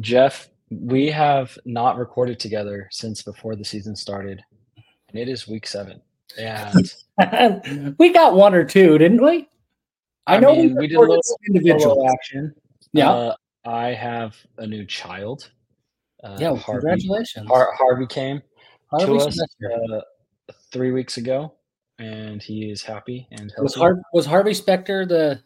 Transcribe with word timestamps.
Jeff, 0.00 0.48
we 0.70 1.10
have 1.10 1.58
not 1.64 1.98
recorded 1.98 2.40
together 2.40 2.88
since 2.90 3.22
before 3.22 3.56
the 3.56 3.64
season 3.64 3.94
started, 3.94 4.42
and 5.08 5.18
it 5.18 5.28
is 5.28 5.46
week 5.46 5.66
seven. 5.66 6.00
And 6.38 6.92
we 7.98 8.12
got 8.12 8.34
one 8.34 8.54
or 8.54 8.64
two, 8.64 8.96
didn't 8.98 9.22
we? 9.22 9.48
I, 10.26 10.38
know 10.38 10.54
mean, 10.54 10.74
we, 10.74 10.80
we 10.80 10.86
did 10.88 10.96
a 10.96 11.00
little 11.00 11.20
individual 11.46 12.08
action. 12.08 12.54
Yeah, 12.92 13.10
uh, 13.10 13.34
I 13.64 13.88
have 13.88 14.36
a 14.58 14.66
new 14.66 14.86
child. 14.86 15.50
Uh, 16.22 16.36
yeah, 16.40 16.50
well, 16.50 16.56
Harvey, 16.56 16.80
congratulations. 16.80 17.48
Har- 17.48 17.72
Harvey 17.76 18.06
came 18.06 18.40
Harvey 18.90 19.18
to 19.18 19.24
us 19.24 19.38
uh, 19.40 20.00
three 20.70 20.92
weeks 20.92 21.16
ago, 21.16 21.54
and 21.98 22.40
he 22.40 22.70
is 22.70 22.82
happy 22.82 23.26
and 23.32 23.50
healthy. 23.50 23.62
Was, 23.62 23.74
Har- 23.74 24.02
was 24.14 24.26
Harvey 24.26 24.54
Specter 24.54 25.04
the 25.04 25.42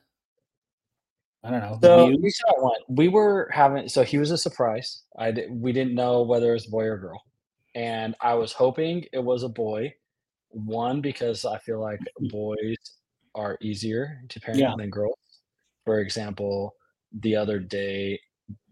I 1.47 1.51
don't 1.51 1.61
know. 1.61 1.79
So 1.81 2.17
we 2.21 2.31
saw 2.31 2.63
one. 2.63 2.81
We 2.89 3.09
were 3.09 3.49
having 3.53 3.89
so 3.89 4.03
he 4.03 4.19
was 4.19 4.31
a 4.31 4.39
surprise. 4.39 5.03
I 5.19 5.31
did, 5.31 5.51
we 5.51 5.73
didn't 5.73 5.95
know 5.95 6.23
whether 6.23 6.51
it 6.51 6.55
was 6.55 6.67
boy 6.67 6.85
or 6.85 6.99
girl, 6.99 7.23
and 7.75 8.17
I 8.21 8.35
was 8.35 8.53
hoping 8.53 9.05
it 9.13 9.23
was 9.23 9.43
a 9.43 9.49
boy. 9.49 9.95
One 10.49 11.01
because 11.01 11.45
I 11.45 11.59
feel 11.59 11.81
like 11.81 12.01
mm-hmm. 12.01 12.29
boys 12.29 12.77
are 13.35 13.59
easier 13.61 14.23
to 14.29 14.41
parent 14.41 14.61
yeah. 14.61 14.73
than 14.77 14.91
girls. 14.91 15.19
For 15.85 16.01
example, 16.01 16.75
the 17.21 17.37
other 17.37 17.61
day 17.61 18.19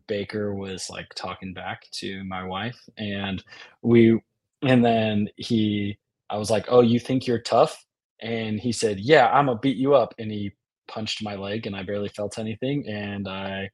Baker 0.06 0.55
was 0.55 0.91
like 0.91 1.06
talking 1.15 1.53
back 1.53 1.83
to 1.93 2.25
my 2.25 2.45
wife, 2.45 2.79
and 2.98 3.43
we, 3.83 4.19
and 4.62 4.84
then 4.84 5.29
he, 5.37 5.97
I 6.29 6.39
was 6.39 6.51
like, 6.51 6.67
"Oh, 6.69 6.81
you 6.81 6.98
think 6.98 7.27
you're 7.27 7.39
tough?" 7.39 7.84
And 8.20 8.59
he 8.59 8.73
said, 8.73 8.98
"Yeah, 8.98 9.29
I'm 9.29 9.47
gonna 9.47 9.59
beat 9.59 9.77
you 9.77 9.95
up." 9.95 10.15
And 10.19 10.31
he 10.31 10.53
punched 10.88 11.23
my 11.23 11.34
leg 11.34 11.66
and 11.66 11.77
I 11.77 11.83
barely 11.83 12.09
felt 12.09 12.38
anything 12.38 12.87
and 12.88 13.29
I 13.29 13.70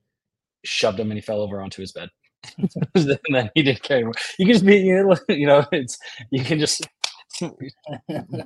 shoved 0.65 0.99
him 0.99 1.11
and 1.11 1.19
he 1.19 1.23
fell 1.23 1.41
over 1.41 1.61
onto 1.61 1.83
his 1.83 1.93
bed. 1.93 2.09
and 2.95 3.19
then 3.31 3.51
he 3.55 3.63
didn't 3.63 3.83
care 3.83 3.99
anymore. 3.99 4.15
You 4.39 4.47
can 4.47 4.55
just 4.55 4.67
be, 4.67 4.79
you 4.79 5.47
know, 5.47 5.65
it's 5.73 5.99
you 6.31 6.43
can 6.43 6.59
just 6.59 6.87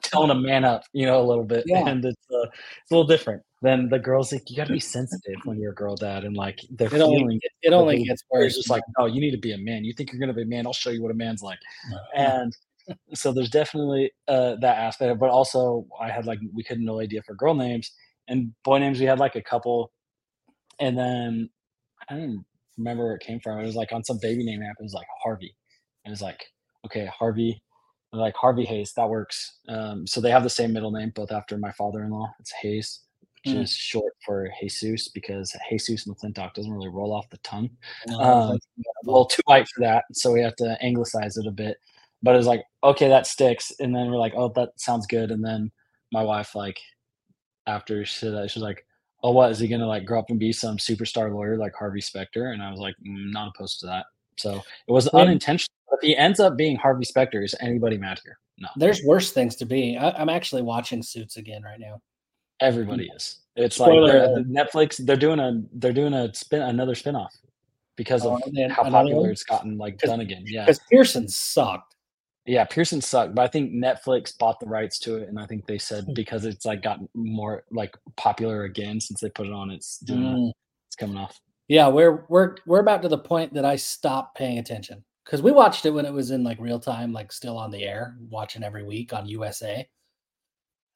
telling 0.02 0.30
a 0.30 0.34
man 0.34 0.64
up, 0.64 0.84
you 0.92 1.06
know, 1.06 1.20
a 1.20 1.27
little 1.27 1.44
bit, 1.44 1.64
yeah. 1.66 1.86
and 1.86 2.05
it's 2.05 2.27
uh, 2.33 2.42
it's 2.42 2.91
a 2.91 2.94
little 2.94 3.06
different 3.06 3.42
than 3.62 3.89
the 3.89 3.98
girls. 3.98 4.33
Like 4.33 4.48
you 4.50 4.56
got 4.56 4.67
to 4.67 4.72
be 4.72 4.80
sensitive 4.80 5.36
when 5.44 5.58
you're 5.58 5.72
a 5.72 5.74
girl 5.74 5.96
dad, 5.96 6.24
and 6.24 6.36
like 6.36 6.61
they're 6.70 6.89
it 6.89 6.92
feeling 6.92 7.22
only, 7.22 7.36
it. 7.36 7.52
It 7.62 7.72
only 7.72 8.05
gets 8.05 8.22
worse. 8.30 8.46
It's 8.46 8.56
just 8.56 8.70
like, 8.70 8.83
oh, 8.98 9.06
you 9.06 9.20
need 9.20 9.33
to 9.33 9.39
be 9.39 9.52
a 9.52 9.58
man. 9.58 9.84
You 9.84 9.92
think 9.94 10.12
you're 10.12 10.20
gonna 10.20 10.34
be 10.34 10.42
a 10.42 10.46
man? 10.46 10.67
I'll 10.67 10.72
show 10.72 10.91
you 10.91 11.02
what 11.02 11.11
a 11.11 11.14
man's 11.14 11.42
like. 11.42 11.58
And 12.17 12.52
so 13.14 13.33
there's 13.33 13.50
definitely 13.50 14.12
uh, 14.28 14.56
that 14.56 14.78
aspect, 14.78 15.19
but 15.19 15.30
also 15.30 15.86
I 16.00 16.11
had 16.11 16.27
like 16.27 16.39
we 16.52 16.62
couldn't 16.62 16.84
no 16.84 17.00
idea 17.00 17.22
for 17.22 17.34
girl 17.34 17.55
names, 17.55 17.91
and 18.28 18.53
boy 18.62 18.78
names 18.78 19.00
we 19.00 19.06
had 19.06 19.19
like 19.19 19.36
a 19.36 19.42
couple, 19.42 19.92
and 20.78 20.97
then 20.97 21.50
I 22.08 22.14
don't 22.17 22.44
remember 22.77 23.05
where 23.05 23.14
it 23.17 23.22
came 23.22 23.41
from. 23.41 23.58
It 23.58 23.67
was 23.67 23.77
like 23.77 23.92
on 23.92 24.05
some 24.05 24.19
baby 24.20 24.44
name 24.44 24.62
app. 24.62 24.77
It 24.78 24.83
was 24.83 24.94
like 24.94 25.06
Harvey. 25.22 25.55
And 26.05 26.11
it 26.11 26.14
was 26.14 26.22
like, 26.22 26.45
okay, 26.86 27.06
Harvey, 27.06 27.62
like 28.12 28.34
Harvey 28.34 28.64
Hayes, 28.64 28.92
that 28.95 29.08
works. 29.08 29.58
Um, 29.69 30.06
so 30.06 30.20
they 30.20 30.30
have 30.30 30.42
the 30.42 30.50
same 30.50 30.72
middle 30.72 30.91
name, 30.91 31.12
both 31.14 31.33
after 31.33 31.56
my 31.56 31.72
father-in-law. 31.72 32.34
It's 32.41 32.52
Hayes, 32.52 33.00
which 33.45 33.55
mm. 33.55 33.62
is 33.62 33.72
short 33.72 34.12
for 34.25 34.48
Jesus 34.61 35.08
because 35.08 35.56
Jesus 35.70 36.06
McClintock 36.06 36.55
doesn't 36.55 36.72
really 36.72 36.89
roll 36.89 37.12
off 37.12 37.30
the 37.30 37.39
tongue. 37.39 37.70
Oh, 38.11 38.50
um, 38.50 38.58
a 38.77 39.06
little 39.06 39.27
too 39.27 39.42
white 39.47 39.69
for 39.69 39.80
that, 39.80 40.05
so 40.12 40.33
we 40.33 40.42
have 40.42 40.56
to 40.56 40.77
anglicize 40.83 41.36
it 41.36 41.47
a 41.47 41.52
bit. 41.52 41.78
But 42.22 42.36
it's 42.36 42.47
like, 42.47 42.64
okay, 42.83 43.08
that 43.08 43.27
sticks, 43.27 43.72
and 43.80 43.95
then 43.95 44.11
we're 44.11 44.19
like, 44.19 44.34
oh, 44.36 44.50
that 44.56 44.70
sounds 44.77 45.06
good. 45.06 45.30
And 45.30 45.45
then 45.45 45.70
my 46.12 46.22
wife 46.22 46.55
like 46.55 46.78
after 47.67 48.05
she 48.05 48.15
said 48.15 48.34
that, 48.34 48.51
she's 48.51 48.62
like, 48.62 48.87
"Oh, 49.23 49.33
what 49.33 49.51
is 49.51 49.59
he 49.59 49.69
gonna 49.69 49.87
like 49.87 50.05
grow 50.05 50.19
up 50.19 50.31
and 50.31 50.39
be 50.39 50.53
some 50.53 50.77
superstar 50.77 51.33
lawyer 51.33 51.57
like 51.57 51.75
Harvey 51.75 52.01
Specter?" 52.01 52.53
And 52.53 52.62
I 52.62 52.70
was 52.70 52.81
like, 52.81 52.95
mm, 53.07 53.33
"Not 53.33 53.53
opposed 53.55 53.81
to 53.81 53.87
that." 53.87 54.07
So 54.37 54.62
it 54.87 54.93
was 54.93 55.09
yeah. 55.12 55.20
unintentional. 55.20 55.75
If 55.92 56.01
he 56.01 56.17
ends 56.17 56.41
up 56.41 56.57
being 56.57 56.77
Harvey 56.77 57.05
Specter, 57.05 57.42
is 57.42 57.55
anybody 57.61 57.97
mad 57.98 58.20
here? 58.25 58.39
No. 58.59 58.69
There's 58.77 59.03
worse 59.05 59.33
things 59.33 59.57
to 59.57 59.67
be. 59.67 59.97
I, 59.97 60.20
am 60.20 60.29
actually 60.29 60.63
watching 60.63 61.03
Suits 61.03 61.36
again 61.36 61.63
right 61.63 61.79
now. 61.80 62.01
Everybody 62.61 63.11
is. 63.14 63.41
It's 63.57 63.77
Spoiler 63.77 64.36
like 64.36 64.47
Netflix. 64.47 65.05
They're 65.05 65.17
doing 65.17 65.39
a 65.39 65.63
they're 65.74 65.92
doing 65.92 66.14
a 66.14 66.33
spin 66.35 66.63
another 66.63 66.95
spinoff 66.95 67.30
because 67.97 68.24
oh, 68.24 68.36
of 68.36 68.70
how 68.70 68.89
popular 68.91 69.30
it's 69.30 69.45
gotten 69.45 69.79
like 69.79 69.98
done 69.98 70.20
again. 70.20 70.45
Yeah, 70.47 70.64
because 70.64 70.80
Pearson 70.91 71.29
sucked. 71.29 71.93
Yeah, 72.46 72.64
Pearson 72.64 73.00
sucked, 73.00 73.34
but 73.34 73.42
I 73.42 73.48
think 73.48 73.72
Netflix 73.72 74.36
bought 74.36 74.60
the 74.60 74.66
rights 74.66 74.98
to 75.00 75.16
it, 75.16 75.28
and 75.28 75.38
I 75.38 75.46
think 75.46 75.66
they 75.66 75.78
said 75.78 76.05
hmm. 76.05 76.12
because 76.14 76.44
it's 76.44 76.66
like 76.66 76.82
got 76.82 77.00
more 77.14 77.64
like 77.70 77.96
popular 78.16 78.64
again 78.64 79.00
since 79.00 79.20
they 79.20 79.30
put 79.30 79.46
it 79.46 79.52
on, 79.52 79.70
it's 79.70 79.98
doing 79.98 80.20
mm. 80.22 80.52
it's 80.86 80.96
coming 80.96 81.16
off. 81.16 81.40
Yeah, 81.68 81.88
we're 81.88 82.27
we're 82.28 82.56
we're 82.66 82.80
about 82.80 83.02
to 83.02 83.08
the 83.08 83.18
point 83.18 83.55
that 83.55 83.64
I 83.64 83.77
stopped 83.77 84.36
paying 84.36 84.58
attention 84.58 85.02
because 85.24 85.40
we 85.40 85.52
watched 85.52 85.86
it 85.86 85.90
when 85.90 86.05
it 86.05 86.12
was 86.12 86.30
in 86.30 86.44
like 86.44 86.60
real 86.60 86.78
time, 86.78 87.12
like 87.12 87.32
still 87.32 87.56
on 87.56 87.70
the 87.70 87.84
air, 87.84 88.16
watching 88.28 88.62
every 88.62 88.84
week 88.84 89.12
on 89.14 89.26
USA. 89.26 89.88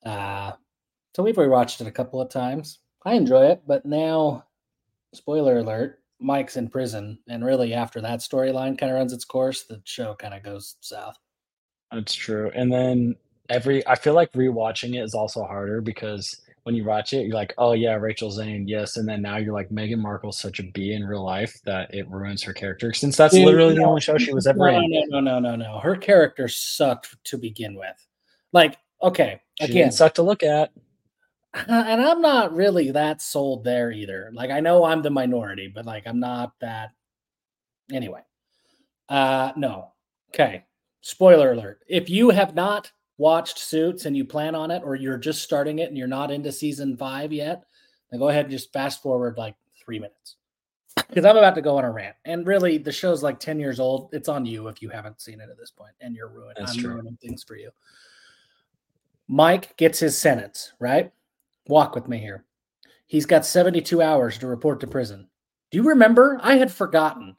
Uh 0.04 0.52
so 1.16 1.22
we've 1.22 1.36
rewatched 1.36 1.80
it 1.80 1.86
a 1.86 1.92
couple 1.92 2.20
of 2.20 2.28
times. 2.28 2.78
I 3.04 3.14
enjoy 3.14 3.46
it, 3.46 3.62
but 3.66 3.86
now, 3.86 4.44
spoiler 5.14 5.58
alert, 5.58 6.00
Mike's 6.20 6.56
in 6.56 6.68
prison, 6.68 7.18
and 7.28 7.44
really 7.44 7.74
after 7.74 8.00
that 8.02 8.20
storyline 8.20 8.78
kind 8.78 8.92
of 8.92 8.98
runs 8.98 9.12
its 9.12 9.24
course, 9.24 9.64
the 9.64 9.80
show 9.84 10.14
kind 10.14 10.34
of 10.34 10.42
goes 10.42 10.76
south. 10.80 11.16
That's 11.92 12.14
true. 12.14 12.50
And 12.54 12.72
then 12.72 13.16
every 13.48 13.86
I 13.86 13.94
feel 13.94 14.14
like 14.14 14.32
rewatching 14.32 14.94
it 14.94 15.02
is 15.02 15.14
also 15.14 15.44
harder 15.44 15.80
because 15.80 16.40
when 16.64 16.74
you 16.74 16.84
watch 16.84 17.14
it, 17.14 17.26
you're 17.26 17.34
like, 17.34 17.54
oh 17.56 17.72
yeah, 17.72 17.94
Rachel 17.94 18.30
Zane, 18.30 18.68
yes, 18.68 18.98
and 18.98 19.08
then 19.08 19.22
now 19.22 19.38
you're 19.38 19.54
like 19.54 19.70
Meghan 19.70 20.00
Markle's 20.00 20.38
such 20.38 20.60
a 20.60 20.64
B 20.64 20.92
in 20.92 21.02
real 21.02 21.24
life 21.24 21.58
that 21.64 21.94
it 21.94 22.06
ruins 22.10 22.42
her 22.42 22.52
character 22.52 22.92
since 22.92 23.16
that's 23.16 23.34
Dude, 23.34 23.46
literally 23.46 23.74
no, 23.74 23.80
the 23.80 23.88
only 23.88 24.00
show 24.02 24.18
she 24.18 24.34
was 24.34 24.46
ever 24.46 24.70
no, 24.70 24.78
in. 24.78 24.90
No, 25.08 25.20
no, 25.20 25.38
no, 25.38 25.56
no, 25.56 25.56
no. 25.56 25.78
Her 25.78 25.96
character 25.96 26.46
sucked 26.46 27.16
to 27.24 27.38
begin 27.38 27.74
with. 27.74 28.06
Like, 28.52 28.76
okay, 29.02 29.40
she 29.58 29.64
again, 29.64 29.92
sucked 29.92 30.16
to 30.16 30.22
look 30.22 30.42
at. 30.42 30.70
And 31.66 32.02
I'm 32.02 32.20
not 32.20 32.54
really 32.54 32.90
that 32.90 33.22
sold 33.22 33.64
there 33.64 33.90
either. 33.90 34.30
Like, 34.34 34.50
I 34.50 34.60
know 34.60 34.84
I'm 34.84 35.00
the 35.00 35.10
minority, 35.10 35.72
but 35.74 35.86
like, 35.86 36.06
I'm 36.06 36.20
not 36.20 36.52
that. 36.60 36.90
Anyway, 37.90 38.20
uh, 39.08 39.52
no. 39.56 39.92
Okay, 40.28 40.66
spoiler 41.00 41.52
alert 41.52 41.80
if 41.88 42.10
you 42.10 42.30
have 42.30 42.54
not 42.54 42.90
watched 43.16 43.58
suits 43.58 44.04
and 44.04 44.16
you 44.16 44.24
plan 44.24 44.54
on 44.54 44.70
it 44.70 44.82
or 44.84 44.94
you're 44.94 45.18
just 45.18 45.42
starting 45.42 45.80
it 45.80 45.88
and 45.88 45.98
you're 45.98 46.06
not 46.06 46.30
into 46.30 46.52
season 46.52 46.96
five 46.96 47.32
yet 47.32 47.64
then 48.10 48.20
go 48.20 48.28
ahead 48.28 48.46
and 48.46 48.52
just 48.52 48.72
fast 48.72 49.02
forward 49.02 49.36
like 49.36 49.54
three 49.82 49.98
minutes. 49.98 50.36
Because 50.96 51.24
i'm 51.24 51.36
about 51.36 51.54
to 51.54 51.62
go 51.62 51.78
on 51.78 51.84
a 51.84 51.90
rant 51.90 52.16
and 52.24 52.46
really 52.46 52.78
the 52.78 52.92
show's 52.92 53.22
like 53.22 53.38
10 53.38 53.60
years 53.60 53.78
old. 53.80 54.10
It's 54.12 54.28
on 54.28 54.44
you 54.44 54.68
if 54.68 54.82
you 54.82 54.88
haven't 54.88 55.20
seen 55.20 55.40
it 55.40 55.48
at 55.50 55.58
this 55.58 55.70
point 55.70 55.92
and 56.00 56.14
you're 56.14 56.28
ruining 56.28 56.64
i'm 56.66 56.76
true. 56.76 56.94
ruining 56.94 57.16
things 57.20 57.42
for 57.44 57.56
you. 57.56 57.70
Mike 59.28 59.76
gets 59.76 59.98
his 59.98 60.18
sentence 60.18 60.72
right? 60.78 61.12
Walk 61.66 61.94
with 61.94 62.08
me 62.08 62.18
here. 62.18 62.44
He's 63.06 63.26
got 63.26 63.46
72 63.46 64.02
hours 64.02 64.38
to 64.38 64.46
report 64.46 64.80
to 64.80 64.86
prison. 64.86 65.28
Do 65.70 65.78
you 65.78 65.84
remember? 65.84 66.38
I 66.42 66.56
had 66.56 66.72
forgotten 66.72 67.36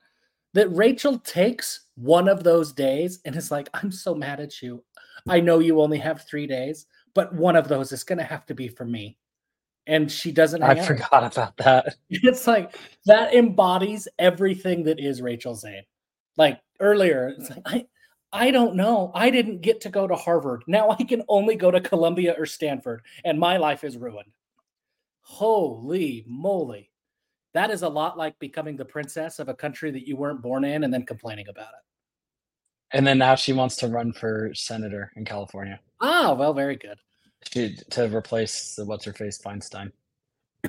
that 0.54 0.70
Rachel 0.70 1.20
takes 1.20 1.88
one 1.96 2.28
of 2.28 2.44
those 2.44 2.74
days 2.74 3.20
and 3.26 3.36
is 3.36 3.52
like, 3.52 3.70
I'm 3.74 3.92
so 3.92 4.16
mad 4.16 4.40
at 4.40 4.62
you. 4.62 4.84
I 5.28 5.40
know 5.40 5.60
you 5.60 5.82
only 5.82 5.98
have 6.00 6.26
three 6.26 6.48
days, 6.48 6.86
but 7.14 7.34
one 7.34 7.56
of 7.56 7.68
those 7.68 7.92
is 7.92 8.04
going 8.04 8.18
to 8.20 8.24
have 8.24 8.46
to 8.48 8.56
be 8.56 8.68
for 8.68 8.86
me. 8.86 9.18
And 9.88 10.12
she 10.12 10.32
doesn't. 10.32 10.62
I 10.62 10.76
forgot 10.82 11.32
about 11.32 11.58
that. 11.58 11.96
It's 12.10 12.46
like 12.46 12.76
that 13.06 13.34
embodies 13.34 14.08
everything 14.20 14.84
that 14.84 15.00
is 15.00 15.22
Rachel 15.22 15.56
Zane. 15.56 15.84
Like 16.38 16.60
earlier, 16.80 17.34
it's 17.38 17.50
like, 17.50 17.62
I, 17.66 17.86
I 18.32 18.52
don't 18.52 18.76
know. 18.76 19.12
I 19.16 19.32
didn't 19.32 19.62
get 19.62 19.82
to 19.82 19.90
go 19.90 20.08
to 20.08 20.16
Harvard. 20.16 20.64
Now 20.68 20.92
I 20.92 21.04
can 21.04 21.24
only 21.28 21.56
go 21.56 21.72
to 21.72 21.82
Columbia 21.82 22.36
or 22.38 22.46
Stanford, 22.46 23.02
and 23.26 23.40
my 23.40 23.58
life 23.58 23.84
is 23.84 23.98
ruined. 23.98 24.32
Holy 25.22 26.24
moly. 26.28 26.92
That 27.54 27.72
is 27.72 27.82
a 27.82 27.90
lot 27.90 28.18
like 28.18 28.38
becoming 28.40 28.78
the 28.78 28.86
princess 28.86 29.40
of 29.40 29.50
a 29.50 29.54
country 29.54 29.92
that 29.92 30.08
you 30.08 30.16
weren't 30.16 30.42
born 30.42 30.64
in 30.64 30.84
and 30.84 30.94
then 30.94 31.06
complaining 31.06 31.48
about 31.50 31.70
it. 31.70 31.84
And 32.92 33.06
then 33.06 33.18
now 33.18 33.36
she 33.36 33.54
wants 33.54 33.76
to 33.78 33.88
run 33.88 34.14
for 34.14 34.52
senator 34.54 35.12
in 35.16 35.26
California. 35.26 35.80
Oh, 36.02 36.34
well, 36.34 36.54
very 36.54 36.76
good. 36.76 37.00
She, 37.52 37.76
to 37.92 38.16
replace 38.16 38.76
the 38.76 38.86
what's 38.86 39.06
her 39.06 39.14
face 39.14 39.40
Feinstein. 39.40 39.92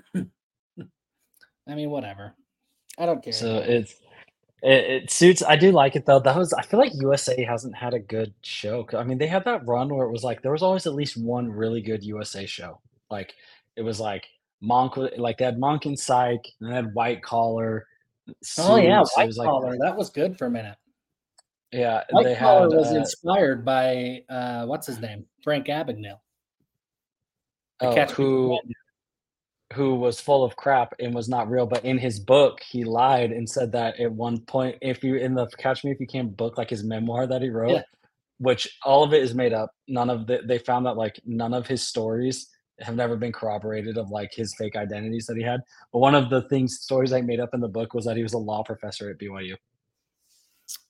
I 0.14 1.74
mean, 1.74 1.90
whatever. 1.90 2.34
I 2.98 3.06
don't 3.06 3.22
care. 3.22 3.32
So 3.32 3.58
it's 3.58 3.94
it, 4.62 5.02
it, 5.02 5.10
suits. 5.10 5.42
I 5.42 5.56
do 5.56 5.72
like 5.72 5.96
it 5.96 6.04
though. 6.04 6.20
That 6.20 6.36
was 6.36 6.52
I 6.52 6.62
feel 6.62 6.78
like 6.78 6.92
USA 6.94 7.42
hasn't 7.44 7.74
had 7.74 7.94
a 7.94 7.98
good 7.98 8.34
show. 8.42 8.86
I 8.96 9.04
mean, 9.04 9.18
they 9.18 9.26
had 9.26 9.44
that 9.44 9.66
run 9.66 9.88
where 9.88 10.06
it 10.06 10.12
was 10.12 10.22
like 10.22 10.42
there 10.42 10.52
was 10.52 10.62
always 10.62 10.86
at 10.86 10.94
least 10.94 11.16
one 11.16 11.50
really 11.50 11.80
good 11.80 12.04
USA 12.04 12.46
show. 12.46 12.80
Like 13.10 13.34
it 13.76 13.82
was 13.82 13.98
like 13.98 14.26
Monk, 14.60 14.96
like 15.16 15.38
they 15.38 15.44
had 15.44 15.58
Monk 15.58 15.86
and 15.86 15.98
Psych, 15.98 16.44
and 16.60 16.70
they 16.70 16.74
had 16.74 16.94
White 16.94 17.22
Collar. 17.22 17.86
oh 18.58 18.76
yeah, 18.76 19.02
White 19.16 19.34
Collar. 19.36 19.70
Like, 19.70 19.80
that 19.80 19.96
was 19.96 20.10
good 20.10 20.36
for 20.38 20.46
a 20.46 20.50
minute. 20.50 20.76
Yeah, 21.72 22.04
White 22.10 22.24
they 22.24 22.34
Collar 22.36 22.68
had, 22.68 22.76
was 22.76 22.92
uh, 22.92 22.96
inspired 22.96 23.64
by 23.64 24.22
uh, 24.28 24.66
what's 24.66 24.86
his 24.86 25.00
name, 25.00 25.26
Frank 25.42 25.66
Abagnale. 25.66 26.20
Oh, 27.82 28.04
who? 28.06 28.58
who 29.74 29.94
was 29.94 30.20
full 30.20 30.42
of 30.42 30.56
crap 30.56 30.94
and 30.98 31.14
was 31.14 31.28
not 31.28 31.48
real. 31.48 31.66
But 31.66 31.84
in 31.84 31.98
his 31.98 32.18
book, 32.18 32.60
he 32.60 32.84
lied 32.84 33.30
and 33.30 33.48
said 33.48 33.72
that 33.72 34.00
at 34.00 34.10
one 34.10 34.40
point, 34.40 34.76
if 34.82 35.04
you 35.04 35.16
in 35.16 35.34
the 35.34 35.46
Catch 35.58 35.84
Me 35.84 35.92
If 35.92 36.00
You 36.00 36.06
Can 36.06 36.28
book, 36.28 36.58
like 36.58 36.70
his 36.70 36.84
memoir 36.84 37.26
that 37.26 37.42
he 37.42 37.50
wrote, 37.50 37.70
yeah. 37.70 37.82
which 38.38 38.78
all 38.84 39.04
of 39.04 39.12
it 39.12 39.22
is 39.22 39.34
made 39.34 39.52
up. 39.52 39.70
None 39.86 40.10
of 40.10 40.26
the 40.26 40.40
they 40.44 40.58
found 40.58 40.86
that 40.86 40.96
like 40.96 41.20
none 41.24 41.54
of 41.54 41.66
his 41.66 41.86
stories 41.86 42.48
have 42.80 42.96
never 42.96 43.16
been 43.16 43.32
corroborated 43.32 43.98
of 43.98 44.10
like 44.10 44.32
his 44.32 44.54
fake 44.56 44.76
identities 44.76 45.26
that 45.26 45.36
he 45.36 45.42
had. 45.42 45.60
But 45.92 45.98
one 45.98 46.14
of 46.14 46.30
the 46.30 46.42
things 46.42 46.80
stories 46.80 47.12
I 47.12 47.20
made 47.20 47.40
up 47.40 47.54
in 47.54 47.60
the 47.60 47.68
book 47.68 47.94
was 47.94 48.04
that 48.06 48.16
he 48.16 48.22
was 48.22 48.32
a 48.32 48.38
law 48.38 48.62
professor 48.62 49.10
at 49.10 49.18
BYU. 49.18 49.56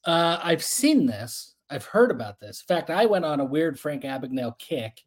Uh, 0.05 0.39
I've 0.43 0.63
seen 0.63 1.07
this. 1.07 1.55
I've 1.71 1.85
heard 1.85 2.11
about 2.11 2.41
this. 2.41 2.63
In 2.63 2.75
fact, 2.75 2.91
I 2.91 3.07
went 3.07 3.25
on 3.25 3.41
a 3.41 3.45
weird 3.45 3.79
Frank 3.79 4.03
Abagnale 4.03 4.59
kick 4.59 5.03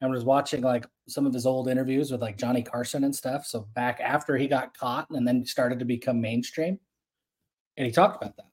and 0.00 0.10
was 0.10 0.24
watching 0.24 0.62
like 0.62 0.86
some 1.08 1.26
of 1.26 1.32
his 1.32 1.46
old 1.46 1.68
interviews 1.68 2.10
with 2.10 2.22
like 2.22 2.38
Johnny 2.38 2.62
Carson 2.62 3.04
and 3.04 3.14
stuff. 3.14 3.46
So 3.46 3.68
back 3.74 4.00
after 4.00 4.36
he 4.36 4.46
got 4.46 4.76
caught 4.76 5.08
and 5.10 5.26
then 5.26 5.44
started 5.44 5.78
to 5.78 5.84
become 5.84 6.20
mainstream, 6.20 6.78
and 7.76 7.86
he 7.86 7.92
talked 7.92 8.22
about 8.22 8.36
that. 8.36 8.50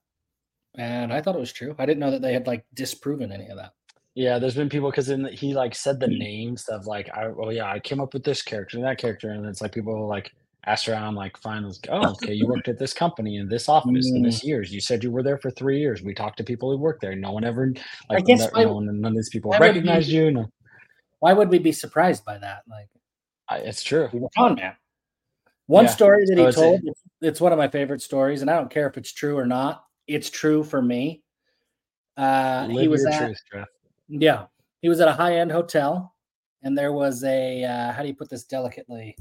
And 0.76 1.14
I 1.14 1.22
thought 1.22 1.36
it 1.36 1.40
was 1.40 1.54
true. 1.54 1.76
I 1.78 1.86
didn't 1.86 2.00
know 2.00 2.12
that 2.12 2.22
they 2.22 2.34
had 2.34 2.48
like 2.48 2.66
disproven 2.74 3.32
any 3.32 3.48
of 3.48 3.58
that. 3.58 3.74
Yeah, 4.15 4.38
there's 4.38 4.56
been 4.56 4.69
people 4.69 4.92
because 4.92 5.07
he 5.31 5.56
like 5.56 5.74
said 5.74 6.00
the 6.00 6.07
names 6.07 6.68
of 6.68 6.86
like 6.86 7.10
I 7.13 7.25
oh 7.25 7.50
yeah 7.50 7.71
I 7.71 7.80
came 7.80 8.00
up 8.00 8.13
with 8.13 8.24
this 8.24 8.44
character 8.44 8.77
and 8.77 8.86
that 8.86 9.00
character 9.00 9.31
and 9.31 9.45
it's 9.45 9.62
like 9.62 9.71
people 9.71 10.07
like 10.07 10.31
asked 10.65 10.88
around 10.88 11.15
like 11.15 11.36
find 11.38 11.65
oh 11.89 12.12
okay 12.12 12.33
you 12.33 12.48
worked 12.48 12.68
at 12.68 12.80
this 12.80 12.94
company 12.94 13.38
in 13.38 13.50
this 13.50 13.68
office 13.68 14.12
in 14.12 14.21
this 14.21 14.42
mm. 14.42 14.48
years. 14.48 14.71
You 14.71 14.81
said 14.81 15.04
you 15.04 15.12
were 15.12 15.24
there 15.24 15.39
for 15.39 15.50
three 15.50 15.80
years. 15.80 16.04
We 16.04 16.13
talked 16.13 16.38
to 16.38 16.44
people 16.44 16.69
who 16.69 16.77
worked 16.77 17.01
there. 17.01 17.15
No 17.15 17.31
one 17.31 17.44
ever 17.44 17.74
like 18.10 18.19
I 18.19 18.21
guess 18.21 18.42
no, 18.42 18.50
why, 18.54 18.63
no 18.65 18.74
one, 18.75 19.01
none 19.01 19.12
of 19.12 19.15
these 19.15 19.30
people 19.30 19.51
recognized 19.51 20.10
you 20.10 20.30
no. 20.30 20.48
why 21.19 21.33
would 21.33 21.50
we 21.50 21.57
be 21.57 21.71
surprised 21.71 22.24
by 22.24 22.38
that? 22.38 22.62
Like 22.69 22.89
I, 23.50 23.57
it's 23.57 23.81
true. 23.81 24.10
con 24.38 24.56
man. 24.56 24.75
One 25.65 25.86
yeah. 25.86 25.92
story 25.92 26.25
that 26.27 26.38
he 26.38 26.51
told 26.51 26.81
it's, 26.83 27.01
it's 27.21 27.42
one 27.42 27.51
of 27.51 27.57
my 27.57 27.68
favorite 27.68 28.04
stories 28.04 28.42
and 28.42 28.51
I 28.51 28.57
don't 28.57 28.69
care 28.69 28.88
if 28.88 28.95
it's 28.95 29.12
true 29.12 29.36
or 29.38 29.48
not 29.48 29.86
it's 30.06 30.30
true 30.30 30.63
for 30.63 30.83
me. 30.83 31.24
Uh 32.15 32.68
Live 32.69 32.81
he 32.81 32.88
was 32.88 33.06
at, 33.06 33.18
truth, 33.18 33.42
yeah, 34.21 34.45
he 34.81 34.89
was 34.89 35.00
at 35.00 35.07
a 35.07 35.13
high 35.13 35.38
end 35.38 35.51
hotel, 35.51 36.13
and 36.62 36.77
there 36.77 36.94
was 36.94 37.24
a 37.24 37.63
uh, 37.63 37.92
how 37.94 38.01
do 38.01 38.07
you 38.07 38.15
put 38.15 38.30
this 38.30 38.44
delicately? 38.44 39.18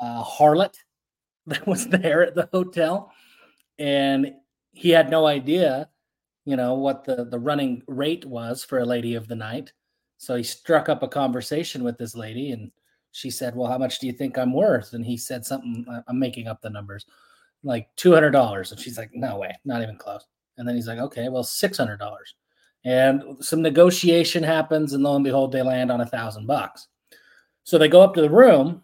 Uh, 0.00 0.24
harlot 0.24 0.74
that 1.46 1.66
was 1.66 1.88
there 1.88 2.22
at 2.24 2.34
the 2.34 2.48
hotel, 2.52 3.12
and 3.78 4.32
he 4.72 4.90
had 4.90 5.10
no 5.10 5.26
idea, 5.26 5.88
you 6.44 6.56
know, 6.56 6.74
what 6.74 7.04
the 7.04 7.24
the 7.26 7.38
running 7.38 7.82
rate 7.88 8.24
was 8.26 8.64
for 8.64 8.80
a 8.80 8.86
lady 8.86 9.14
of 9.14 9.28
the 9.28 9.36
night. 9.36 9.72
So 10.18 10.36
he 10.36 10.42
struck 10.44 10.88
up 10.88 11.02
a 11.02 11.08
conversation 11.08 11.84
with 11.84 11.98
this 11.98 12.14
lady, 12.16 12.52
and 12.52 12.70
she 13.12 13.30
said, 13.30 13.56
"Well, 13.56 13.70
how 13.70 13.78
much 13.78 13.98
do 14.00 14.06
you 14.06 14.12
think 14.12 14.38
I'm 14.38 14.52
worth?" 14.54 14.92
And 14.94 15.04
he 15.06 15.16
said 15.16 15.44
something. 15.46 15.86
I'm 16.08 16.18
making 16.18 16.48
up 16.48 16.62
the 16.62 16.70
numbers, 16.70 17.06
like 17.64 17.88
two 17.96 18.12
hundred 18.14 18.32
dollars. 18.32 18.72
And 18.72 18.80
she's 18.80 18.98
like, 18.98 19.10
"No 19.14 19.38
way, 19.38 19.54
not 19.64 19.82
even 19.82 19.96
close." 19.98 20.26
And 20.58 20.68
then 20.68 20.76
he's 20.76 20.88
like, 20.88 20.98
"Okay, 21.00 21.28
well, 21.30 21.44
six 21.44 21.78
hundred 21.78 21.98
dollars." 21.98 22.34
And 22.84 23.22
some 23.40 23.62
negotiation 23.62 24.42
happens 24.42 24.92
and 24.92 25.02
lo 25.02 25.14
and 25.14 25.24
behold 25.24 25.52
they 25.52 25.62
land 25.62 25.90
on 25.90 26.00
a 26.00 26.06
thousand 26.06 26.46
bucks. 26.46 26.88
So 27.64 27.78
they 27.78 27.88
go 27.88 28.02
up 28.02 28.14
to 28.14 28.20
the 28.20 28.30
room 28.30 28.82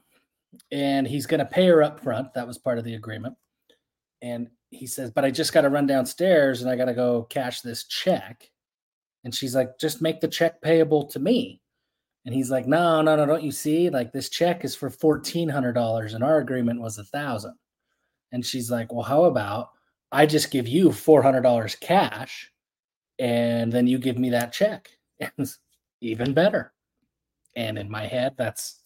and 0.70 1.06
he's 1.06 1.26
going 1.26 1.40
to 1.40 1.46
pay 1.46 1.66
her 1.66 1.82
up 1.82 2.00
front. 2.00 2.32
That 2.34 2.46
was 2.46 2.58
part 2.58 2.78
of 2.78 2.84
the 2.84 2.94
agreement. 2.94 3.34
And 4.22 4.48
he 4.70 4.86
says 4.86 5.10
but 5.10 5.24
i 5.24 5.30
just 5.30 5.54
got 5.54 5.62
to 5.62 5.70
run 5.70 5.86
downstairs 5.86 6.60
and 6.60 6.70
i 6.70 6.76
got 6.76 6.84
to 6.84 6.94
go 6.94 7.24
cash 7.24 7.60
this 7.60 7.84
check. 7.84 8.48
And 9.24 9.34
she's 9.34 9.54
like 9.54 9.78
just 9.78 10.00
make 10.00 10.20
the 10.20 10.28
check 10.28 10.62
payable 10.62 11.06
to 11.08 11.18
me. 11.18 11.60
And 12.24 12.34
he's 12.34 12.50
like 12.50 12.66
no 12.68 13.02
no 13.02 13.16
no 13.16 13.26
don't 13.26 13.42
you 13.42 13.52
see? 13.52 13.90
Like 13.90 14.12
this 14.12 14.28
check 14.28 14.64
is 14.64 14.76
for 14.76 14.90
$1400 14.90 16.14
and 16.14 16.22
our 16.22 16.38
agreement 16.38 16.80
was 16.80 16.98
a 16.98 17.04
thousand. 17.04 17.54
And 18.30 18.46
she's 18.46 18.70
like 18.70 18.92
well 18.92 19.02
how 19.02 19.24
about 19.24 19.70
i 20.12 20.24
just 20.24 20.52
give 20.52 20.68
you 20.68 20.90
$400 20.90 21.80
cash 21.80 22.52
and 23.18 23.72
then 23.72 23.86
you 23.86 23.98
give 23.98 24.18
me 24.18 24.30
that 24.30 24.52
check. 24.52 24.90
It's 25.38 25.58
even 26.00 26.32
better. 26.32 26.72
And 27.56 27.76
in 27.76 27.90
my 27.90 28.06
head, 28.06 28.34
that's 28.38 28.80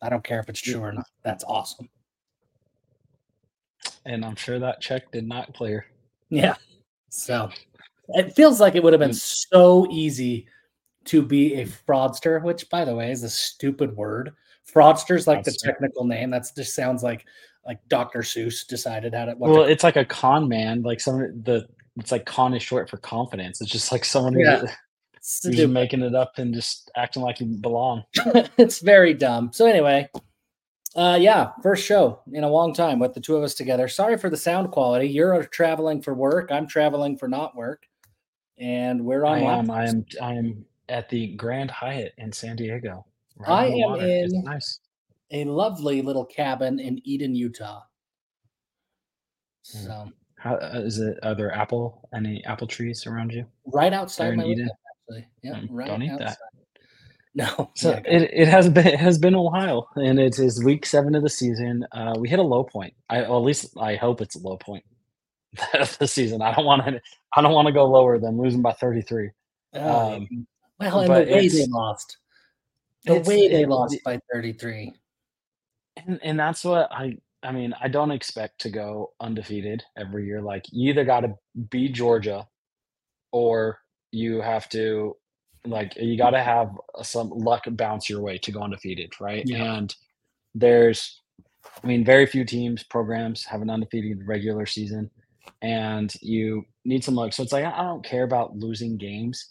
I 0.00 0.08
don't 0.08 0.22
care 0.22 0.38
if 0.38 0.48
it's 0.48 0.60
true 0.60 0.80
or 0.80 0.92
not. 0.92 1.06
That's 1.24 1.44
awesome. 1.44 1.88
And 4.06 4.24
I'm 4.24 4.36
sure 4.36 4.58
that 4.58 4.80
check 4.80 5.10
did 5.10 5.26
not 5.26 5.54
clear. 5.54 5.86
Yeah. 6.28 6.54
So 7.08 7.50
it 8.10 8.34
feels 8.34 8.60
like 8.60 8.76
it 8.76 8.82
would 8.82 8.92
have 8.92 9.00
been 9.00 9.10
mm. 9.10 9.46
so 9.50 9.86
easy 9.90 10.46
to 11.06 11.22
be 11.22 11.54
a 11.54 11.66
fraudster, 11.66 12.42
which 12.42 12.68
by 12.70 12.84
the 12.84 12.94
way 12.94 13.10
is 13.10 13.24
a 13.24 13.30
stupid 13.30 13.96
word. 13.96 14.32
Fraudster's 14.72 15.26
like 15.26 15.42
the 15.42 15.52
technical 15.52 16.04
name. 16.04 16.30
That 16.30 16.46
just 16.56 16.74
sounds 16.74 17.02
like 17.02 17.26
like 17.66 17.80
Dr. 17.88 18.20
Seuss 18.20 18.66
decided 18.66 19.14
how 19.14 19.26
to. 19.26 19.34
well, 19.36 19.62
it's 19.62 19.84
like 19.84 19.96
a 19.96 20.04
con 20.04 20.48
man. 20.48 20.82
Like 20.82 21.00
some 21.00 21.18
the 21.42 21.66
it's 22.00 22.12
like 22.12 22.26
con 22.26 22.54
is 22.54 22.62
short 22.62 22.88
for 22.88 22.96
confidence. 22.96 23.60
It's 23.60 23.70
just 23.70 23.92
like 23.92 24.04
someone 24.04 24.38
yeah. 24.38 24.60
who's 24.60 24.70
just 25.54 25.68
making 25.68 26.02
it 26.02 26.14
up 26.14 26.32
and 26.38 26.54
just 26.54 26.90
acting 26.96 27.22
like 27.22 27.40
you 27.40 27.46
belong. 27.46 28.04
it's 28.56 28.80
very 28.80 29.14
dumb. 29.14 29.52
So 29.52 29.66
anyway, 29.66 30.08
uh 30.96 31.18
yeah, 31.20 31.50
first 31.62 31.84
show 31.84 32.20
in 32.32 32.42
a 32.42 32.48
long 32.48 32.74
time 32.74 32.98
with 32.98 33.14
the 33.14 33.20
two 33.20 33.36
of 33.36 33.42
us 33.42 33.54
together. 33.54 33.86
Sorry 33.86 34.16
for 34.16 34.30
the 34.30 34.36
sound 34.36 34.70
quality. 34.70 35.08
You're 35.08 35.44
traveling 35.44 36.02
for 36.02 36.14
work. 36.14 36.50
I'm 36.50 36.66
traveling 36.66 37.16
for 37.16 37.28
not 37.28 37.54
work. 37.54 37.84
And 38.58 39.04
we're 39.04 39.24
on. 39.24 39.38
I 39.38 39.58
am. 39.58 39.70
I 39.70 39.84
am. 39.86 40.04
I 40.20 40.32
am 40.34 40.64
at 40.88 41.08
the 41.08 41.28
Grand 41.36 41.70
Hyatt 41.70 42.12
in 42.18 42.32
San 42.32 42.56
Diego. 42.56 43.06
Right 43.36 43.48
I 43.48 43.66
am 43.66 44.00
in 44.00 44.42
nice. 44.44 44.80
a 45.30 45.44
lovely 45.44 46.02
little 46.02 46.26
cabin 46.26 46.78
in 46.78 47.00
Eden, 47.04 47.34
Utah. 47.34 47.80
Hmm. 49.72 49.78
So 49.78 50.12
how 50.40 50.54
uh, 50.54 50.80
is 50.82 50.98
it? 50.98 51.18
Are 51.22 51.34
there 51.34 51.52
apple 51.52 52.08
any 52.14 52.42
apple 52.44 52.66
trees 52.66 53.06
around 53.06 53.32
you? 53.32 53.44
Right 53.66 53.92
outside 53.92 54.36
my 54.36 54.44
Eden. 54.44 54.70
Yeah, 55.42 55.54
mm, 55.54 55.68
right 55.70 55.86
don't 55.86 56.02
eat 56.02 56.10
outside. 56.10 56.28
that. 56.28 56.38
No, 57.34 57.70
so 57.76 57.90
yeah, 57.90 58.02
it, 58.06 58.30
it 58.32 58.48
has 58.48 58.70
been 58.70 58.86
it 58.86 58.98
has 58.98 59.18
been 59.18 59.34
a 59.34 59.42
while, 59.42 59.88
and 59.96 60.18
it 60.18 60.38
is 60.38 60.64
week 60.64 60.86
seven 60.86 61.14
of 61.14 61.22
the 61.22 61.28
season. 61.28 61.86
Uh, 61.92 62.14
we 62.18 62.28
hit 62.28 62.38
a 62.38 62.42
low 62.42 62.64
point. 62.64 62.94
I 63.10 63.20
well, 63.22 63.36
at 63.36 63.44
least 63.44 63.76
I 63.78 63.96
hope 63.96 64.22
it's 64.22 64.34
a 64.34 64.38
low 64.38 64.56
point 64.56 64.84
of 65.74 65.98
the 65.98 66.08
season. 66.08 66.40
I 66.40 66.54
don't 66.54 66.64
want 66.64 66.86
to 66.86 67.00
I 67.36 67.42
don't 67.42 67.52
want 67.52 67.66
to 67.66 67.72
go 67.72 67.84
lower 67.84 68.18
than 68.18 68.38
losing 68.38 68.62
by 68.62 68.72
thirty 68.72 69.02
three. 69.02 69.30
Oh, 69.74 70.14
um, 70.14 70.46
well, 70.78 71.00
and 71.00 71.10
the 71.10 71.32
way 71.34 71.48
they 71.48 71.66
lost, 71.66 72.16
the 73.04 73.20
way 73.20 73.48
they 73.48 73.66
lost 73.66 73.98
by 74.04 74.18
thirty 74.32 74.54
three, 74.54 74.94
and 75.98 76.18
and 76.22 76.40
that's 76.40 76.64
what 76.64 76.90
I 76.90 77.18
I 77.42 77.52
mean, 77.52 77.74
I 77.80 77.88
don't 77.88 78.10
expect 78.10 78.60
to 78.62 78.70
go 78.70 79.12
undefeated 79.20 79.82
every 79.96 80.26
year. 80.26 80.42
Like 80.42 80.66
you 80.70 80.90
either 80.90 81.04
got 81.04 81.20
to 81.20 81.34
beat 81.70 81.94
Georgia, 81.94 82.46
or 83.32 83.78
you 84.12 84.40
have 84.40 84.68
to, 84.70 85.16
like, 85.64 85.94
you 85.96 86.18
got 86.18 86.30
to 86.30 86.42
have 86.42 86.70
some 87.02 87.30
luck 87.30 87.64
bounce 87.70 88.10
your 88.10 88.20
way 88.20 88.38
to 88.38 88.50
go 88.50 88.60
undefeated, 88.60 89.12
right? 89.20 89.44
Yeah. 89.46 89.76
And 89.76 89.94
there's, 90.54 91.22
I 91.82 91.86
mean, 91.86 92.04
very 92.04 92.26
few 92.26 92.44
teams 92.44 92.82
programs 92.82 93.44
have 93.44 93.62
an 93.62 93.70
undefeated 93.70 94.26
regular 94.26 94.66
season, 94.66 95.10
and 95.62 96.12
you 96.20 96.64
need 96.84 97.04
some 97.04 97.14
luck. 97.14 97.32
So 97.32 97.42
it's 97.42 97.52
like 97.52 97.64
I 97.64 97.82
don't 97.82 98.04
care 98.04 98.24
about 98.24 98.56
losing 98.56 98.96
games. 98.96 99.48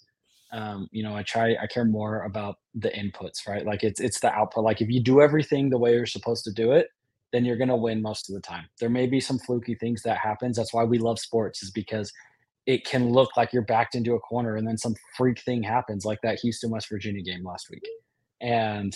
Um, 0.52 0.90
you 0.92 1.04
know, 1.04 1.16
I 1.16 1.24
try. 1.24 1.56
I 1.62 1.68
care 1.68 1.86
more 1.86 2.24
about 2.24 2.58
the 2.74 2.90
inputs, 2.90 3.48
right? 3.48 3.66
Like 3.66 3.84
it's 3.84 4.00
it's 4.00 4.20
the 4.20 4.32
output. 4.32 4.64
Like 4.64 4.82
if 4.82 4.90
you 4.90 5.02
do 5.02 5.22
everything 5.22 5.70
the 5.70 5.78
way 5.78 5.94
you're 5.94 6.06
supposed 6.06 6.44
to 6.46 6.52
do 6.52 6.72
it, 6.72 6.88
then 7.32 7.46
you're 7.46 7.58
going 7.58 7.70
to 7.70 7.76
win 7.76 8.02
most 8.02 8.30
of 8.30 8.36
the 8.36 8.42
time. 8.42 8.66
There 8.80 8.90
may 8.90 9.06
be 9.06 9.20
some 9.20 9.40
fluky 9.40 9.76
things 9.76 10.02
that 10.04 10.18
happens. 10.18 10.58
That's 10.58 10.74
why 10.74 10.84
we 10.84 10.98
love 10.98 11.20
sports 11.20 11.62
is 11.62 11.72
because 11.72 12.12
it 12.66 12.86
can 12.86 13.10
look 13.10 13.36
like 13.38 13.54
you're 13.54 13.64
backed 13.64 13.96
into 13.96 14.14
a 14.14 14.20
corner 14.20 14.56
and 14.56 14.68
then 14.68 14.78
some 14.78 14.96
freak 15.18 15.40
thing 15.42 15.64
happens 15.64 16.06
like 16.06 16.22
that 16.22 16.40
Houston 16.40 16.70
West 16.70 16.90
Virginia 16.90 17.22
game 17.22 17.44
last 17.44 17.70
week. 17.70 17.86
And 18.42 18.96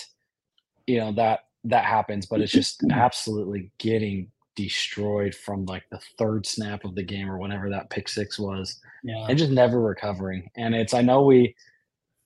you 0.86 1.00
know 1.00 1.12
that 1.14 1.42
that 1.66 1.86
happens, 1.86 2.26
but 2.26 2.42
it's 2.42 2.52
just 2.52 2.84
absolutely 2.92 3.72
getting 3.78 4.30
destroyed 4.56 5.34
from 5.34 5.66
like 5.66 5.84
the 5.90 6.00
third 6.20 6.46
snap 6.46 6.86
of 6.86 6.94
the 6.94 7.04
game 7.04 7.30
or 7.30 7.40
whenever 7.40 7.70
that 7.70 7.90
pick 7.90 8.08
six 8.08 8.38
was. 8.38 8.80
Yeah. 9.04 9.26
And 9.28 9.38
just 9.38 9.52
never 9.52 9.82
recovering. 9.82 10.50
And 10.56 10.76
it's 10.76 10.94
I 10.94 11.02
know 11.02 11.24
we 11.24 11.56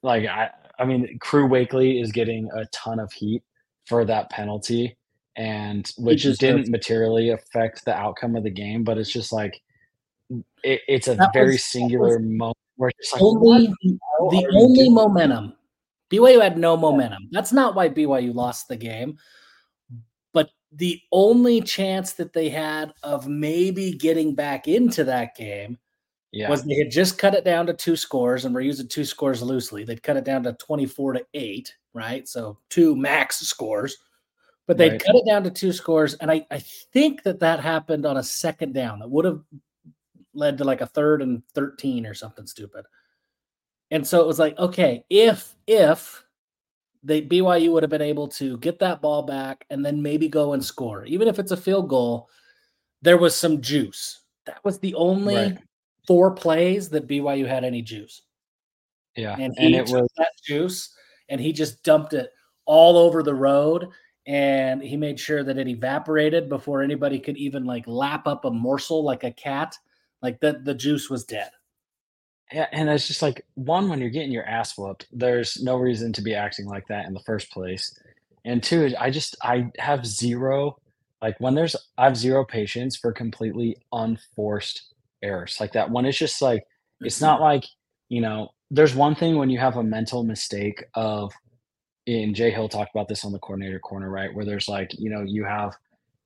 like 0.04 0.26
I 0.26 0.50
I 0.78 0.86
mean 0.86 1.18
Crew 1.20 1.48
Wakley 1.48 2.02
is 2.02 2.12
getting 2.12 2.50
a 2.54 2.66
ton 2.68 3.00
of 3.00 3.12
heat 3.14 3.44
for 3.86 4.04
that 4.04 4.30
penalty 4.30 4.97
and 5.38 5.92
which 5.98 6.24
just 6.24 6.40
didn't 6.40 6.68
materially 6.68 7.30
affect 7.30 7.86
the 7.86 7.94
outcome 7.94 8.36
of 8.36 8.44
the 8.44 8.50
game, 8.50 8.84
but 8.84 8.98
it's 8.98 9.12
just 9.12 9.32
like 9.32 9.62
it, 10.64 10.82
it's 10.88 11.08
a 11.08 11.16
that 11.16 11.32
very 11.32 11.54
was, 11.54 11.66
singular 11.66 12.20
moment 12.20 12.58
where 12.76 12.92
it's 12.98 13.14
like 13.14 13.22
only 13.22 13.68
the, 13.84 13.98
the 14.32 14.48
only 14.56 14.90
momentum. 14.90 15.54
BYU 16.10 16.42
had 16.42 16.58
no 16.58 16.76
momentum. 16.76 17.28
That's 17.32 17.54
not 17.54 17.76
why 17.76 17.90
BYU 17.90 18.34
lost 18.34 18.68
the 18.68 18.78
game. 18.78 19.18
But 20.34 20.50
the 20.72 21.00
only 21.12 21.62
chance 21.62 22.14
that 22.14 22.34
they 22.34 22.50
had 22.50 22.94
of 23.04 23.28
maybe 23.28 23.92
getting 23.92 24.34
back 24.34 24.68
into 24.68 25.04
that 25.04 25.36
game 25.36 25.78
yeah. 26.32 26.50
was 26.50 26.64
they 26.64 26.76
had 26.76 26.90
just 26.90 27.18
cut 27.18 27.36
it 27.36 27.44
down 27.44 27.68
to 27.68 27.74
two 27.74 27.96
scores, 27.96 28.46
and 28.46 28.56
we're 28.56 28.62
using 28.62 28.88
two 28.88 29.06
scores 29.06 29.42
loosely. 29.44 29.84
They'd 29.84 30.02
cut 30.04 30.18
it 30.18 30.24
down 30.24 30.44
to 30.44 30.54
24 30.54 31.14
to 31.14 31.26
8, 31.34 31.76
right? 31.94 32.28
So 32.28 32.58
two 32.70 32.96
max 32.96 33.40
scores 33.40 33.98
but 34.68 34.78
they 34.78 34.90
Right. 34.90 35.02
cut 35.02 35.16
it 35.16 35.26
down 35.26 35.44
to 35.44 35.50
two 35.52 35.72
scores, 35.74 36.14
and 36.16 36.30
I 36.30 36.46
I 36.52 36.60
think 36.60 37.24
that 37.24 37.40
that 37.40 37.60
happened 37.62 38.06
on 38.06 38.18
a 38.18 38.24
second 38.24 38.74
down 38.74 39.00
that 39.00 39.10
would 39.10 39.26
have 39.26 39.42
led 40.34 40.58
to 40.60 40.64
like 40.66 40.82
a 40.82 40.86
third 40.86 41.22
and 41.22 41.42
thirteen 41.56 42.06
or 42.06 42.14
something 42.14 42.46
stupid. 42.46 42.86
And 43.90 44.06
so 44.06 44.22
it 44.22 44.28
was 44.28 44.38
like, 44.40 44.58
okay, 44.60 45.04
if 45.10 45.56
if 45.66 46.24
they 47.04 47.22
BYU 47.22 47.72
would 47.72 47.84
have 47.84 47.90
been 47.90 48.02
able 48.02 48.28
to 48.28 48.58
get 48.58 48.80
that 48.80 49.02
ball 49.02 49.24
back 49.24 49.66
and 49.70 49.86
then 49.86 50.02
maybe 50.02 50.28
go 50.28 50.54
and 50.54 50.64
score, 50.64 51.06
even 51.06 51.28
if 51.30 51.40
it's 51.40 51.52
a 51.52 51.58
field 51.58 51.88
goal, 51.88 52.30
there 53.02 53.18
was 53.18 53.36
some 53.36 53.62
juice. 53.62 54.22
That 54.46 54.64
was 54.66 54.80
the 54.80 54.94
only 54.96 55.36
Right. 55.36 55.58
four 56.06 56.32
plays 56.32 56.90
that 56.90 57.08
BYU 57.08 57.46
had 57.46 57.64
any 57.64 57.82
juice. 57.82 58.24
Yeah, 59.16 59.38
And 59.40 59.58
and, 59.58 59.76
it 59.76 59.86
took 59.88 60.02
was 60.02 60.10
that 60.18 60.32
juice 60.44 60.94
and 61.30 61.40
he 61.40 61.54
just 61.54 61.84
dumped 61.84 62.14
it 62.14 62.32
all 62.66 62.98
over 62.98 63.24
the 63.24 63.34
road. 63.34 63.88
And 64.28 64.84
he 64.84 64.98
made 64.98 65.20
sure 65.20 65.44
that 65.44 65.58
it 65.58 65.68
evaporated 65.68 66.50
before 66.50 66.84
anybody 66.84 67.18
could 67.20 67.38
even 67.38 67.66
like 67.66 67.88
lap 67.88 68.28
up 68.28 68.46
a 68.46 68.52
morsel 68.52 69.04
like 69.04 69.24
a 69.24 69.32
cat. 69.32 69.76
Like 70.22 70.40
that 70.42 70.66
the 70.66 70.76
juice 70.76 71.10
was 71.10 71.24
dead. 71.24 71.50
yeah, 72.52 72.68
and 72.72 72.90
it's 72.90 73.08
just 73.08 73.22
like 73.22 73.46
one 73.56 73.88
when 73.88 74.00
you're 74.00 74.10
getting 74.10 74.32
your 74.32 74.46
ass 74.46 74.78
whooped, 74.78 75.08
there's 75.12 75.62
no 75.64 75.78
reason 75.78 76.12
to 76.14 76.22
be 76.22 76.36
acting 76.36 76.66
like 76.66 76.88
that 76.88 77.06
in 77.06 77.14
the 77.14 77.22
first 77.22 77.52
place. 77.52 77.98
And 78.46 78.62
two, 78.62 78.94
I 79.00 79.10
just 79.10 79.36
I 79.42 79.72
have 79.80 80.06
zero 80.06 80.78
like 81.22 81.40
when 81.40 81.56
there's 81.56 81.76
I 81.98 82.06
have 82.06 82.18
zero 82.18 82.46
patience 82.46 82.96
for 82.96 83.12
completely 83.12 83.78
unforced 83.92 84.94
errors 85.24 85.58
like 85.60 85.74
that. 85.74 85.90
one 85.90 86.06
it's 86.06 86.18
just 86.18 86.42
like 86.42 86.64
it's 87.02 87.16
mm-hmm. 87.16 87.26
not 87.26 87.42
like 87.42 87.64
you 88.10 88.22
know 88.22 88.50
there's 88.70 88.96
one 88.96 89.16
thing 89.16 89.38
when 89.38 89.50
you 89.50 89.60
have 89.60 89.78
a 89.78 89.84
mental 89.84 90.24
mistake 90.24 90.84
of 90.94 91.34
and 92.08 92.34
Jay 92.36 92.52
Hill 92.52 92.70
talked 92.70 92.96
about 92.96 93.08
this 93.10 93.26
on 93.26 93.34
the 93.34 93.40
coordinator 93.40 93.80
corner, 93.80 94.10
right? 94.10 94.34
Where 94.34 94.46
there's 94.46 94.68
like, 94.70 94.98
you 94.98 95.10
know, 95.10 95.22
you 95.22 95.44
have 95.44 95.76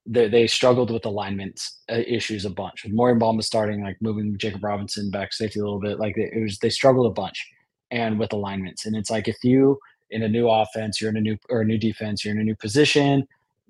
they, 0.06 0.28
they 0.28 0.46
struggled 0.46 0.90
with 0.90 1.04
alignment 1.04 1.60
uh, 1.90 2.02
issues 2.06 2.44
a 2.44 2.50
bunch. 2.50 2.84
With 2.84 2.92
Morgan 2.92 3.20
Ballma 3.20 3.42
starting, 3.42 3.82
like 3.84 3.96
moving 4.00 4.36
Jacob 4.38 4.64
Robinson 4.64 5.10
back 5.10 5.32
safety 5.32 5.60
a 5.60 5.62
little 5.62 5.80
bit, 5.80 5.98
like 5.98 6.16
it 6.16 6.42
was 6.42 6.58
they 6.58 6.70
struggled 6.70 7.06
a 7.06 7.14
bunch, 7.14 7.48
and 7.90 8.18
with 8.18 8.32
alignments. 8.32 8.86
And 8.86 8.96
it's 8.96 9.10
like 9.10 9.28
if 9.28 9.36
you 9.44 9.78
in 10.10 10.22
a 10.22 10.28
new 10.28 10.48
offense, 10.48 11.00
you're 11.00 11.10
in 11.10 11.16
a 11.16 11.20
new 11.20 11.38
or 11.50 11.60
a 11.62 11.64
new 11.64 11.78
defense, 11.78 12.24
you're 12.24 12.34
in 12.34 12.40
a 12.40 12.44
new 12.44 12.56
position. 12.56 13.26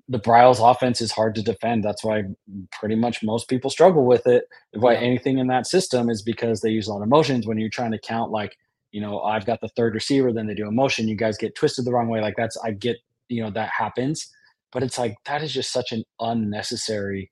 The 0.09 0.19
Briles 0.19 0.59
offense 0.59 1.01
is 1.01 1.11
hard 1.11 1.33
to 1.35 1.41
defend. 1.41 1.83
That's 1.83 2.03
why 2.03 2.23
pretty 2.71 2.95
much 2.95 3.23
most 3.23 3.47
people 3.47 3.69
struggle 3.69 4.05
with 4.05 4.27
it. 4.27 4.49
Why 4.73 4.93
Yeah. 4.93 4.99
anything 4.99 5.37
in 5.37 5.47
that 5.47 5.65
system 5.65 6.09
is 6.09 6.21
because 6.21 6.59
they 6.61 6.69
use 6.71 6.87
a 6.87 6.93
lot 6.93 7.01
of 7.03 7.07
motions. 7.09 7.47
when 7.47 7.57
you're 7.57 7.69
trying 7.69 7.91
to 7.91 7.99
count 7.99 8.31
like 8.31 8.57
you 8.93 9.01
know, 9.01 9.19
I've 9.21 9.45
got 9.45 9.59
the 9.59 9.67
third 9.75 9.93
receiver, 9.95 10.31
then 10.31 10.47
they 10.47 10.53
do 10.53 10.67
a 10.67 10.71
motion, 10.71 11.09
you 11.09 11.17
guys 11.17 11.37
get 11.37 11.55
twisted 11.55 11.83
the 11.83 11.91
wrong 11.91 12.07
way. 12.07 12.21
Like 12.21 12.35
that's 12.37 12.55
I 12.63 12.71
get, 12.71 12.97
you 13.27 13.43
know, 13.43 13.49
that 13.51 13.69
happens. 13.77 14.31
But 14.71 14.83
it's 14.83 14.97
like 14.97 15.15
that 15.25 15.43
is 15.43 15.51
just 15.51 15.73
such 15.73 15.91
an 15.91 16.03
unnecessary 16.21 17.31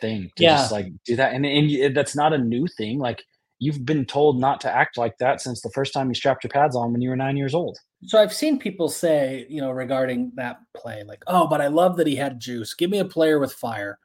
thing 0.00 0.30
to 0.36 0.44
just 0.44 0.70
Yeah. 0.70 0.76
like 0.76 0.86
do 1.04 1.16
that. 1.16 1.32
And 1.32 1.44
and 1.44 1.96
that's 1.96 2.14
not 2.14 2.32
a 2.32 2.38
new 2.38 2.66
thing. 2.76 2.98
Like 2.98 3.24
you've 3.58 3.84
been 3.84 4.04
told 4.04 4.38
not 4.40 4.60
to 4.60 4.74
act 4.74 4.96
like 4.96 5.18
that 5.18 5.40
since 5.40 5.60
the 5.62 5.70
first 5.70 5.92
time 5.92 6.08
you 6.08 6.14
strapped 6.14 6.44
your 6.44 6.50
pads 6.50 6.76
on 6.76 6.92
when 6.92 7.00
you 7.00 7.08
were 7.08 7.16
nine 7.16 7.36
years 7.36 7.54
old. 7.54 7.78
So 8.04 8.20
I've 8.20 8.32
seen 8.32 8.58
people 8.58 8.88
say, 8.88 9.46
you 9.48 9.60
know, 9.60 9.72
regarding 9.72 10.30
that 10.36 10.58
play, 10.76 11.02
like, 11.02 11.24
oh, 11.26 11.48
but 11.48 11.60
I 11.60 11.66
love 11.66 11.96
that 11.96 12.06
he 12.06 12.14
had 12.14 12.38
juice. 12.38 12.74
Give 12.74 12.90
me 12.90 12.98
a 13.00 13.04
player 13.04 13.40
with 13.40 13.52
fire. 13.52 13.98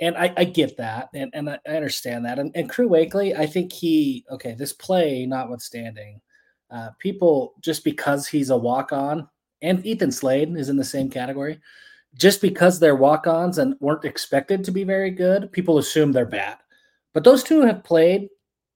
And 0.00 0.16
I, 0.16 0.32
I 0.36 0.44
get 0.44 0.76
that, 0.78 1.08
and, 1.14 1.30
and 1.34 1.48
I 1.48 1.58
I 1.68 1.72
understand 1.76 2.24
that. 2.26 2.38
And, 2.40 2.50
and 2.56 2.68
Crew 2.68 2.88
Wakley, 2.88 3.36
I 3.36 3.46
think 3.46 3.72
he, 3.72 4.24
okay, 4.30 4.52
this 4.54 4.72
play 4.72 5.24
notwithstanding, 5.24 6.20
uh, 6.70 6.90
people 6.98 7.54
just 7.60 7.84
because 7.84 8.26
he's 8.26 8.50
a 8.50 8.56
walk 8.56 8.92
on, 8.92 9.28
and 9.62 9.84
Ethan 9.86 10.12
Slade 10.12 10.56
is 10.56 10.68
in 10.68 10.76
the 10.76 10.84
same 10.84 11.10
category, 11.10 11.60
just 12.16 12.40
because 12.40 12.78
they're 12.78 12.96
walk 12.96 13.26
ons 13.26 13.58
and 13.58 13.74
weren't 13.80 14.04
expected 14.04 14.64
to 14.64 14.70
be 14.70 14.84
very 14.84 15.10
good, 15.10 15.50
people 15.52 15.78
assume 15.78 16.12
they're 16.12 16.26
bad. 16.26 16.58
But 17.12 17.24
those 17.24 17.42
two 17.42 17.62
have 17.62 17.84
played 17.84 18.28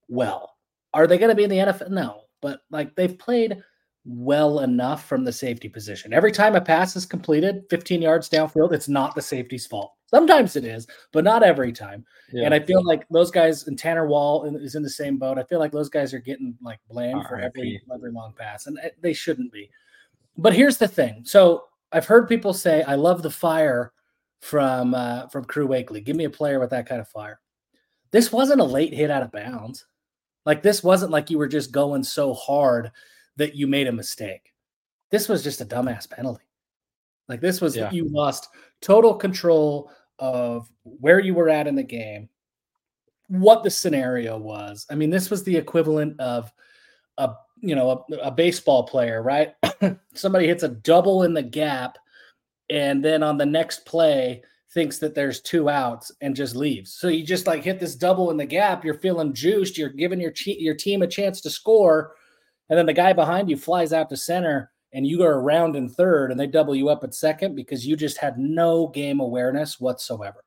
well. 0.09 0.57
Are 0.95 1.07
they 1.07 1.18
going 1.18 1.30
to 1.30 1.35
be 1.35 1.45
in 1.45 1.50
the 1.50 1.57
NFL? 1.59 1.90
No, 1.90 2.23
but 2.40 2.61
like 2.71 2.95
they've 2.97 3.18
played 3.18 3.62
well 4.04 4.61
enough 4.61 5.07
from 5.07 5.25
the 5.25 5.33
safety 5.33 5.68
position. 5.68 6.12
Every 6.12 6.33
time 6.33 6.54
a 6.54 6.61
pass 6.61 6.97
is 6.97 7.04
completed 7.04 7.64
15 7.68 8.00
yards 8.00 8.28
downfield, 8.28 8.73
it's 8.73 8.88
not 8.88 9.14
the 9.14 9.23
safety's 9.23 9.66
fault. 9.66 9.92
Sometimes 10.08 10.56
it 10.56 10.64
is, 10.64 10.86
but 11.12 11.22
not 11.22 11.42
every 11.42 11.70
time. 11.72 12.04
And 12.44 12.54
I 12.54 12.60
feel 12.60 12.82
like 12.84 13.06
those 13.10 13.30
guys 13.30 13.66
and 13.66 13.78
Tanner 13.78 14.06
Wall 14.06 14.44
is 14.56 14.74
in 14.74 14.82
the 14.82 14.88
same 14.90 15.18
boat. 15.18 15.38
I 15.38 15.42
feel 15.44 15.58
like 15.58 15.72
those 15.72 15.90
guys 15.90 16.14
are 16.14 16.18
getting 16.18 16.56
like 16.62 16.80
blamed 16.88 17.26
for 17.28 17.38
every 17.38 17.80
every 17.94 18.10
long 18.10 18.32
pass, 18.36 18.66
and 18.66 18.78
uh, 18.78 18.88
they 19.00 19.12
shouldn't 19.12 19.52
be. 19.52 19.70
But 20.36 20.54
here's 20.54 20.78
the 20.78 20.88
thing. 20.88 21.22
So 21.24 21.64
I've 21.92 22.06
heard 22.06 22.28
people 22.28 22.54
say, 22.54 22.82
"I 22.84 22.94
love 22.94 23.22
the 23.22 23.30
fire 23.30 23.92
from 24.40 24.94
uh, 24.94 25.26
from 25.28 25.44
Crew 25.44 25.68
Wakley. 25.68 26.02
Give 26.04 26.16
me 26.16 26.24
a 26.24 26.30
player 26.30 26.58
with 26.60 26.70
that 26.70 26.86
kind 26.88 27.00
of 27.00 27.08
fire." 27.08 27.40
This 28.10 28.32
wasn't 28.32 28.60
a 28.62 28.64
late 28.64 28.94
hit 28.94 29.10
out 29.10 29.22
of 29.22 29.32
bounds. 29.32 29.86
Like 30.46 30.62
this 30.62 30.82
wasn't 30.82 31.12
like 31.12 31.28
you 31.28 31.36
were 31.36 31.48
just 31.48 31.72
going 31.72 32.02
so 32.02 32.32
hard 32.32 32.90
that 33.36 33.54
you 33.54 33.66
made 33.66 33.86
a 33.86 33.92
mistake. 33.92 34.54
This 35.10 35.28
was 35.28 35.44
just 35.44 35.60
a 35.60 35.66
dumbass 35.66 36.08
penalty. 36.08 36.44
Like 37.28 37.40
this 37.42 37.60
was 37.60 37.76
Yeah. 37.76 37.90
you 37.90 38.08
lost 38.10 38.48
total 38.80 39.14
control 39.14 39.90
of 40.18 40.68
where 40.82 41.20
you 41.20 41.34
were 41.34 41.48
at 41.48 41.66
in 41.66 41.75
the 41.75 41.82
game, 41.82 42.28
what 43.28 43.62
the 43.62 43.70
scenario 43.70 44.38
was. 44.38 44.87
I 44.90 44.94
mean, 44.94 45.10
this 45.10 45.30
was 45.30 45.44
the 45.44 45.56
equivalent 45.56 46.18
of 46.20 46.52
a 47.18 47.34
you 47.60 47.75
know 47.75 48.04
a, 48.10 48.14
a 48.16 48.30
baseball 48.30 48.84
player, 48.84 49.22
right? 49.22 49.54
Somebody 50.14 50.46
hits 50.46 50.62
a 50.62 50.68
double 50.68 51.22
in 51.25 51.34
the 51.34 51.42
gap, 51.42 51.98
and 52.70 53.04
then 53.04 53.22
on 53.22 53.37
the 53.37 53.46
next 53.46 53.84
play 53.84 54.42
thinks 54.72 54.98
that 54.98 55.14
there's 55.14 55.40
two 55.40 55.68
outs 55.68 56.12
and 56.20 56.37
just 56.37 56.54
leaves. 56.54 56.94
So 56.94 57.08
you 57.08 57.25
just 57.25 57.46
like 57.46 57.64
hit 57.64 57.80
this 57.80 57.94
double 57.96 58.30
in 58.30 58.37
the 58.37 58.44
gap. 58.44 58.84
You're 58.84 58.94
feeling 58.94 59.32
juiced. 59.32 59.78
You're 59.78 59.88
giving 59.88 60.20
your 60.20 60.32
your 60.44 60.75
team 60.75 61.02
a 61.02 61.06
chance 61.06 61.40
to 61.42 61.50
score, 61.50 62.14
and 62.68 62.78
then 62.78 62.87
the 62.87 62.92
guy 62.92 63.12
behind 63.12 63.50
you 63.50 63.56
flies 63.56 63.92
out 63.92 64.08
to 64.10 64.16
center, 64.16 64.70
and 64.92 65.07
you 65.07 65.18
go 65.18 65.26
around 65.26 65.76
in 65.76 65.88
third, 65.88 66.30
and 66.30 66.38
they 66.40 66.47
double 66.47 66.75
you 66.75 66.88
up 66.88 67.04
at 67.04 67.14
second 67.14 67.54
because 67.54 67.87
you 67.87 67.97
just 67.97 68.18
had 68.18 68.38
no 68.38 68.88
game 68.88 69.21
awareness 69.21 69.78
whatsoever. 69.80 70.45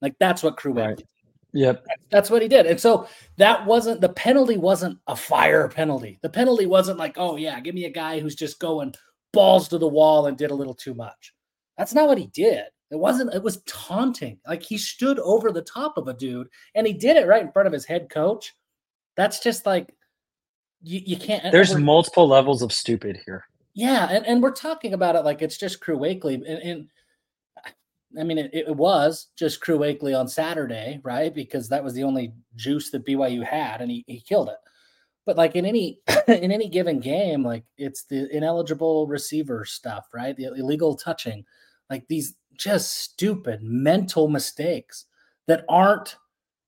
Like 0.00 0.14
that's 0.18 0.42
what 0.42 0.56
Crew 0.56 0.72
Right. 0.72 0.96
did. 0.96 1.06
Yep. 1.54 1.86
That's 2.10 2.30
what 2.30 2.40
he 2.40 2.48
did. 2.48 2.64
And 2.64 2.80
so 2.80 3.06
that 3.36 3.66
wasn't 3.66 4.00
the 4.00 4.08
penalty 4.08 4.56
wasn't 4.56 4.98
a 5.06 5.14
fire 5.14 5.68
penalty. 5.68 6.18
The 6.22 6.30
penalty 6.30 6.64
wasn't 6.64 6.98
like, 6.98 7.16
oh 7.18 7.36
yeah, 7.36 7.60
give 7.60 7.74
me 7.74 7.84
a 7.84 7.90
guy 7.90 8.18
who's 8.20 8.34
just 8.34 8.58
going 8.58 8.94
balls 9.34 9.68
to 9.68 9.76
the 9.78 9.86
wall 9.88 10.26
and 10.26 10.36
did 10.38 10.50
a 10.50 10.54
little 10.54 10.74
too 10.74 10.94
much. 10.94 11.34
That's 11.76 11.92
not 11.92 12.08
what 12.08 12.16
he 12.18 12.28
did. 12.28 12.64
It 12.90 12.96
wasn't, 12.98 13.34
it 13.34 13.42
was 13.42 13.62
taunting. 13.66 14.38
Like 14.46 14.62
he 14.62 14.78
stood 14.78 15.18
over 15.18 15.52
the 15.52 15.62
top 15.62 15.98
of 15.98 16.08
a 16.08 16.14
dude 16.14 16.48
and 16.74 16.86
he 16.86 16.94
did 16.94 17.16
it 17.18 17.26
right 17.26 17.42
in 17.42 17.52
front 17.52 17.66
of 17.66 17.72
his 17.72 17.84
head 17.84 18.08
coach. 18.08 18.54
That's 19.16 19.40
just 19.40 19.66
like 19.66 19.94
you, 20.82 21.00
you 21.04 21.16
can't 21.18 21.52
There's 21.52 21.72
we're- 21.74 21.82
multiple 21.84 22.26
levels 22.26 22.62
of 22.62 22.72
stupid 22.72 23.20
here. 23.26 23.44
Yeah, 23.74 24.08
and, 24.10 24.26
and 24.26 24.42
we're 24.42 24.50
talking 24.52 24.92
about 24.92 25.16
it 25.16 25.24
like 25.24 25.40
it's 25.42 25.56
just 25.56 25.80
Crew 25.80 25.98
Wakley, 25.98 26.34
and, 26.34 26.44
and 26.46 26.88
I 28.18 28.24
mean 28.24 28.38
it, 28.38 28.50
it 28.52 28.76
was 28.76 29.28
just 29.36 29.60
Crew 29.60 29.78
Wakley 29.78 30.18
on 30.18 30.28
Saturday, 30.28 31.00
right? 31.02 31.34
Because 31.34 31.68
that 31.68 31.82
was 31.82 31.94
the 31.94 32.04
only 32.04 32.34
juice 32.56 32.90
that 32.90 33.06
BYU 33.06 33.44
had, 33.44 33.80
and 33.80 33.90
he, 33.90 34.04
he 34.06 34.20
killed 34.20 34.48
it. 34.48 34.58
But 35.24 35.36
like 35.36 35.56
in 35.56 35.64
any 35.64 36.00
in 36.28 36.52
any 36.52 36.68
given 36.68 37.00
game, 37.00 37.42
like 37.44 37.64
it's 37.78 38.04
the 38.04 38.34
ineligible 38.36 39.06
receiver 39.06 39.64
stuff, 39.64 40.08
right? 40.12 40.36
The 40.36 40.46
illegal 40.56 40.94
touching, 40.96 41.44
like 41.90 42.06
these 42.08 42.34
just 42.56 42.98
stupid 42.98 43.62
mental 43.62 44.28
mistakes 44.28 45.06
that 45.46 45.64
aren't 45.68 46.16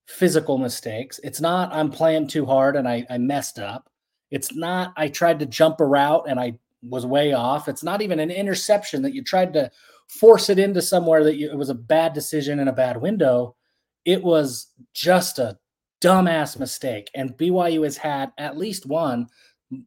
physical 0.06 0.58
mistakes. 0.58 1.20
It's 1.22 1.40
not 1.40 1.72
I'm 1.74 1.90
playing 1.90 2.28
too 2.28 2.46
hard 2.46 2.76
and 2.76 2.88
I, 2.88 3.06
I 3.10 3.18
messed 3.18 3.58
up. 3.58 3.90
It's 4.30 4.54
not 4.54 4.92
I 4.96 5.08
tried 5.08 5.40
to 5.40 5.46
jump 5.46 5.80
a 5.80 5.86
route 5.86 6.24
and 6.28 6.40
I 6.40 6.58
was 6.88 7.06
way 7.06 7.32
off. 7.32 7.68
It's 7.68 7.82
not 7.82 8.02
even 8.02 8.20
an 8.20 8.30
interception 8.30 9.02
that 9.02 9.14
you 9.14 9.22
tried 9.22 9.52
to 9.54 9.70
force 10.08 10.50
it 10.50 10.58
into 10.58 10.82
somewhere 10.82 11.24
that 11.24 11.36
you, 11.36 11.50
it 11.50 11.56
was 11.56 11.70
a 11.70 11.74
bad 11.74 12.12
decision 12.12 12.60
and 12.60 12.68
a 12.68 12.72
bad 12.72 13.00
window. 13.00 13.56
It 14.04 14.22
was 14.22 14.68
just 14.92 15.38
a 15.38 15.58
dumbass 16.02 16.58
mistake. 16.58 17.10
And 17.14 17.36
BYU 17.36 17.84
has 17.84 17.96
had 17.96 18.32
at 18.38 18.58
least 18.58 18.86
one, 18.86 19.28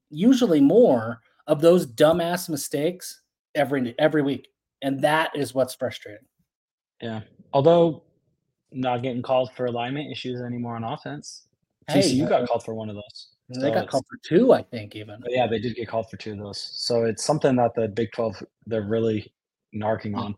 usually 0.09 0.61
more, 0.61 1.21
of 1.47 1.61
those 1.61 1.87
dumbass 1.87 2.49
mistakes 2.49 3.21
every 3.55 3.95
every 3.97 4.21
week. 4.21 4.49
And 4.81 5.01
that 5.01 5.31
is 5.35 5.53
what's 5.53 5.73
frustrating. 5.73 6.25
Yeah. 7.01 7.21
Although 7.53 8.03
not 8.71 9.01
getting 9.01 9.21
called 9.21 9.51
for 9.55 9.65
alignment 9.65 10.11
issues 10.11 10.41
anymore 10.41 10.75
on 10.75 10.83
offense. 10.83 11.47
Hey, 11.87 12.01
TCU 12.01 12.25
uh, 12.25 12.29
got 12.29 12.47
called 12.47 12.65
for 12.65 12.73
one 12.73 12.89
of 12.89 12.95
those. 12.95 13.29
They 13.49 13.71
got 13.71 13.87
called 13.87 14.05
for 14.09 14.17
two, 14.23 14.53
I 14.53 14.61
think, 14.61 14.95
even. 14.95 15.21
Yeah, 15.29 15.47
they 15.47 15.59
did 15.59 15.75
get 15.75 15.87
called 15.87 16.09
for 16.09 16.17
two 16.17 16.33
of 16.33 16.39
those. 16.39 16.61
So 16.61 17.05
it's 17.05 17.23
something 17.23 17.55
that 17.55 17.73
the 17.75 17.87
Big 17.87 18.11
12 18.11 18.43
they're 18.65 18.81
really 18.81 19.31
narking 19.73 20.17
on 20.17 20.35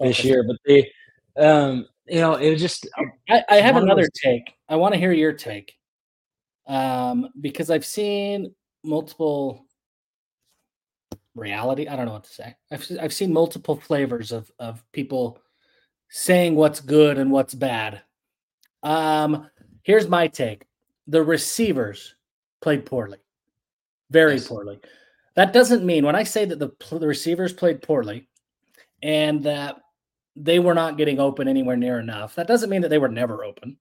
this 0.00 0.24
year. 0.24 0.42
But 0.42 0.56
they 0.66 0.90
um 1.36 1.86
you 2.06 2.20
know, 2.20 2.34
it 2.34 2.56
just 2.56 2.88
I, 3.28 3.44
I 3.48 3.56
have 3.56 3.76
another 3.76 4.02
those- 4.02 4.10
take. 4.20 4.52
I 4.68 4.76
want 4.76 4.94
to 4.94 5.00
hear 5.00 5.12
your 5.12 5.32
take. 5.32 5.74
Um, 6.66 7.30
because 7.40 7.70
I've 7.70 7.84
seen 7.84 8.54
multiple 8.84 9.64
reality. 11.34 11.86
I 11.86 11.96
don't 11.96 12.06
know 12.06 12.12
what 12.12 12.24
to 12.24 12.32
say. 12.32 12.56
I've 12.70 12.86
I've 13.00 13.12
seen 13.12 13.32
multiple 13.32 13.76
flavors 13.76 14.32
of 14.32 14.50
of 14.58 14.82
people 14.92 15.40
saying 16.08 16.56
what's 16.56 16.80
good 16.80 17.18
and 17.18 17.30
what's 17.30 17.54
bad. 17.54 18.02
Um, 18.82 19.48
here's 19.82 20.08
my 20.08 20.26
take: 20.26 20.64
the 21.06 21.22
receivers 21.22 22.14
played 22.60 22.86
poorly, 22.86 23.18
very 24.10 24.34
yes. 24.34 24.48
poorly. 24.48 24.80
That 25.36 25.52
doesn't 25.52 25.84
mean 25.84 26.04
when 26.04 26.16
I 26.16 26.24
say 26.24 26.44
that 26.44 26.58
the 26.58 26.70
the 26.98 27.06
receivers 27.06 27.52
played 27.52 27.82
poorly 27.82 28.28
and 29.02 29.42
that 29.44 29.80
they 30.36 30.58
were 30.58 30.74
not 30.74 30.96
getting 30.96 31.18
open 31.18 31.48
anywhere 31.48 31.76
near 31.76 31.98
enough. 31.98 32.34
That 32.34 32.46
doesn't 32.46 32.70
mean 32.70 32.82
that 32.82 32.88
they 32.88 32.98
were 32.98 33.08
never 33.08 33.44
open. 33.44 33.76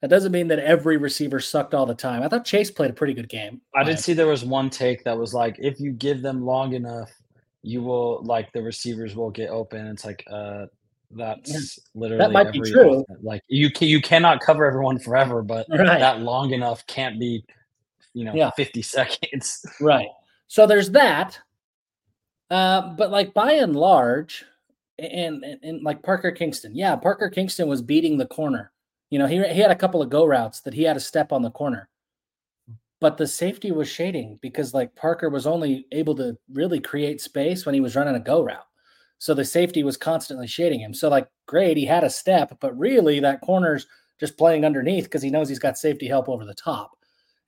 That 0.00 0.10
doesn't 0.10 0.32
mean 0.32 0.48
that 0.48 0.58
every 0.58 0.96
receiver 0.96 1.38
sucked 1.38 1.74
all 1.74 1.86
the 1.86 1.94
time. 1.94 2.22
I 2.24 2.28
thought 2.28 2.44
Chase 2.44 2.72
played 2.72 2.90
a 2.90 2.94
pretty 2.94 3.14
good 3.14 3.28
game. 3.28 3.60
I 3.74 3.84
did 3.84 4.00
see 4.00 4.14
there 4.14 4.26
was 4.26 4.44
one 4.44 4.68
take 4.68 5.04
that 5.04 5.16
was 5.16 5.32
like, 5.32 5.56
if 5.60 5.78
you 5.78 5.92
give 5.92 6.22
them 6.22 6.44
long 6.44 6.72
enough, 6.72 7.12
you 7.62 7.82
will 7.82 8.20
like 8.24 8.52
the 8.52 8.62
receivers 8.62 9.14
will 9.14 9.30
get 9.30 9.50
open. 9.50 9.86
It's 9.86 10.04
like 10.04 10.24
uh 10.30 10.66
that's 11.14 11.78
literally 11.94 12.18
that 12.24 12.32
might 12.32 12.52
be 12.52 12.60
true. 12.60 13.04
Like 13.22 13.42
you 13.48 13.70
can 13.70 13.88
you 13.88 14.00
cannot 14.00 14.40
cover 14.40 14.66
everyone 14.66 14.98
forever, 14.98 15.42
but 15.42 15.66
right. 15.70 15.98
that 15.98 16.20
long 16.20 16.52
enough 16.52 16.84
can't 16.86 17.20
be, 17.20 17.44
you 18.14 18.24
know, 18.24 18.34
yeah. 18.34 18.50
50 18.50 18.82
seconds. 18.82 19.64
Right. 19.80 20.08
So 20.48 20.66
there's 20.66 20.90
that. 20.90 21.38
Uh, 22.50 22.94
but 22.94 23.10
like 23.10 23.32
by 23.32 23.52
and 23.52 23.74
large, 23.74 24.44
and, 24.98 25.42
and, 25.42 25.58
and 25.62 25.82
like 25.82 26.02
Parker 26.02 26.30
Kingston, 26.30 26.74
yeah, 26.74 26.94
Parker 26.96 27.30
Kingston 27.30 27.66
was 27.66 27.80
beating 27.80 28.18
the 28.18 28.26
corner 28.26 28.72
you 29.12 29.18
know, 29.18 29.26
he, 29.26 29.36
he 29.48 29.60
had 29.60 29.70
a 29.70 29.76
couple 29.76 30.00
of 30.00 30.08
go 30.08 30.24
routes 30.24 30.60
that 30.60 30.72
he 30.72 30.84
had 30.84 30.94
to 30.94 31.00
step 31.00 31.32
on 31.32 31.42
the 31.42 31.50
corner. 31.50 31.90
But 32.98 33.18
the 33.18 33.26
safety 33.26 33.70
was 33.70 33.86
shading 33.86 34.38
because 34.40 34.72
like 34.72 34.96
Parker 34.96 35.28
was 35.28 35.46
only 35.46 35.86
able 35.92 36.14
to 36.14 36.38
really 36.50 36.80
create 36.80 37.20
space 37.20 37.66
when 37.66 37.74
he 37.74 37.82
was 37.82 37.94
running 37.94 38.14
a 38.14 38.20
go 38.20 38.42
route. 38.42 38.64
So 39.18 39.34
the 39.34 39.44
safety 39.44 39.82
was 39.82 39.98
constantly 39.98 40.46
shading 40.46 40.80
him. 40.80 40.94
So 40.94 41.10
like 41.10 41.28
great, 41.44 41.76
he 41.76 41.84
had 41.84 42.04
a 42.04 42.10
step, 42.10 42.56
but 42.58 42.76
really 42.78 43.20
that 43.20 43.42
corner's 43.42 43.86
just 44.18 44.38
playing 44.38 44.64
underneath 44.64 45.04
because 45.04 45.20
he 45.20 45.28
knows 45.28 45.46
he's 45.46 45.58
got 45.58 45.76
safety 45.76 46.08
help 46.08 46.30
over 46.30 46.46
the 46.46 46.54
top. 46.54 46.92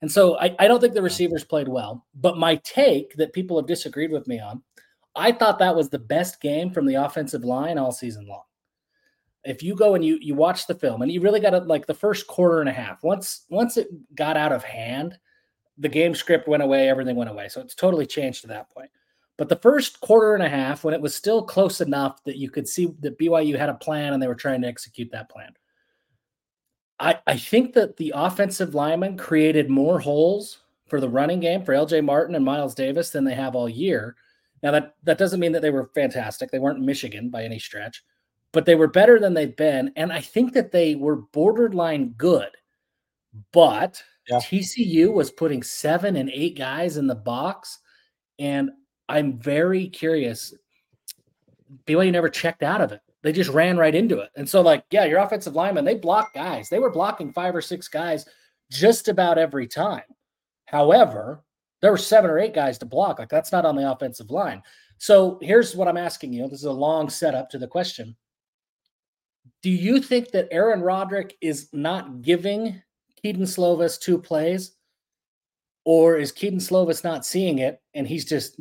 And 0.04 0.12
so 0.12 0.38
I, 0.38 0.54
I 0.58 0.68
don't 0.68 0.82
think 0.82 0.92
the 0.92 1.00
receivers 1.00 1.44
played 1.44 1.66
well. 1.66 2.04
But 2.14 2.36
my 2.36 2.56
take 2.56 3.16
that 3.16 3.32
people 3.32 3.56
have 3.56 3.66
disagreed 3.66 4.10
with 4.12 4.28
me 4.28 4.38
on, 4.38 4.62
I 5.16 5.32
thought 5.32 5.58
that 5.60 5.74
was 5.74 5.88
the 5.88 5.98
best 5.98 6.42
game 6.42 6.70
from 6.70 6.84
the 6.84 6.96
offensive 6.96 7.42
line 7.42 7.78
all 7.78 7.90
season 7.90 8.26
long. 8.26 8.42
If 9.44 9.62
you 9.62 9.74
go 9.74 9.94
and 9.94 10.04
you 10.04 10.18
you 10.20 10.34
watch 10.34 10.66
the 10.66 10.74
film 10.74 11.00
and 11.00 11.10
you 11.10 11.22
really 11.22 11.40
got 11.40 11.50
to 11.50 11.60
like 11.60 11.86
the 11.86 11.94
first 11.94 12.26
quarter 12.26 12.60
and 12.60 12.68
a 12.68 12.72
half 12.72 13.02
once 13.02 13.46
once 13.48 13.78
it 13.78 13.88
got 14.14 14.36
out 14.36 14.52
of 14.52 14.62
hand 14.62 15.18
the 15.78 15.88
game 15.88 16.14
script 16.14 16.48
went 16.48 16.62
away 16.62 16.86
everything 16.86 17.16
went 17.16 17.30
away. 17.30 17.48
So 17.48 17.62
it's 17.62 17.74
totally 17.74 18.04
changed 18.04 18.42
to 18.42 18.48
that 18.48 18.68
point. 18.68 18.90
But 19.38 19.48
the 19.48 19.56
first 19.56 20.02
quarter 20.02 20.34
and 20.34 20.42
a 20.42 20.50
half 20.50 20.84
when 20.84 20.92
it 20.92 21.00
was 21.00 21.14
still 21.14 21.42
close 21.42 21.80
enough 21.80 22.22
that 22.24 22.36
you 22.36 22.50
could 22.50 22.68
see 22.68 22.92
that 23.00 23.18
BYU 23.18 23.56
had 23.56 23.70
a 23.70 23.74
plan 23.74 24.12
and 24.12 24.22
they 24.22 24.28
were 24.28 24.34
trying 24.34 24.60
to 24.60 24.68
execute 24.68 25.10
that 25.12 25.30
plan 25.30 25.54
I, 27.00 27.18
I 27.26 27.36
think 27.36 27.74
that 27.74 27.96
the 27.96 28.12
offensive 28.14 28.74
linemen 28.74 29.16
created 29.16 29.68
more 29.68 29.98
holes 29.98 30.58
for 30.86 31.00
the 31.00 31.08
running 31.08 31.40
game 31.40 31.64
for 31.64 31.74
LJ 31.74 32.04
Martin 32.04 32.34
and 32.34 32.44
Miles 32.44 32.74
Davis 32.74 33.10
than 33.10 33.24
they 33.24 33.34
have 33.34 33.56
all 33.56 33.68
year. 33.68 34.16
Now 34.62 34.70
that 34.70 34.94
that 35.02 35.18
doesn't 35.18 35.40
mean 35.40 35.52
that 35.52 35.62
they 35.62 35.70
were 35.70 35.90
fantastic. 35.94 36.50
They 36.50 36.58
weren't 36.58 36.80
Michigan 36.80 37.30
by 37.30 37.44
any 37.44 37.58
stretch 37.58 38.02
but 38.54 38.64
they 38.64 38.76
were 38.76 38.86
better 38.86 39.18
than 39.18 39.34
they've 39.34 39.56
been. 39.56 39.92
And 39.96 40.12
I 40.12 40.20
think 40.20 40.54
that 40.54 40.70
they 40.70 40.94
were 40.94 41.16
borderline 41.16 42.14
good. 42.16 42.50
But 43.52 44.02
yeah. 44.28 44.38
TCU 44.38 45.12
was 45.12 45.32
putting 45.32 45.62
seven 45.62 46.16
and 46.16 46.30
eight 46.30 46.56
guys 46.56 46.96
in 46.96 47.08
the 47.08 47.16
box. 47.16 47.80
And 48.38 48.70
I'm 49.08 49.38
very 49.38 49.88
curious. 49.88 50.54
BYU 51.84 52.12
never 52.12 52.28
checked 52.28 52.62
out 52.62 52.80
of 52.80 52.92
it. 52.92 53.00
They 53.24 53.32
just 53.32 53.50
ran 53.50 53.78
right 53.78 53.94
into 53.94 54.18
it. 54.18 54.30
And 54.36 54.46
so, 54.46 54.60
like, 54.60 54.84
yeah, 54.90 55.06
your 55.06 55.18
offensive 55.18 55.54
linemen, 55.54 55.86
they 55.86 55.94
block 55.94 56.34
guys. 56.34 56.68
They 56.68 56.78
were 56.78 56.90
blocking 56.90 57.32
five 57.32 57.56
or 57.56 57.62
six 57.62 57.88
guys 57.88 58.26
just 58.70 59.08
about 59.08 59.38
every 59.38 59.66
time. 59.66 60.02
However, 60.66 61.42
there 61.80 61.90
were 61.90 61.96
seven 61.96 62.30
or 62.30 62.38
eight 62.38 62.52
guys 62.52 62.76
to 62.78 62.86
block. 62.86 63.18
Like, 63.18 63.30
that's 63.30 63.50
not 63.50 63.64
on 63.64 63.76
the 63.76 63.90
offensive 63.90 64.30
line. 64.30 64.62
So 64.98 65.38
here's 65.40 65.74
what 65.74 65.88
I'm 65.88 65.96
asking 65.96 66.34
you. 66.34 66.48
This 66.48 66.58
is 66.58 66.66
a 66.66 66.72
long 66.72 67.08
setup 67.08 67.48
to 67.50 67.58
the 67.58 67.66
question. 67.66 68.14
Do 69.62 69.70
you 69.70 70.02
think 70.02 70.30
that 70.32 70.48
Aaron 70.50 70.82
Roderick 70.82 71.34
is 71.40 71.70
not 71.72 72.20
giving 72.20 72.82
Kedon 73.22 73.44
Slovis 73.44 73.98
two 73.98 74.18
plays? 74.18 74.76
Or 75.86 76.18
is 76.18 76.30
Kedon 76.30 76.58
Slovis 76.58 77.02
not 77.02 77.24
seeing 77.24 77.58
it 77.58 77.80
and 77.94 78.06
he's 78.06 78.26
just 78.26 78.60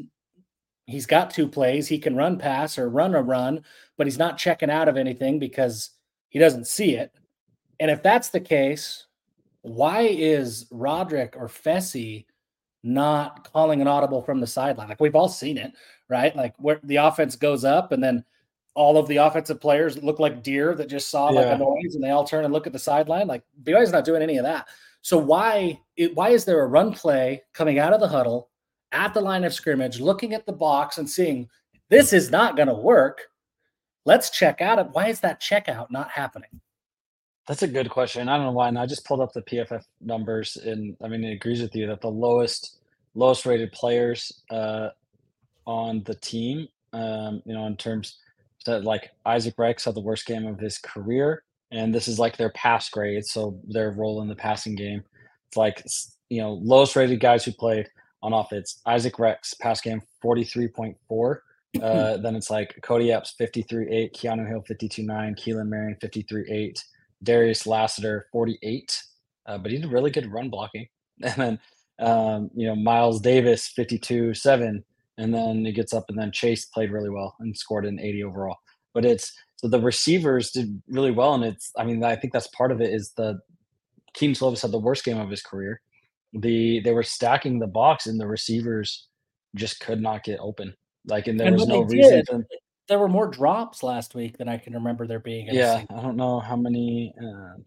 he's 0.86 1.06
got 1.06 1.32
two 1.32 1.48
plays. 1.48 1.88
He 1.88 2.00
can 2.00 2.16
run 2.16 2.38
pass 2.38 2.78
or 2.78 2.90
run 2.90 3.16
a 3.16 3.22
run, 3.22 3.64
but 3.98 4.08
he's 4.08 4.18
not 4.18 4.38
checking 4.38 4.70
out 4.70 4.88
of 4.88 4.98
anything 4.98 5.40
because 5.40 5.92
he 6.30 6.40
doesn't 6.40 6.68
see 6.68 6.96
it. 6.96 7.12
And 7.80 7.90
if 7.90 8.04
that's 8.04 8.30
the 8.30 8.40
case, 8.40 9.06
why 9.62 10.02
is 10.02 10.68
Roderick 10.72 11.36
or 11.38 11.48
Fesi 11.48 12.26
not 12.84 13.52
calling 13.52 13.82
an 13.82 13.88
audible 13.88 14.22
from 14.22 14.40
the 14.40 14.48
sideline? 14.48 14.90
Like 14.90 15.00
we've 15.00 15.16
all 15.16 15.30
seen 15.30 15.58
it, 15.58 15.72
right? 16.10 16.36
Like 16.36 16.54
where 16.58 16.80
the 16.84 16.98
offense 16.98 17.36
goes 17.36 17.64
up 17.64 17.92
and 17.92 18.04
then 18.04 18.24
all 18.76 18.98
of 18.98 19.08
the 19.08 19.18
offensive 19.18 19.62
players 19.62 20.02
look 20.02 20.20
like 20.20 20.44
deer 20.44 20.76
that 20.76 20.90
just 20.90 21.10
saw 21.10 21.32
yeah. 21.32 21.40
like 21.40 21.56
a 21.56 21.58
noise 21.58 21.96
and 21.96 22.04
they 22.04 22.10
all 22.10 22.26
turn 22.26 22.44
and 22.44 22.54
look 22.54 22.68
at 22.68 22.74
the 22.74 22.80
sideline. 22.80 23.28
Like 23.28 23.44
BYU's 23.64 23.92
not 23.92 24.06
doing 24.06 24.22
any 24.22 24.38
of 24.38 24.44
that. 24.44 24.68
So 25.02 25.18
why 25.18 25.80
it, 25.96 26.16
why 26.16 26.30
is 26.30 26.46
there 26.46 26.62
a 26.62 26.68
run 26.68 26.94
play 26.94 27.44
coming 27.54 27.80
out 27.80 27.94
of 27.94 28.00
the 28.00 28.08
huddle 28.08 28.50
at 28.94 29.14
the 29.14 29.22
line 29.22 29.44
of 29.44 29.54
scrimmage, 29.54 30.00
looking 30.00 30.34
at 30.34 30.46
the 30.46 30.54
box 30.54 30.98
and 30.98 31.10
seeing 31.10 31.50
this 31.90 32.14
is 32.14 32.32
not 32.32 32.56
going 32.56 32.70
to 32.70 32.74
work? 32.74 33.22
Let's 34.06 34.30
check 34.30 34.62
out 34.62 34.80
it. 34.80 34.88
Why 34.92 35.08
is 35.08 35.20
that 35.22 35.42
checkout 35.42 35.92
not 35.92 36.12
happening? 36.12 36.62
That's 37.48 37.64
a 37.64 37.68
good 37.68 37.90
question. 37.90 38.30
I 38.30 38.38
don't 38.38 38.46
know 38.46 38.52
why. 38.54 38.70
And 38.70 38.80
I 38.80 38.86
just 38.86 39.06
pulled 39.06 39.20
up 39.20 39.34
the 39.34 39.42
PFF 39.42 39.84
numbers, 40.00 40.56
and 40.56 40.96
I 41.04 41.10
mean, 41.10 41.24
it 41.24 41.34
agrees 41.34 41.62
with 41.62 41.76
you 41.76 41.88
that 41.88 42.02
the 42.02 42.10
lowest 42.10 42.80
lowest 43.16 43.46
rated 43.46 43.72
players 43.72 44.44
uh, 44.50 44.90
on 45.68 46.04
the 46.04 46.16
team, 46.16 46.68
um, 46.94 47.42
you 47.46 47.54
know, 47.54 47.68
in 47.68 47.76
terms 47.76 48.18
that 48.66 48.84
like 48.84 49.12
Isaac 49.26 49.56
Rex 49.58 49.86
had 49.86 49.96
the 49.96 50.02
worst 50.02 50.26
game 50.26 50.48
of 50.48 50.58
his 50.58 50.78
career, 50.78 51.44
and 51.72 51.94
this 51.94 52.08
is 52.08 52.18
like 52.18 52.38
their 52.38 52.52
pass 52.52 52.90
grade, 52.90 53.26
so 53.26 53.60
their 53.68 53.92
role 53.92 54.22
in 54.22 54.30
the 54.30 54.36
passing 54.36 54.76
game. 54.76 55.04
It's 55.50 55.58
like 55.58 55.84
you 56.30 56.42
know 56.42 56.54
lowest 56.54 56.96
rated 56.96 57.20
guys 57.20 57.44
who 57.44 57.52
played 57.52 57.90
on 58.24 58.34
offense. 58.34 58.82
Isaac 58.88 59.20
Rex 59.20 59.54
pass 59.54 59.82
game 59.82 60.02
forty 60.22 60.44
three 60.44 60.68
point 60.68 60.98
four. 61.08 61.44
Uh, 61.82 62.18
then 62.18 62.36
it's 62.36 62.52
like 62.52 62.78
Cody 62.84 63.12
Epps 63.12 63.32
53 63.32 63.90
8, 63.90 64.14
Keanu 64.14 64.48
Hill 64.48 64.62
52 64.68 65.02
9, 65.02 65.36
Keelan 65.36 65.68
Marion 65.68 65.98
53 66.00 66.48
8, 66.48 66.84
Darius 67.24 67.66
Lassiter 67.66 68.28
48. 68.32 69.02
Uh, 69.48 69.58
but 69.58 69.72
he 69.72 69.78
did 69.78 69.92
really 69.92 70.12
good 70.12 70.32
run 70.32 70.50
blocking. 70.50 70.88
And 71.24 71.36
then, 71.36 71.60
um, 72.00 72.50
you 72.56 72.68
know, 72.68 72.76
Miles 72.76 73.22
Davis 73.22 73.68
52 73.68 74.34
7, 74.34 74.84
and 75.18 75.34
then 75.34 75.64
he 75.64 75.72
gets 75.72 75.94
up 75.94 76.06
and 76.10 76.18
then 76.18 76.32
Chase 76.32 76.66
played 76.66 76.92
really 76.92 77.10
well 77.10 77.36
and 77.40 77.56
scored 77.56 77.86
an 77.86 78.00
80 78.00 78.24
overall. 78.24 78.58
But 78.94 79.06
it's 79.06 79.32
so 79.56 79.68
the 79.68 79.80
receivers 79.80 80.52
did 80.52 80.82
really 80.90 81.12
well, 81.12 81.36
and 81.36 81.44
it's 81.44 81.72
I 81.78 81.86
mean 81.86 82.04
I 82.04 82.16
think 82.16 82.34
that's 82.34 82.48
part 82.48 82.72
of 82.72 82.82
it 82.82 82.94
is 82.94 83.14
the 83.16 83.40
Kedon 84.14 84.36
Slovis 84.36 84.62
had 84.62 84.72
the 84.72 84.80
worst 84.80 85.06
game 85.06 85.20
of 85.20 85.30
his 85.30 85.42
career. 85.42 85.82
The 86.34 86.80
they 86.80 86.92
were 86.92 87.04
stacking 87.04 87.60
the 87.60 87.68
box 87.68 88.08
and 88.08 88.20
the 88.20 88.28
receivers 88.28 89.08
just 89.56 89.80
could 89.80 90.02
not 90.02 90.24
get 90.24 90.40
open. 90.40 90.74
Like 91.06 91.28
and 91.28 91.40
there 91.40 91.48
and 91.48 91.56
was 91.56 91.68
no 91.68 91.82
reason. 91.82 92.26
To, 92.26 92.44
there 92.88 93.00
were 93.00 93.08
more 93.08 93.28
drops 93.28 93.84
last 93.84 94.16
week 94.16 94.38
than 94.38 94.50
I 94.50 94.58
can 94.58 94.74
remember 94.74 95.06
there 95.08 95.20
being. 95.20 95.48
Yeah, 95.52 95.84
I 95.90 96.02
don't 96.02 96.18
know 96.18 96.40
how 96.40 96.56
many. 96.56 97.14
Uh, 97.22 97.62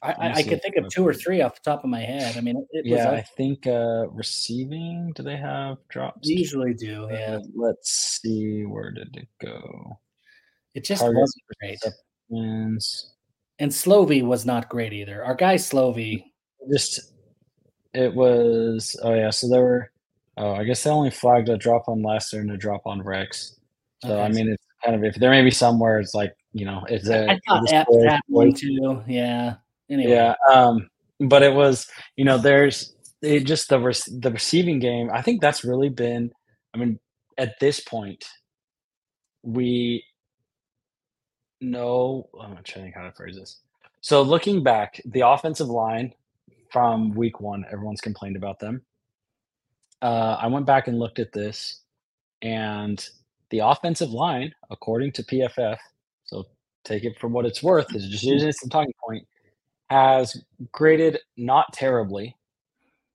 I, 0.00 0.30
I 0.30 0.42
could 0.42 0.62
think 0.62 0.76
of 0.76 0.88
two 0.90 1.06
or 1.06 1.12
three 1.12 1.42
off 1.42 1.56
the 1.56 1.70
top 1.70 1.82
of 1.82 1.90
my 1.90 2.00
head. 2.00 2.36
I 2.36 2.40
mean, 2.40 2.64
it, 2.70 2.86
yeah, 2.86 3.10
I 3.10 3.20
think 3.20 3.66
uh, 3.66 4.08
receiving. 4.10 5.12
Do 5.14 5.22
they 5.22 5.36
have 5.36 5.78
drops? 5.88 6.28
Usually 6.28 6.72
do. 6.72 7.04
Uh, 7.04 7.12
yeah. 7.12 7.34
Uh, 7.36 7.40
let's 7.54 8.20
see. 8.22 8.62
Where 8.62 8.92
did 8.92 9.16
it 9.16 9.28
go? 9.40 9.98
It 10.74 10.84
just 10.84 11.02
wasn't 11.02 11.42
great. 11.60 11.78
And 13.60 13.72
Slovy 13.72 14.22
was 14.22 14.46
not 14.46 14.68
great 14.68 14.92
either. 14.92 15.24
Our 15.24 15.34
guy 15.34 15.56
Slovy. 15.56 16.24
Just 16.72 17.12
it 17.94 18.14
was. 18.14 18.98
Oh 19.02 19.14
yeah. 19.14 19.30
So 19.30 19.48
there 19.48 19.62
were. 19.62 19.90
Oh, 20.36 20.52
I 20.52 20.62
guess 20.62 20.84
they 20.84 20.90
only 20.90 21.10
flagged 21.10 21.48
a 21.48 21.56
drop 21.56 21.88
on 21.88 22.02
Lester 22.02 22.38
and 22.38 22.52
a 22.52 22.56
drop 22.56 22.86
on 22.86 23.02
Rex. 23.02 23.56
So 24.04 24.12
okay. 24.12 24.22
I 24.22 24.28
mean, 24.28 24.48
it's 24.48 24.64
kind 24.84 24.94
of 24.94 25.02
if 25.02 25.16
there 25.16 25.30
may 25.30 25.42
be 25.42 25.50
somewhere 25.50 25.98
it's 25.98 26.14
like 26.14 26.32
you 26.52 26.64
know 26.64 26.84
it's 26.88 27.08
a. 27.08 27.30
I 27.30 27.40
thought 27.48 27.66
that 27.68 28.22
one 28.28 28.52
too. 28.52 29.02
Yeah. 29.06 29.56
Anyway. 29.90 30.12
Yeah. 30.12 30.34
Um, 30.52 30.88
but 31.20 31.42
it 31.42 31.52
was, 31.52 31.86
you 32.16 32.24
know, 32.24 32.38
there's 32.38 32.94
it 33.22 33.40
just 33.40 33.68
the 33.68 33.80
re- 33.80 33.94
the 34.20 34.30
receiving 34.30 34.78
game. 34.78 35.10
I 35.12 35.22
think 35.22 35.40
that's 35.40 35.64
really 35.64 35.88
been. 35.88 36.30
I 36.74 36.78
mean, 36.78 36.98
at 37.36 37.58
this 37.60 37.80
point, 37.80 38.24
we 39.42 40.04
know. 41.60 42.28
I'm 42.40 42.50
trying 42.50 42.64
to 42.64 42.80
think 42.82 42.94
how 42.94 43.02
to 43.02 43.12
phrase 43.12 43.36
this. 43.36 43.60
So 44.00 44.22
looking 44.22 44.62
back, 44.62 45.00
the 45.04 45.26
offensive 45.26 45.68
line 45.68 46.14
from 46.70 47.10
week 47.14 47.40
one, 47.40 47.64
everyone's 47.70 48.00
complained 48.00 48.36
about 48.36 48.58
them. 48.58 48.82
Uh, 50.00 50.36
I 50.40 50.46
went 50.46 50.66
back 50.66 50.88
and 50.88 50.98
looked 50.98 51.18
at 51.18 51.32
this. 51.32 51.80
And 52.42 53.04
the 53.50 53.60
offensive 53.60 54.10
line, 54.10 54.54
according 54.70 55.12
to 55.12 55.22
PFF, 55.24 55.78
so 56.24 56.46
take 56.84 57.04
it 57.04 57.18
for 57.18 57.28
what 57.28 57.46
it's 57.46 57.62
worth, 57.62 57.94
is 57.94 58.08
just 58.08 58.24
using 58.24 58.48
it 58.48 58.50
as 58.50 58.62
a 58.64 58.68
talking 58.68 58.92
point, 59.04 59.26
has 59.90 60.40
graded 60.72 61.18
not 61.36 61.72
terribly, 61.72 62.36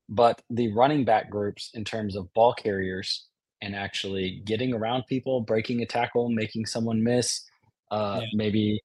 but 0.10 0.42
the 0.50 0.74
running 0.74 1.06
back 1.06 1.30
groups 1.30 1.72
in 1.74 1.86
terms 1.86 2.16
of 2.16 2.34
ball 2.34 2.54
carriers 2.54 3.28
and 3.62 3.76
actually 3.76 4.42
getting 4.46 4.74
around 4.74 5.04
people, 5.08 5.42
breaking 5.42 5.82
a 5.82 5.86
tackle, 5.86 6.30
making 6.30 6.66
someone 6.66 7.02
miss, 7.02 7.44
uh, 7.92 8.20
yeah. 8.22 8.28
maybe 8.34 8.82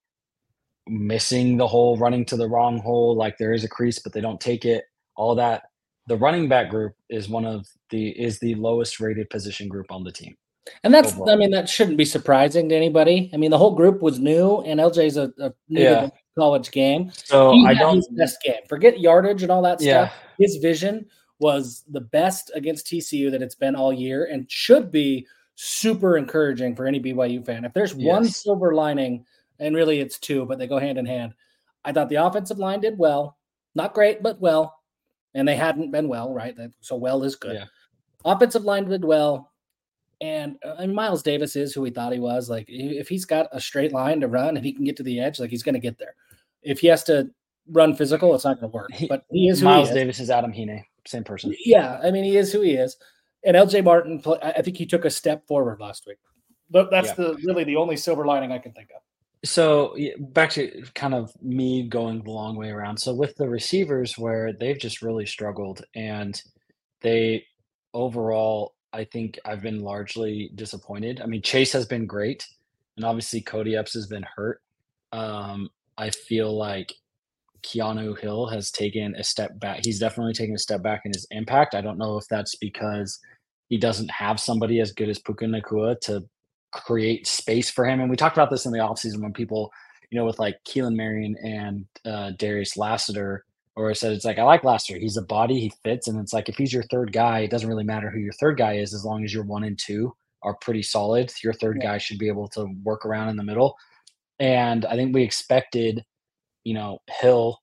missing 0.88 1.56
the 1.56 1.66
hole, 1.66 1.96
running 1.96 2.24
to 2.26 2.36
the 2.36 2.48
wrong 2.48 2.78
hole, 2.78 3.16
like 3.16 3.38
there 3.38 3.52
is 3.52 3.64
a 3.64 3.68
crease, 3.68 3.98
but 3.98 4.12
they 4.12 4.20
don't 4.20 4.40
take 4.40 4.64
it, 4.64 4.84
all 5.16 5.34
that. 5.34 5.64
The 6.06 6.16
running 6.16 6.48
back 6.48 6.70
group 6.70 6.94
is 7.10 7.28
one 7.28 7.44
of 7.44 7.66
the 7.90 8.08
is 8.10 8.38
the 8.38 8.54
lowest 8.54 8.98
rated 9.00 9.28
position 9.30 9.68
group 9.68 9.90
on 9.90 10.04
the 10.04 10.12
team. 10.12 10.36
And 10.84 10.92
that's 10.92 11.12
overall. 11.12 11.30
I 11.30 11.36
mean, 11.36 11.50
that 11.50 11.68
shouldn't 11.68 11.96
be 11.96 12.04
surprising 12.04 12.68
to 12.68 12.74
anybody. 12.74 13.30
I 13.32 13.36
mean, 13.36 13.50
the 13.50 13.58
whole 13.58 13.74
group 13.74 14.02
was 14.02 14.18
new 14.18 14.58
and 14.62 14.80
LJ's 14.80 15.16
a, 15.16 15.32
a 15.38 15.52
new 15.68 15.82
yeah. 15.82 16.08
college 16.38 16.70
game. 16.70 17.10
So 17.14 17.52
he 17.52 17.66
I 17.66 17.74
don't 17.74 18.04
best 18.16 18.42
game. 18.42 18.60
Forget 18.68 19.00
yardage 19.00 19.42
and 19.42 19.50
all 19.50 19.62
that 19.62 19.80
yeah. 19.80 20.08
stuff. 20.08 20.18
His 20.38 20.56
vision 20.56 21.06
was 21.40 21.84
the 21.88 22.00
best 22.00 22.50
against 22.54 22.86
TCU 22.86 23.30
that 23.30 23.42
it's 23.42 23.54
been 23.54 23.76
all 23.76 23.92
year 23.92 24.28
and 24.30 24.50
should 24.50 24.90
be 24.90 25.26
super 25.54 26.16
encouraging 26.16 26.74
for 26.74 26.86
any 26.86 27.00
BYU 27.00 27.44
fan. 27.44 27.64
If 27.64 27.72
there's 27.72 27.94
yes. 27.94 28.06
one 28.06 28.24
silver 28.24 28.74
lining, 28.74 29.24
and 29.58 29.74
really 29.74 30.00
it's 30.00 30.18
two, 30.18 30.44
but 30.46 30.58
they 30.58 30.66
go 30.66 30.78
hand 30.78 30.98
in 30.98 31.06
hand. 31.06 31.34
I 31.84 31.92
thought 31.92 32.08
the 32.08 32.16
offensive 32.16 32.58
line 32.58 32.80
did 32.80 32.98
well, 32.98 33.38
not 33.74 33.94
great, 33.94 34.22
but 34.22 34.40
well, 34.40 34.80
and 35.34 35.46
they 35.46 35.56
hadn't 35.56 35.90
been 35.90 36.08
well, 36.08 36.32
right? 36.32 36.56
So 36.80 36.96
well 36.96 37.22
is 37.22 37.36
good. 37.36 37.54
Yeah. 37.54 37.64
Offensive 38.24 38.64
line 38.64 38.88
did 38.88 39.04
well, 39.04 39.52
and, 40.20 40.56
uh, 40.64 40.74
and 40.78 40.94
Miles 40.94 41.22
Davis 41.22 41.54
is 41.56 41.72
who 41.72 41.80
we 41.80 41.90
thought 41.90 42.12
he 42.12 42.18
was. 42.18 42.50
Like 42.50 42.66
if 42.68 43.08
he's 43.08 43.24
got 43.24 43.48
a 43.52 43.60
straight 43.60 43.92
line 43.92 44.20
to 44.20 44.28
run, 44.28 44.56
if 44.56 44.64
he 44.64 44.72
can 44.72 44.84
get 44.84 44.96
to 44.96 45.02
the 45.02 45.20
edge, 45.20 45.38
like 45.38 45.50
he's 45.50 45.62
going 45.62 45.74
to 45.74 45.80
get 45.80 45.98
there. 45.98 46.14
If 46.62 46.80
he 46.80 46.88
has 46.88 47.04
to 47.04 47.30
run 47.70 47.94
physical, 47.94 48.34
it's 48.34 48.44
not 48.44 48.60
going 48.60 48.70
to 48.70 48.74
work. 48.74 48.90
But 49.08 49.24
he 49.30 49.48
is 49.48 49.62
Miles 49.62 49.88
he 49.88 49.94
Davis 49.94 50.18
is 50.18 50.30
Adam 50.30 50.52
Hine 50.52 50.84
same 51.08 51.24
person. 51.24 51.54
Yeah, 51.64 52.00
I 52.02 52.10
mean, 52.10 52.24
he 52.24 52.36
is 52.36 52.52
who 52.52 52.60
he 52.60 52.72
is. 52.72 52.96
And 53.44 53.56
LJ 53.56 53.84
Martin, 53.84 54.22
I 54.42 54.62
think 54.62 54.76
he 54.76 54.86
took 54.86 55.04
a 55.04 55.10
step 55.10 55.46
forward 55.46 55.80
last 55.80 56.06
week. 56.06 56.18
But 56.70 56.90
that's 56.90 57.08
yeah. 57.08 57.14
the 57.14 57.38
really 57.44 57.64
the 57.64 57.76
only 57.76 57.96
silver 57.96 58.26
lining 58.26 58.52
I 58.52 58.58
can 58.58 58.72
think 58.72 58.90
of. 58.94 59.00
So 59.44 59.96
back 60.18 60.50
to 60.50 60.82
kind 60.94 61.14
of 61.14 61.32
me 61.40 61.88
going 61.88 62.22
the 62.22 62.30
long 62.30 62.56
way 62.56 62.70
around. 62.70 62.98
So 62.98 63.14
with 63.14 63.36
the 63.36 63.48
receivers, 63.48 64.18
where 64.18 64.52
they've 64.52 64.78
just 64.78 65.02
really 65.02 65.26
struggled, 65.26 65.84
and 65.94 66.40
they 67.02 67.44
overall, 67.94 68.74
I 68.92 69.04
think 69.04 69.38
I've 69.44 69.62
been 69.62 69.80
largely 69.80 70.50
disappointed. 70.54 71.20
I 71.20 71.26
mean, 71.26 71.42
Chase 71.42 71.72
has 71.72 71.86
been 71.86 72.06
great, 72.06 72.46
and 72.96 73.04
obviously 73.04 73.40
Cody 73.40 73.76
Epps 73.76 73.94
has 73.94 74.06
been 74.08 74.26
hurt. 74.36 74.60
Um, 75.12 75.70
I 75.96 76.10
feel 76.10 76.56
like 76.56 76.92
Keanu 77.62 78.18
Hill 78.18 78.46
has 78.46 78.70
taken 78.70 79.14
a 79.14 79.24
step 79.24 79.58
back. 79.60 79.84
He's 79.84 80.00
definitely 80.00 80.32
taken 80.32 80.54
a 80.54 80.58
step 80.58 80.82
back 80.82 81.02
in 81.04 81.12
his 81.12 81.26
impact. 81.30 81.74
I 81.74 81.80
don't 81.80 81.98
know 81.98 82.16
if 82.16 82.26
that's 82.28 82.56
because 82.56 83.18
he 83.68 83.76
doesn't 83.76 84.10
have 84.10 84.40
somebody 84.40 84.80
as 84.80 84.92
good 84.92 85.08
as 85.08 85.18
Puka 85.18 85.44
Nacua 85.44 86.00
to 86.02 86.24
create 86.72 87.26
space 87.26 87.70
for 87.70 87.84
him. 87.84 88.00
And 88.00 88.10
we 88.10 88.16
talked 88.16 88.36
about 88.36 88.50
this 88.50 88.66
in 88.66 88.72
the 88.72 88.78
offseason 88.78 89.22
when 89.22 89.32
people, 89.32 89.72
you 90.10 90.18
know, 90.18 90.24
with 90.24 90.38
like 90.38 90.56
Keelan 90.64 90.96
Marion 90.96 91.36
and 91.42 91.86
uh, 92.04 92.32
Darius 92.38 92.76
Lassiter, 92.76 93.44
or 93.76 93.90
I 93.90 93.92
said 93.92 94.12
it's 94.12 94.24
like 94.24 94.38
I 94.38 94.42
like 94.42 94.64
Lassiter. 94.64 94.98
He's 94.98 95.16
a 95.16 95.22
body, 95.22 95.60
he 95.60 95.72
fits, 95.84 96.08
and 96.08 96.18
it's 96.18 96.32
like 96.32 96.48
if 96.48 96.56
he's 96.56 96.72
your 96.72 96.82
third 96.84 97.12
guy, 97.12 97.40
it 97.40 97.50
doesn't 97.50 97.68
really 97.68 97.84
matter 97.84 98.10
who 98.10 98.18
your 98.18 98.32
third 98.34 98.58
guy 98.58 98.74
is 98.74 98.92
as 98.92 99.04
long 99.04 99.24
as 99.24 99.32
your 99.32 99.44
one 99.44 99.64
and 99.64 99.78
two 99.78 100.14
are 100.42 100.56
pretty 100.60 100.82
solid. 100.82 101.32
Your 101.42 101.52
third 101.52 101.78
yeah. 101.80 101.92
guy 101.92 101.98
should 101.98 102.18
be 102.18 102.28
able 102.28 102.48
to 102.48 102.66
work 102.82 103.06
around 103.06 103.28
in 103.28 103.36
the 103.36 103.44
middle. 103.44 103.76
And 104.40 104.84
I 104.84 104.94
think 104.94 105.14
we 105.14 105.22
expected 105.22 106.04
you 106.68 106.74
know, 106.74 106.98
Hill 107.20 107.58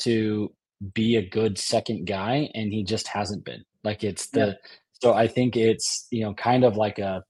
to 0.00 0.52
be 0.94 1.14
a 1.14 1.28
good 1.28 1.58
second 1.58 2.08
guy, 2.08 2.50
and 2.54 2.72
he 2.72 2.82
just 2.82 3.06
hasn't 3.06 3.44
been. 3.44 3.64
Like 3.84 4.02
it's 4.02 4.30
the 4.30 4.46
yeah. 4.46 4.52
so 5.00 5.14
I 5.14 5.28
think 5.28 5.56
it's 5.56 6.08
you 6.10 6.24
know 6.24 6.34
kind 6.34 6.64
of 6.64 6.76
like 6.76 6.98
a 6.98 7.22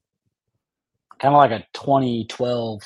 kind 1.23 1.35
of 1.35 1.39
like 1.39 1.53
a 1.53 1.65
2012 1.73 2.83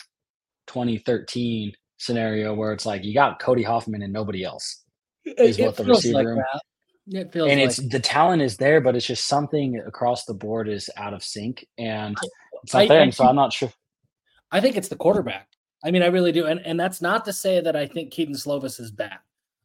2013 0.66 1.72
scenario 1.96 2.55
where 2.55 2.72
it's 2.72 2.85
like 2.85 3.03
you 3.03 3.14
got 3.14 3.40
Cody 3.40 3.62
Hoffman 3.62 4.03
and 4.03 4.12
nobody 4.12 4.44
else 4.44 4.85
is 5.25 5.59
it, 5.59 5.64
what 5.64 5.77
the 5.77 5.85
receiver 5.85 6.37
like 6.37 6.44
it 7.09 7.33
feels 7.33 7.51
and 7.51 7.61
like 7.61 7.68
it's 7.68 7.77
the 7.77 8.01
talent 8.01 8.42
is 8.42 8.57
there, 8.57 8.81
but 8.81 8.96
it's 8.96 9.07
just 9.07 9.27
something 9.27 9.79
across 9.87 10.25
the 10.25 10.35
board 10.35 10.68
is 10.68 10.90
out 10.96 11.14
of 11.14 11.22
sync 11.22 11.66
and 11.79 12.16
it's 12.62 12.75
not 12.75 12.83
I, 12.83 12.88
there. 12.88 13.03
I, 13.03 13.11
so 13.11 13.25
I'm 13.25 13.37
not 13.37 13.53
sure. 13.53 13.72
I 14.51 14.61
think 14.61 14.77
it's 14.77 14.88
the 14.88 14.96
quarterback. 14.96 15.49
I 15.85 15.90
mean, 15.90 16.03
I 16.03 16.07
really 16.07 16.33
do. 16.33 16.46
And, 16.46 16.61
and 16.64 16.79
that's 16.79 17.01
not 17.01 17.25
to 17.27 17.33
say 17.33 17.61
that 17.61 17.77
I 17.77 17.87
think 17.87 18.12
Kedon 18.12 18.35
Slovis 18.35 18.81
is 18.81 18.90
bad. 18.90 19.18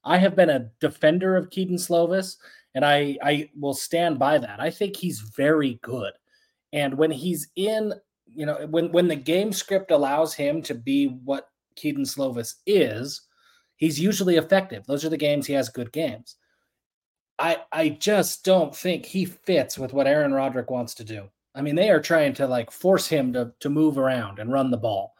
I 0.03 0.17
have 0.17 0.35
been 0.35 0.49
a 0.49 0.69
defender 0.79 1.35
of 1.35 1.49
Kedon 1.49 1.77
Slovis, 1.77 2.37
and 2.75 2.85
I, 2.85 3.17
I 3.23 3.49
will 3.59 3.73
stand 3.73 4.19
by 4.19 4.37
that. 4.37 4.59
I 4.59 4.69
think 4.69 4.95
he's 4.95 5.19
very 5.19 5.79
good. 5.81 6.13
And 6.73 6.95
when 6.95 7.11
he's 7.11 7.49
in, 7.55 7.93
you 8.35 8.45
know, 8.45 8.67
when, 8.69 8.91
when 8.91 9.07
the 9.07 9.15
game 9.15 9.51
script 9.51 9.91
allows 9.91 10.33
him 10.33 10.61
to 10.63 10.73
be 10.73 11.07
what 11.07 11.49
Kedon 11.75 12.03
Slovis 12.03 12.55
is, 12.65 13.21
he's 13.75 13.99
usually 13.99 14.37
effective. 14.37 14.85
Those 14.85 15.05
are 15.05 15.09
the 15.09 15.17
games 15.17 15.47
he 15.47 15.53
has 15.53 15.69
good 15.69 15.91
games. 15.91 16.35
I 17.39 17.57
I 17.71 17.89
just 17.89 18.45
don't 18.45 18.75
think 18.75 19.05
he 19.05 19.25
fits 19.25 19.77
with 19.77 19.93
what 19.93 20.07
Aaron 20.07 20.33
Roderick 20.33 20.69
wants 20.69 20.93
to 20.95 21.03
do. 21.03 21.27
I 21.55 21.61
mean, 21.61 21.75
they 21.75 21.89
are 21.89 21.99
trying 21.99 22.33
to 22.35 22.47
like 22.47 22.71
force 22.71 23.07
him 23.07 23.33
to 23.33 23.51
to 23.59 23.69
move 23.69 23.97
around 23.97 24.39
and 24.39 24.51
run 24.51 24.69
the 24.69 24.77
ball. 24.77 25.13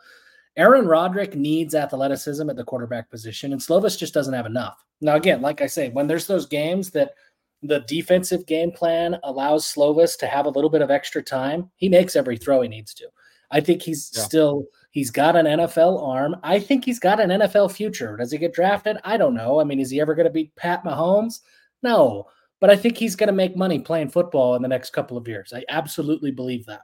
Aaron 0.57 0.85
Roderick 0.85 1.35
needs 1.35 1.73
athleticism 1.73 2.49
at 2.49 2.55
the 2.55 2.63
quarterback 2.63 3.09
position, 3.09 3.53
and 3.53 3.61
Slovis 3.61 3.97
just 3.97 4.13
doesn't 4.13 4.33
have 4.33 4.45
enough. 4.45 4.85
Now, 4.99 5.15
again, 5.15 5.41
like 5.41 5.61
I 5.61 5.67
say, 5.67 5.89
when 5.89 6.07
there's 6.07 6.27
those 6.27 6.45
games 6.45 6.91
that 6.91 7.15
the 7.63 7.79
defensive 7.81 8.45
game 8.45 8.71
plan 8.71 9.17
allows 9.23 9.71
Slovis 9.71 10.17
to 10.19 10.27
have 10.27 10.45
a 10.45 10.49
little 10.49 10.69
bit 10.69 10.81
of 10.81 10.91
extra 10.91 11.21
time, 11.21 11.69
he 11.75 11.89
makes 11.89 12.15
every 12.15 12.37
throw 12.37 12.61
he 12.61 12.67
needs 12.67 12.93
to. 12.95 13.07
I 13.51 13.61
think 13.61 13.81
he's 13.81 14.11
yeah. 14.15 14.23
still 14.23 14.65
he's 14.91 15.11
got 15.11 15.35
an 15.35 15.45
NFL 15.45 16.01
arm. 16.01 16.35
I 16.43 16.59
think 16.59 16.85
he's 16.85 16.99
got 16.99 17.19
an 17.19 17.29
NFL 17.29 17.71
future. 17.71 18.17
Does 18.17 18.31
he 18.31 18.37
get 18.37 18.53
drafted? 18.53 18.97
I 19.03 19.17
don't 19.17 19.35
know. 19.35 19.59
I 19.59 19.63
mean, 19.63 19.79
is 19.79 19.89
he 19.89 20.01
ever 20.01 20.15
going 20.15 20.25
to 20.25 20.31
beat 20.31 20.55
Pat 20.55 20.83
Mahomes? 20.83 21.41
No, 21.83 22.27
but 22.59 22.69
I 22.69 22.75
think 22.75 22.97
he's 22.97 23.15
going 23.15 23.27
to 23.27 23.33
make 23.33 23.55
money 23.55 23.79
playing 23.79 24.09
football 24.09 24.55
in 24.55 24.61
the 24.61 24.67
next 24.67 24.91
couple 24.91 25.17
of 25.17 25.27
years. 25.27 25.53
I 25.53 25.63
absolutely 25.69 26.31
believe 26.31 26.65
that 26.67 26.81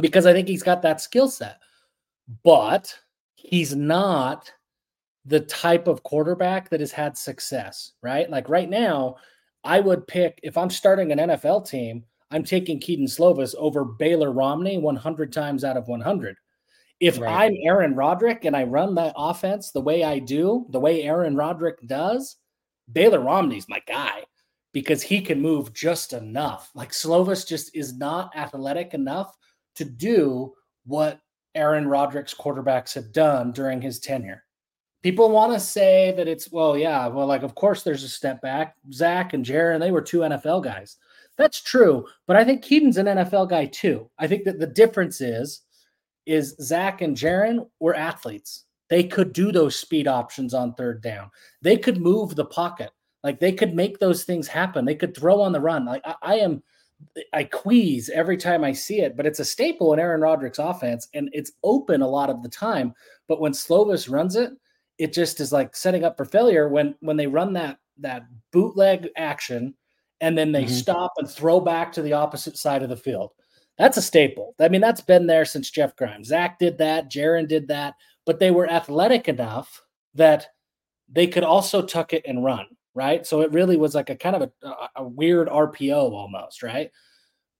because 0.00 0.26
I 0.26 0.32
think 0.32 0.48
he's 0.48 0.62
got 0.62 0.82
that 0.82 1.00
skill 1.00 1.28
set 1.28 1.58
but 2.42 2.98
he's 3.36 3.74
not 3.74 4.52
the 5.24 5.40
type 5.40 5.88
of 5.88 6.02
quarterback 6.02 6.68
that 6.68 6.80
has 6.80 6.92
had 6.92 7.16
success, 7.16 7.92
right? 8.02 8.28
Like 8.28 8.48
right 8.48 8.68
now, 8.68 9.16
I 9.64 9.80
would 9.80 10.06
pick 10.06 10.38
if 10.42 10.56
I'm 10.56 10.70
starting 10.70 11.10
an 11.10 11.18
NFL 11.18 11.68
team, 11.68 12.04
I'm 12.30 12.44
taking 12.44 12.80
Kedon 12.80 13.06
Slovis 13.06 13.54
over 13.56 13.84
Baylor 13.84 14.30
Romney 14.30 14.78
100 14.78 15.32
times 15.32 15.64
out 15.64 15.76
of 15.76 15.88
100. 15.88 16.36
If 17.00 17.18
right. 17.18 17.46
I'm 17.46 17.56
Aaron 17.64 17.94
Roderick 17.94 18.44
and 18.44 18.56
I 18.56 18.64
run 18.64 18.94
that 18.96 19.14
offense 19.16 19.70
the 19.70 19.80
way 19.80 20.04
I 20.04 20.18
do, 20.18 20.66
the 20.70 20.80
way 20.80 21.02
Aaron 21.02 21.34
Roderick 21.34 21.78
does, 21.86 22.36
Baylor 22.92 23.20
Romney's 23.20 23.68
my 23.68 23.80
guy 23.86 24.24
because 24.72 25.02
he 25.02 25.20
can 25.20 25.40
move 25.40 25.72
just 25.72 26.12
enough. 26.12 26.70
Like 26.74 26.92
Slovis 26.92 27.46
just 27.46 27.74
is 27.74 27.96
not 27.96 28.36
athletic 28.36 28.94
enough 28.94 29.34
to 29.76 29.84
do 29.84 30.52
what 30.84 31.20
Aaron 31.54 31.88
Roderick's 31.88 32.34
quarterbacks 32.34 32.94
have 32.94 33.12
done 33.12 33.52
during 33.52 33.80
his 33.80 34.00
tenure. 34.00 34.44
People 35.04 35.28
want 35.28 35.52
to 35.52 35.60
say 35.60 36.14
that 36.16 36.26
it's, 36.26 36.50
well, 36.50 36.78
yeah, 36.78 37.06
well, 37.08 37.26
like, 37.26 37.42
of 37.42 37.54
course 37.54 37.82
there's 37.82 38.04
a 38.04 38.08
step 38.08 38.40
back. 38.40 38.74
Zach 38.90 39.34
and 39.34 39.44
Jaren, 39.44 39.78
they 39.78 39.90
were 39.90 40.00
two 40.00 40.20
NFL 40.20 40.64
guys. 40.64 40.96
That's 41.36 41.62
true. 41.62 42.06
But 42.26 42.36
I 42.36 42.44
think 42.44 42.64
Kedon's 42.64 42.96
an 42.96 43.04
NFL 43.04 43.50
guy 43.50 43.66
too. 43.66 44.08
I 44.18 44.26
think 44.26 44.44
that 44.44 44.58
the 44.58 44.66
difference 44.66 45.20
is, 45.20 45.60
is 46.24 46.56
Zach 46.58 47.02
and 47.02 47.14
Jaren 47.14 47.68
were 47.80 47.94
athletes. 47.94 48.64
They 48.88 49.04
could 49.04 49.34
do 49.34 49.52
those 49.52 49.76
speed 49.76 50.08
options 50.08 50.54
on 50.54 50.72
third 50.72 51.02
down. 51.02 51.30
They 51.60 51.76
could 51.76 52.00
move 52.00 52.34
the 52.34 52.46
pocket. 52.46 52.90
Like 53.22 53.40
they 53.40 53.52
could 53.52 53.74
make 53.74 53.98
those 53.98 54.24
things 54.24 54.48
happen. 54.48 54.86
They 54.86 54.94
could 54.94 55.14
throw 55.14 55.42
on 55.42 55.52
the 55.52 55.60
run. 55.60 55.84
Like 55.84 56.00
I, 56.06 56.14
I 56.22 56.34
am 56.36 56.62
I 57.34 57.44
quease 57.44 58.08
every 58.08 58.38
time 58.38 58.64
I 58.64 58.72
see 58.72 59.00
it, 59.00 59.18
but 59.18 59.26
it's 59.26 59.40
a 59.40 59.44
staple 59.44 59.92
in 59.92 59.98
Aaron 59.98 60.22
Roderick's 60.22 60.58
offense, 60.58 61.08
and 61.12 61.28
it's 61.34 61.52
open 61.62 62.00
a 62.00 62.08
lot 62.08 62.30
of 62.30 62.42
the 62.42 62.48
time. 62.48 62.94
But 63.28 63.40
when 63.40 63.52
Slovis 63.52 64.10
runs 64.10 64.36
it, 64.36 64.52
it 64.98 65.12
just 65.12 65.40
is 65.40 65.52
like 65.52 65.76
setting 65.76 66.04
up 66.04 66.16
for 66.16 66.24
failure. 66.24 66.68
When 66.68 66.94
when 67.00 67.16
they 67.16 67.26
run 67.26 67.52
that 67.54 67.78
that 67.98 68.26
bootleg 68.52 69.08
action, 69.16 69.74
and 70.20 70.36
then 70.36 70.52
they 70.52 70.64
mm-hmm. 70.64 70.74
stop 70.74 71.12
and 71.18 71.28
throw 71.28 71.60
back 71.60 71.92
to 71.92 72.02
the 72.02 72.12
opposite 72.12 72.56
side 72.56 72.82
of 72.82 72.88
the 72.88 72.96
field, 72.96 73.32
that's 73.78 73.96
a 73.96 74.02
staple. 74.02 74.54
I 74.60 74.68
mean, 74.68 74.80
that's 74.80 75.00
been 75.00 75.26
there 75.26 75.44
since 75.44 75.70
Jeff 75.70 75.96
Grimes. 75.96 76.28
Zach 76.28 76.58
did 76.58 76.78
that, 76.78 77.10
Jaren 77.10 77.48
did 77.48 77.68
that, 77.68 77.94
but 78.26 78.38
they 78.38 78.50
were 78.50 78.70
athletic 78.70 79.28
enough 79.28 79.82
that 80.14 80.48
they 81.08 81.26
could 81.26 81.44
also 81.44 81.82
tuck 81.82 82.12
it 82.12 82.22
and 82.26 82.44
run 82.44 82.66
right? 82.94 83.26
So 83.26 83.40
it 83.40 83.52
really 83.52 83.76
was 83.76 83.94
like 83.94 84.10
a 84.10 84.16
kind 84.16 84.36
of 84.36 84.50
a, 84.62 84.74
a, 84.96 85.04
weird 85.04 85.48
RPO 85.48 86.12
almost, 86.12 86.62
right? 86.62 86.90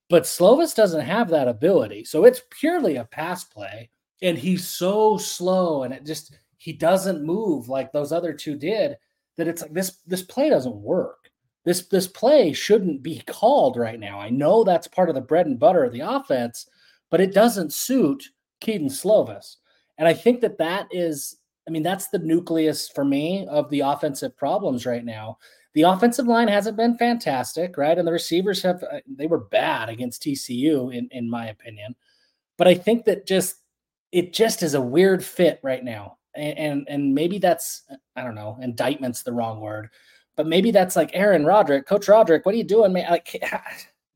But 0.09 0.25
Slovis 0.25 0.75
doesn't 0.75 1.05
have 1.05 1.29
that 1.31 1.49
ability. 1.49 2.05
So 2.05 2.25
it's 2.25 2.43
purely 2.51 2.97
a 2.97 3.05
pass 3.05 3.45
play. 3.45 3.91
And 4.23 4.39
he's 4.39 4.67
so 4.67 5.19
slow 5.19 5.83
and 5.83 5.93
it 5.93 6.07
just 6.07 6.37
he 6.65 6.73
doesn't 6.73 7.23
move 7.23 7.69
like 7.69 7.93
those 7.93 8.11
other 8.11 8.33
two 8.33 8.57
did 8.57 8.97
that 9.37 9.47
it's 9.47 9.61
like 9.61 9.75
this 9.75 9.99
this 10.07 10.23
play 10.23 10.49
doesn't 10.49 10.75
work. 10.75 11.29
This 11.67 11.89
this 11.89 12.07
play 12.07 12.55
shouldn't 12.55 13.03
be 13.03 13.23
called 13.27 13.77
right 13.77 14.01
now. 14.01 14.19
I 14.19 14.31
know 14.31 14.65
that's 14.65 14.89
part 14.89 15.11
of 15.11 15.15
the 15.15 15.21
bread 15.21 15.45
and 15.45 15.61
butter 15.61 15.85
of 15.85 15.93
the 15.93 16.01
offense, 16.01 16.67
but 17.11 17.21
it 17.21 17.35
doesn't 17.35 17.75
suit 17.75 18.25
Kedon 18.63 18.89
Slovis. 18.89 19.57
And 19.99 20.09
I 20.09 20.15
think 20.15 20.41
that 20.41 20.57
that 20.57 20.89
is 20.91 21.37
I 21.69 21.71
mean 21.71 21.83
that's 21.83 22.09
the 22.09 22.19
nucleus 22.19 22.89
for 22.89 23.05
me 23.05 23.47
of 23.49 23.69
the 23.69 23.81
offensive 23.81 24.35
problems 24.35 24.87
right 24.87 25.05
now 25.05 25.37
the 25.75 25.83
offensive 25.83 26.27
line 26.27 26.49
hasn't 26.49 26.79
been 26.79 26.97
fantastic, 26.97 27.77
right? 27.77 27.99
And 27.99 28.09
the 28.09 28.13
receivers 28.13 28.63
have 28.63 28.83
uh, 28.85 29.01
they 29.07 29.27
were 29.27 29.41
bad 29.41 29.91
against 29.91 30.23
TCU 30.23 30.95
in 30.95 31.09
in 31.11 31.29
my 31.29 31.49
opinion. 31.49 31.95
But 32.57 32.69
I 32.69 32.75
think 32.75 33.05
that 33.05 33.27
just 33.27 33.57
it 34.13 34.33
just 34.33 34.63
is 34.63 34.73
a 34.73 34.81
weird 34.81 35.23
fit 35.23 35.61
right 35.63 35.85
now. 35.85 36.17
And 36.37 36.87
and, 36.89 37.15
maybe 37.15 37.39
that's 37.39 37.83
I 38.17 38.23
don't 38.23 38.35
know, 38.35 38.59
indictment's 38.61 39.23
the 39.23 39.33
wrong 39.33 39.61
word. 39.61 39.91
But 40.37 40.47
maybe 40.47 40.71
that's 40.71 40.97
like 40.97 41.11
Aaron 41.13 41.45
Roderick, 41.45 41.87
Coach 41.87 42.09
Roderick, 42.09 42.45
what 42.45 42.55
are 42.55 42.59
you 42.59 42.65
doing, 42.65 42.93
man? 42.93 43.11
Like 43.11 43.41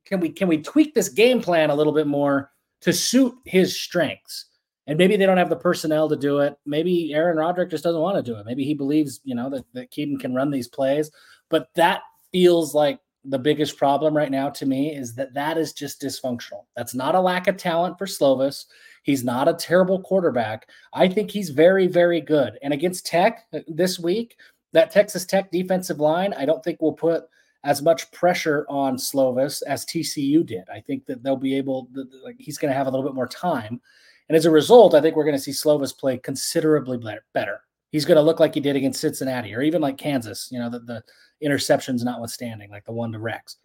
can 0.04 0.20
we 0.20 0.30
can 0.30 0.48
we 0.48 0.58
tweak 0.62 0.94
this 0.94 1.08
game 1.08 1.40
plan 1.40 1.70
a 1.70 1.74
little 1.74 1.92
bit 1.92 2.06
more 2.06 2.50
to 2.80 2.92
suit 2.92 3.34
his 3.44 3.78
strengths? 3.78 4.46
and 4.88 4.96
maybe 4.96 5.16
they 5.16 5.26
don't 5.26 5.36
have 5.36 5.50
the 5.50 5.56
personnel 5.56 6.08
to 6.08 6.16
do 6.16 6.38
it. 6.38 6.56
Maybe 6.64 7.12
Aaron 7.12 7.36
Roderick 7.36 7.68
just 7.68 7.84
doesn't 7.84 8.00
want 8.00 8.16
to 8.16 8.22
do 8.22 8.38
it. 8.38 8.46
Maybe 8.46 8.64
he 8.64 8.72
believes, 8.72 9.20
you 9.22 9.34
know, 9.34 9.50
that, 9.50 9.64
that 9.74 9.90
Kedon 9.90 10.18
can 10.18 10.34
run 10.34 10.50
these 10.50 10.66
plays. 10.66 11.10
But 11.50 11.68
that 11.74 12.00
feels 12.32 12.74
like 12.74 12.98
the 13.22 13.38
biggest 13.38 13.76
problem 13.76 14.16
right 14.16 14.30
now 14.30 14.48
to 14.48 14.64
me 14.64 14.96
is 14.96 15.14
that 15.16 15.34
that 15.34 15.58
is 15.58 15.74
just 15.74 16.00
dysfunctional. 16.00 16.64
That's 16.74 16.94
not 16.94 17.14
a 17.14 17.20
lack 17.20 17.48
of 17.48 17.58
talent 17.58 17.98
for 17.98 18.06
Slovis. 18.06 18.64
He's 19.02 19.24
not 19.24 19.48
a 19.48 19.54
terrible 19.54 20.00
quarterback. 20.00 20.68
I 20.92 21.08
think 21.08 21.30
he's 21.30 21.50
very, 21.50 21.86
very 21.86 22.20
good. 22.20 22.58
And 22.62 22.72
against 22.72 23.06
Tech 23.06 23.46
uh, 23.52 23.60
this 23.68 23.98
week, 23.98 24.36
that 24.72 24.90
Texas 24.90 25.24
Tech 25.24 25.50
defensive 25.50 26.00
line, 26.00 26.34
I 26.34 26.44
don't 26.44 26.62
think 26.62 26.80
will 26.80 26.92
put 26.92 27.24
as 27.64 27.82
much 27.82 28.10
pressure 28.12 28.66
on 28.68 28.96
Slovis 28.96 29.62
as 29.66 29.84
TCU 29.84 30.44
did. 30.44 30.64
I 30.72 30.80
think 30.80 31.06
that 31.06 31.22
they'll 31.22 31.36
be 31.36 31.56
able, 31.56 31.88
like 32.22 32.36
he's 32.38 32.58
going 32.58 32.70
to 32.70 32.76
have 32.76 32.86
a 32.86 32.90
little 32.90 33.04
bit 33.04 33.14
more 33.14 33.26
time. 33.26 33.80
And 34.28 34.36
as 34.36 34.44
a 34.44 34.50
result, 34.50 34.94
I 34.94 35.00
think 35.00 35.16
we're 35.16 35.24
going 35.24 35.36
to 35.36 35.42
see 35.42 35.52
Slovis 35.52 35.96
play 35.96 36.18
considerably 36.18 36.98
better. 37.32 37.62
He's 37.90 38.04
going 38.04 38.16
to 38.16 38.22
look 38.22 38.40
like 38.40 38.54
he 38.54 38.60
did 38.60 38.76
against 38.76 39.00
Cincinnati 39.00 39.54
or 39.54 39.62
even 39.62 39.80
like 39.80 39.96
Kansas, 39.96 40.48
you 40.52 40.58
know, 40.58 40.68
the, 40.68 40.80
the 40.80 41.02
interceptions 41.42 42.04
notwithstanding, 42.04 42.70
like 42.70 42.84
the 42.84 42.92
one 42.92 43.10
to 43.12 43.18
Rex. 43.18 43.56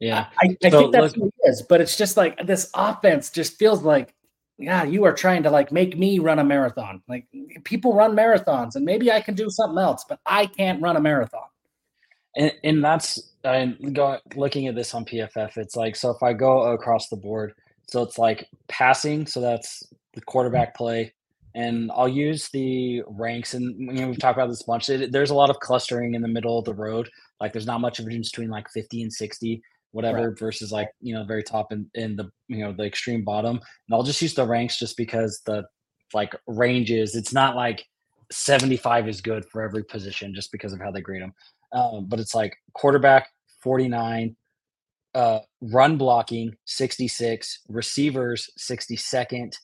Yeah. 0.00 0.26
I, 0.42 0.56
I 0.64 0.70
so 0.70 0.78
think 0.80 0.92
that's 0.92 1.16
look, 1.16 1.24
what 1.24 1.34
it 1.44 1.50
is, 1.50 1.62
but 1.62 1.80
it's 1.80 1.96
just 1.96 2.16
like 2.16 2.46
this 2.46 2.70
offense 2.74 3.30
just 3.30 3.58
feels 3.58 3.82
like, 3.82 4.13
yeah, 4.58 4.84
you 4.84 5.04
are 5.04 5.12
trying 5.12 5.42
to 5.42 5.50
like 5.50 5.72
make 5.72 5.96
me 5.98 6.18
run 6.18 6.38
a 6.38 6.44
marathon. 6.44 7.02
Like 7.08 7.26
people 7.64 7.94
run 7.94 8.14
marathons 8.14 8.76
and 8.76 8.84
maybe 8.84 9.10
I 9.10 9.20
can 9.20 9.34
do 9.34 9.50
something 9.50 9.78
else, 9.78 10.04
but 10.08 10.20
I 10.24 10.46
can't 10.46 10.82
run 10.82 10.96
a 10.96 11.00
marathon. 11.00 11.46
And, 12.36 12.52
and 12.62 12.84
that's, 12.84 13.20
I'm 13.44 13.92
going 13.92 14.20
looking 14.36 14.66
at 14.68 14.74
this 14.74 14.94
on 14.94 15.04
PFF. 15.04 15.56
It's 15.56 15.76
like, 15.76 15.96
so 15.96 16.10
if 16.10 16.22
I 16.22 16.32
go 16.32 16.72
across 16.72 17.08
the 17.08 17.16
board, 17.16 17.54
so 17.88 18.02
it's 18.02 18.18
like 18.18 18.48
passing. 18.68 19.26
So 19.26 19.40
that's 19.40 19.84
the 20.14 20.20
quarterback 20.22 20.76
play 20.76 21.12
and 21.54 21.90
I'll 21.94 22.08
use 22.08 22.48
the 22.48 23.02
ranks. 23.06 23.54
And 23.54 23.78
you 23.78 24.02
know, 24.02 24.08
we've 24.08 24.18
talked 24.18 24.36
about 24.36 24.48
this 24.48 24.62
a 24.62 24.66
bunch. 24.66 24.88
It, 24.88 25.12
there's 25.12 25.30
a 25.30 25.34
lot 25.34 25.50
of 25.50 25.60
clustering 25.60 26.14
in 26.14 26.22
the 26.22 26.28
middle 26.28 26.58
of 26.58 26.64
the 26.64 26.74
road. 26.74 27.08
Like 27.40 27.52
there's 27.52 27.66
not 27.66 27.80
much 27.80 27.98
of 27.98 28.06
a 28.06 28.08
difference 28.08 28.30
between 28.30 28.50
like 28.50 28.68
50 28.70 29.02
and 29.02 29.12
60, 29.12 29.62
whatever, 29.94 30.28
right. 30.28 30.38
versus 30.38 30.72
like 30.72 30.90
you 31.00 31.14
know 31.14 31.24
very 31.24 31.42
top 31.42 31.70
and 31.70 31.86
in, 31.94 32.02
in 32.02 32.16
the 32.16 32.30
you 32.48 32.58
know 32.58 32.72
the 32.72 32.84
extreme 32.84 33.24
bottom. 33.24 33.56
And 33.56 33.94
I'll 33.94 34.02
just 34.02 34.20
use 34.20 34.34
the 34.34 34.46
ranks 34.46 34.78
just 34.78 34.96
because 34.96 35.40
the 35.46 35.64
like 36.12 36.34
ranges. 36.46 37.14
It's 37.14 37.32
not 37.32 37.56
like 37.56 37.84
75 38.30 39.08
is 39.08 39.20
good 39.20 39.44
for 39.46 39.62
every 39.62 39.84
position 39.84 40.34
just 40.34 40.52
because 40.52 40.72
of 40.72 40.80
how 40.80 40.90
they 40.90 41.00
grade 41.00 41.22
them. 41.22 41.32
Um, 41.72 42.06
but 42.06 42.20
it's 42.20 42.34
like 42.34 42.56
quarterback 42.72 43.28
49, 43.62 44.36
uh, 45.14 45.40
run 45.60 45.96
blocking 45.96 46.54
66, 46.66 47.60
receivers 47.68 48.50
62nd, 48.58 49.54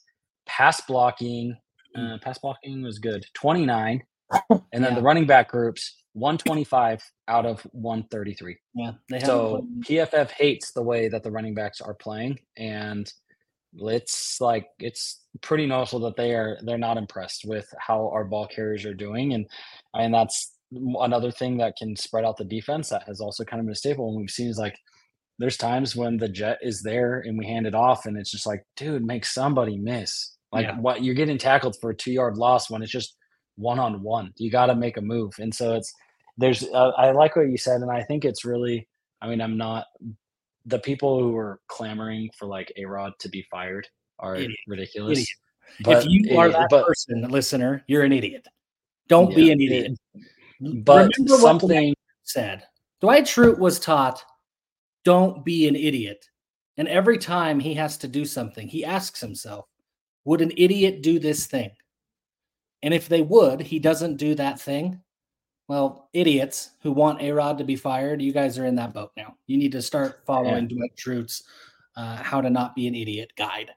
pass 0.47 0.81
blocking 0.83 1.57
uh, 1.97 2.19
pass 2.23 2.39
blocking 2.39 2.83
was 2.83 2.99
good, 2.99 3.25
29. 3.35 4.03
and 4.51 4.61
then 4.73 4.83
yeah. 4.83 4.95
the 4.95 5.03
running 5.03 5.27
back 5.27 5.49
groups, 5.49 5.97
125 6.15 7.03
out 7.29 7.47
of 7.47 7.61
133. 7.73 8.57
Yeah. 8.75 8.93
so 9.25 9.67
PFF 9.81 10.31
hates 10.31 10.73
the 10.73 10.83
way 10.83 11.09
that 11.09 11.23
the 11.23 11.31
running 11.31 11.55
backs 11.55 11.81
are 11.81 11.95
playing. 11.95 12.39
And 12.57 13.13
it's 13.75 14.41
like, 14.41 14.67
it's 14.79 15.21
pretty 15.41 15.67
noticeable 15.67 16.01
that 16.07 16.17
they 16.17 16.35
are, 16.35 16.59
they're 16.63 16.79
not 16.79 16.97
impressed 16.97 17.45
with 17.45 17.73
how 17.79 18.11
our 18.13 18.25
ball 18.25 18.49
carriers 18.49 18.85
are 18.85 18.95
doing. 18.95 19.35
And, 19.35 19.47
and 19.95 20.13
that's 20.13 20.53
another 20.73 21.31
thing 21.31 21.59
that 21.59 21.77
can 21.77 21.95
spread 21.97 22.25
out 22.25 22.37
the 22.37 22.45
defense 22.45 22.89
that 22.89 23.05
has 23.05 23.21
also 23.21 23.45
kind 23.45 23.61
of 23.61 23.67
been 23.67 23.73
a 23.73 23.77
staple. 23.77 24.09
And 24.09 24.19
we've 24.19 24.31
seen 24.31 24.49
is 24.49 24.59
like, 24.59 24.77
there's 25.39 25.57
times 25.57 25.97
when 25.97 26.19
the 26.19 26.29
jet 26.29 26.59
is 26.61 26.83
there 26.83 27.21
and 27.21 27.39
we 27.39 27.47
hand 27.47 27.67
it 27.67 27.75
off 27.75 28.05
and 28.05 28.17
it's 28.19 28.31
just 28.31 28.47
like, 28.47 28.63
dude, 28.77 29.05
make 29.05 29.25
somebody 29.25 29.79
miss. 29.79 30.37
Like 30.53 30.67
yeah. 30.67 30.79
what 30.79 31.03
you're 31.03 31.15
getting 31.15 31.39
tackled 31.39 31.77
for 31.81 31.91
a 31.91 31.97
two 31.97 32.13
yard 32.13 32.37
loss 32.37 32.69
when 32.69 32.83
it's 32.83 32.93
just 32.93 33.17
one 33.61 33.79
on 33.79 34.03
one. 34.03 34.33
You 34.37 34.51
got 34.51 34.67
to 34.67 34.75
make 34.75 34.97
a 34.97 35.03
move, 35.03 35.35
and 35.39 35.55
so 35.55 35.75
it's 35.75 35.95
there's. 36.39 36.65
Uh, 36.65 36.91
I 36.97 37.13
like 37.13 37.37
what 37.37 37.49
you 37.49 37.59
said, 37.59 37.83
and 37.83 37.91
I 37.91 38.03
think 38.03 38.25
it's 38.25 38.45
really. 38.45 38.89
I 39.23 39.29
mean, 39.29 39.41
I'm 39.41 39.57
not 39.57 39.87
the 40.67 40.79
people 40.79 41.21
who 41.21 41.37
are 41.37 41.61
clamoring 41.69 42.31
for 42.39 42.47
like 42.47 42.73
a 42.77 42.85
Rod 42.85 43.13
to 43.21 43.29
be 43.29 43.45
fired 43.51 43.87
are 44.19 44.37
idiot. 44.37 44.59
ridiculous. 44.67 45.19
Idiot. 45.19 45.29
But, 45.83 45.97
if 45.99 46.11
you 46.11 46.39
are 46.39 46.49
that 46.51 46.69
but, 46.71 46.87
person, 46.87 47.23
listener, 47.29 47.85
you're 47.87 48.03
an 48.03 48.13
idiot. 48.13 48.47
Don't 49.09 49.31
yeah, 49.31 49.37
be 49.37 49.53
an 49.53 49.61
idiot. 49.61 49.99
But 50.61 51.11
Remember 51.19 51.39
something 51.39 51.95
said. 52.25 52.65
Dwight 53.01 53.25
Schrute 53.25 53.59
was 53.59 53.79
taught, 53.79 54.23
"Don't 55.05 55.45
be 55.45 55.69
an 55.69 55.77
idiot." 55.77 56.27
And 56.77 56.89
every 56.89 57.19
time 57.19 57.61
he 57.61 57.75
has 57.75 57.99
to 57.99 58.09
do 58.09 58.25
something, 58.25 58.67
he 58.67 58.85
asks 58.85 59.21
himself, 59.21 59.67
would 60.25 60.41
an 60.41 60.53
idiot 60.57 61.03
do 61.03 61.19
this 61.19 61.47
thing? 61.47 61.71
And 62.83 62.95
if 62.95 63.09
they 63.09 63.23
would, 63.23 63.61
he 63.61 63.79
doesn't 63.79 64.17
do 64.17 64.35
that 64.37 64.61
thing. 64.61 65.01
Well, 65.69 66.09
idiots 66.13 66.71
who 66.83 66.93
want 66.93 67.23
A 67.23 67.31
Rod 67.31 67.59
to 67.59 67.65
be 67.65 67.77
fired, 67.77 68.21
you 68.21 68.33
guys 68.33 68.59
are 68.59 68.67
in 68.67 68.75
that 68.77 68.93
boat 68.93 69.13
now. 69.17 69.37
You 69.47 69.57
need 69.57 69.73
to 69.73 69.83
start 69.83 70.23
following 70.27 70.69
yeah. 70.69 70.77
Dwight 70.77 70.97
Schrute's 70.97 71.45
uh, 71.97 72.17
How 72.17 72.41
to 72.41 72.51
Not 72.51 72.75
Be 72.75 72.89
an 72.89 72.95
Idiot 72.95 73.33
guide. 73.37 73.71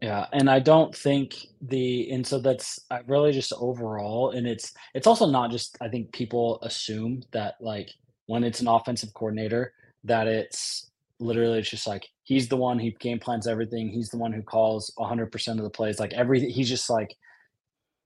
Yeah, 0.00 0.26
and 0.32 0.48
I 0.50 0.60
don't 0.60 0.94
think 0.94 1.34
the 1.62 2.10
and 2.10 2.24
so 2.24 2.38
that's 2.38 2.78
really 3.06 3.32
just 3.32 3.52
overall, 3.58 4.30
and 4.30 4.46
it's 4.46 4.74
it's 4.94 5.06
also 5.06 5.26
not 5.26 5.50
just 5.50 5.76
I 5.80 5.88
think 5.88 6.12
people 6.12 6.60
assume 6.62 7.22
that 7.32 7.54
like 7.60 7.90
when 8.26 8.44
it's 8.44 8.60
an 8.60 8.68
offensive 8.68 9.14
coordinator 9.14 9.72
that 10.04 10.28
it's 10.28 10.90
literally 11.18 11.58
it's 11.58 11.70
just 11.70 11.86
like 11.86 12.06
he's 12.24 12.48
the 12.48 12.56
one 12.56 12.78
he 12.78 12.90
game 13.00 13.18
plans 13.18 13.46
everything 13.46 13.88
he's 13.88 14.10
the 14.10 14.18
one 14.18 14.32
who 14.32 14.42
calls 14.42 14.92
100% 14.98 15.48
of 15.48 15.62
the 15.62 15.70
plays 15.70 15.98
like 15.98 16.12
every 16.12 16.50
he's 16.50 16.68
just 16.68 16.90
like 16.90 17.16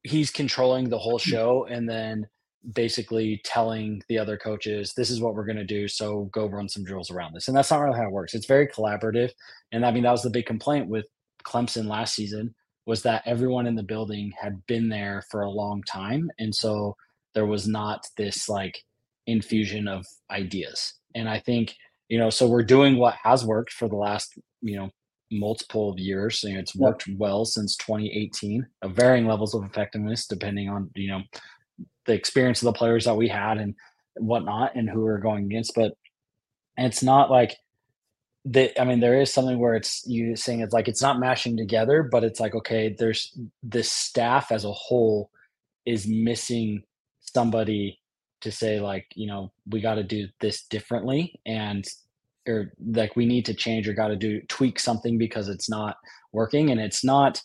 he's 0.02 0.30
controlling 0.30 0.88
the 0.88 0.98
whole 0.98 1.18
hmm. 1.18 1.30
show 1.30 1.66
and 1.70 1.88
then 1.88 2.26
basically 2.72 3.40
telling 3.42 4.02
the 4.08 4.18
other 4.18 4.36
coaches 4.36 4.92
this 4.94 5.08
is 5.08 5.18
what 5.18 5.34
we're 5.34 5.46
going 5.46 5.56
to 5.56 5.64
do 5.64 5.88
so 5.88 6.28
go 6.30 6.46
run 6.46 6.68
some 6.68 6.84
drills 6.84 7.10
around 7.10 7.32
this. 7.32 7.48
And 7.48 7.56
that's 7.56 7.70
not 7.70 7.80
really 7.80 7.96
how 7.96 8.04
it 8.04 8.12
works. 8.12 8.34
It's 8.34 8.46
very 8.46 8.68
collaborative. 8.68 9.30
And 9.72 9.84
i 9.84 9.90
mean 9.90 10.02
that 10.02 10.12
was 10.12 10.22
the 10.22 10.30
big 10.30 10.46
complaint 10.46 10.88
with 10.88 11.06
clemson 11.44 11.86
last 11.86 12.14
season 12.14 12.54
was 12.84 13.02
that 13.02 13.22
everyone 13.24 13.66
in 13.66 13.76
the 13.76 13.82
building 13.82 14.32
had 14.38 14.66
been 14.66 14.88
there 14.88 15.24
for 15.30 15.42
a 15.42 15.50
long 15.50 15.82
time 15.84 16.30
and 16.38 16.54
so 16.54 16.96
there 17.34 17.46
was 17.46 17.66
not 17.66 18.04
this 18.16 18.48
like 18.48 18.82
infusion 19.26 19.88
of 19.88 20.04
ideas. 20.30 20.94
And 21.14 21.28
i 21.28 21.38
think 21.38 21.74
you 22.08 22.18
know 22.18 22.28
so 22.28 22.46
we're 22.46 22.62
doing 22.62 22.98
what 22.98 23.14
has 23.22 23.44
worked 23.44 23.72
for 23.72 23.88
the 23.88 23.96
last 23.96 24.38
you 24.60 24.76
know 24.76 24.90
multiple 25.30 25.94
years 25.98 26.42
know, 26.44 26.58
it's 26.58 26.74
worked 26.74 27.04
well 27.16 27.44
since 27.44 27.76
2018 27.76 28.66
of 28.82 28.92
varying 28.92 29.26
levels 29.26 29.54
of 29.54 29.64
effectiveness 29.64 30.26
depending 30.26 30.68
on 30.68 30.90
you 30.94 31.08
know 31.08 31.22
the 32.06 32.12
experience 32.12 32.60
of 32.62 32.66
the 32.66 32.72
players 32.72 33.04
that 33.04 33.16
we 33.16 33.28
had 33.28 33.58
and 33.58 33.74
whatnot 34.16 34.74
and 34.74 34.90
who 34.90 35.02
we're 35.02 35.18
going 35.18 35.44
against 35.44 35.74
but 35.74 35.92
it's 36.76 37.02
not 37.02 37.30
like 37.30 37.56
that 38.44 38.78
i 38.80 38.84
mean 38.84 39.00
there 39.00 39.20
is 39.20 39.32
something 39.32 39.58
where 39.58 39.74
it's 39.74 40.04
you 40.06 40.34
saying 40.34 40.60
it's 40.60 40.72
like 40.72 40.88
it's 40.88 41.02
not 41.02 41.20
mashing 41.20 41.56
together 41.56 42.02
but 42.02 42.24
it's 42.24 42.40
like 42.40 42.54
okay 42.54 42.94
there's 42.98 43.36
this 43.62 43.90
staff 43.90 44.50
as 44.50 44.64
a 44.64 44.72
whole 44.72 45.30
is 45.86 46.06
missing 46.06 46.82
somebody 47.20 47.98
to 48.40 48.50
say 48.50 48.80
like 48.80 49.06
you 49.14 49.26
know 49.26 49.52
we 49.68 49.80
got 49.80 49.94
to 49.94 50.02
do 50.02 50.26
this 50.40 50.64
differently 50.64 51.38
and 51.46 51.86
or 52.48 52.72
like 52.92 53.16
we 53.16 53.26
need 53.26 53.44
to 53.46 53.54
change 53.54 53.88
or 53.88 53.92
got 53.92 54.08
to 54.08 54.16
do 54.16 54.40
tweak 54.48 54.78
something 54.78 55.18
because 55.18 55.48
it's 55.48 55.68
not 55.68 55.96
working 56.32 56.70
and 56.70 56.80
it's 56.80 57.04
not 57.04 57.40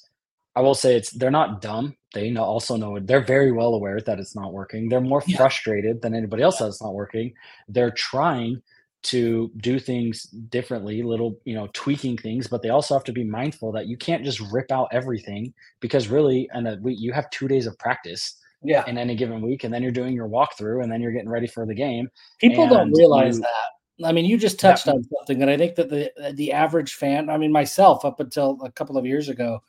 i 0.56 0.62
will 0.62 0.76
say 0.76 0.96
it's 0.96 1.12
they're 1.12 1.32
not 1.32 1.62
dumb 1.62 1.96
they 2.14 2.30
know, 2.30 2.44
also 2.44 2.78
know 2.78 2.98
they're 3.00 3.26
very 3.26 3.52
well 3.52 3.74
aware 3.74 4.00
that 4.00 4.20
it's 4.20 4.36
not 4.36 4.54
working 4.54 4.88
they're 4.88 5.02
more 5.02 5.24
yeah. 5.28 5.38
frustrated 5.38 6.02
than 6.02 6.16
anybody 6.16 6.42
else 6.44 6.60
that 6.60 6.68
it's 6.68 6.82
not 6.82 6.94
working 6.94 7.34
they're 7.68 7.92
trying 7.92 8.62
to 9.06 9.52
do 9.58 9.78
things 9.78 10.24
differently, 10.24 11.04
little, 11.04 11.40
you 11.46 11.54
know, 11.54 11.70
tweaking 11.74 12.18
things, 12.18 12.48
but 12.48 12.64
they 12.64 12.70
also 12.70 12.96
have 12.96 13.04
to 13.04 13.12
be 13.12 13.24
mindful 13.24 13.72
that 13.72 13.88
you 13.88 13.96
can't 13.96 14.26
just 14.26 14.40
rip 14.52 14.72
out 14.72 14.88
everything 14.92 15.54
because 15.80 16.08
really, 16.08 16.50
and 16.54 16.68
a 16.68 16.78
week 16.82 16.98
you 17.00 17.14
have 17.14 17.30
two 17.30 17.48
days 17.48 17.68
of 17.68 17.78
practice 17.78 18.36
Yeah. 18.64 18.84
in 18.88 18.98
any 18.98 19.16
given 19.16 19.42
week, 19.42 19.64
and 19.64 19.72
then 19.72 19.84
you're 19.84 19.92
doing 19.92 20.16
your 20.16 20.28
walkthrough, 20.28 20.82
and 20.82 20.92
then 20.92 21.02
you're 21.02 21.12
getting 21.12 21.30
ready 21.30 21.46
for 21.46 21.68
the 21.68 21.76
game. 21.76 22.10
People 22.40 22.68
don't 22.68 22.92
realize 22.94 23.36
you- 23.38 23.44
that. 23.44 23.75
I 24.04 24.12
mean, 24.12 24.26
you 24.26 24.38
just 24.38 24.60
Yeah. 24.62 24.72
touched 24.74 24.88
on 24.88 25.04
something 25.04 25.40
that 25.40 25.50
I 25.50 25.58
think 25.58 25.76
that 25.76 25.90
the 25.90 26.12
uh, 26.22 26.32
the 26.34 26.52
average 26.52 26.96
fan, 26.96 27.30
I 27.30 27.38
mean, 27.38 27.52
myself 27.52 28.04
up 28.04 28.20
until 28.20 28.60
a 28.64 28.72
couple 28.72 28.98
of 28.98 29.06
years 29.06 29.30
ago, 29.30 29.62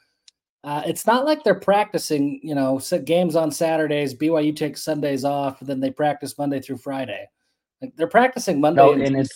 uh, 0.65 0.83
it's 0.87 1.07
not 1.07 1.25
like 1.25 1.45
they're 1.45 1.55
practicing, 1.55 2.41
you 2.43 2.55
know, 2.55 2.81
games 3.05 3.37
on 3.37 3.51
Saturdays. 3.53 4.15
BYU 4.15 4.55
takes 4.55 4.83
Sundays 4.83 5.25
off, 5.25 5.61
and 5.61 5.69
then 5.69 5.81
they 5.81 5.91
practice 5.91 6.37
Monday 6.39 6.61
through 6.61 6.79
Friday. 6.79 7.29
Like 7.81 7.95
they're 7.97 8.09
practicing 8.09 8.61
Monday 8.61 8.81
No, 8.81 8.93
and, 8.95 9.17
and 9.17 9.29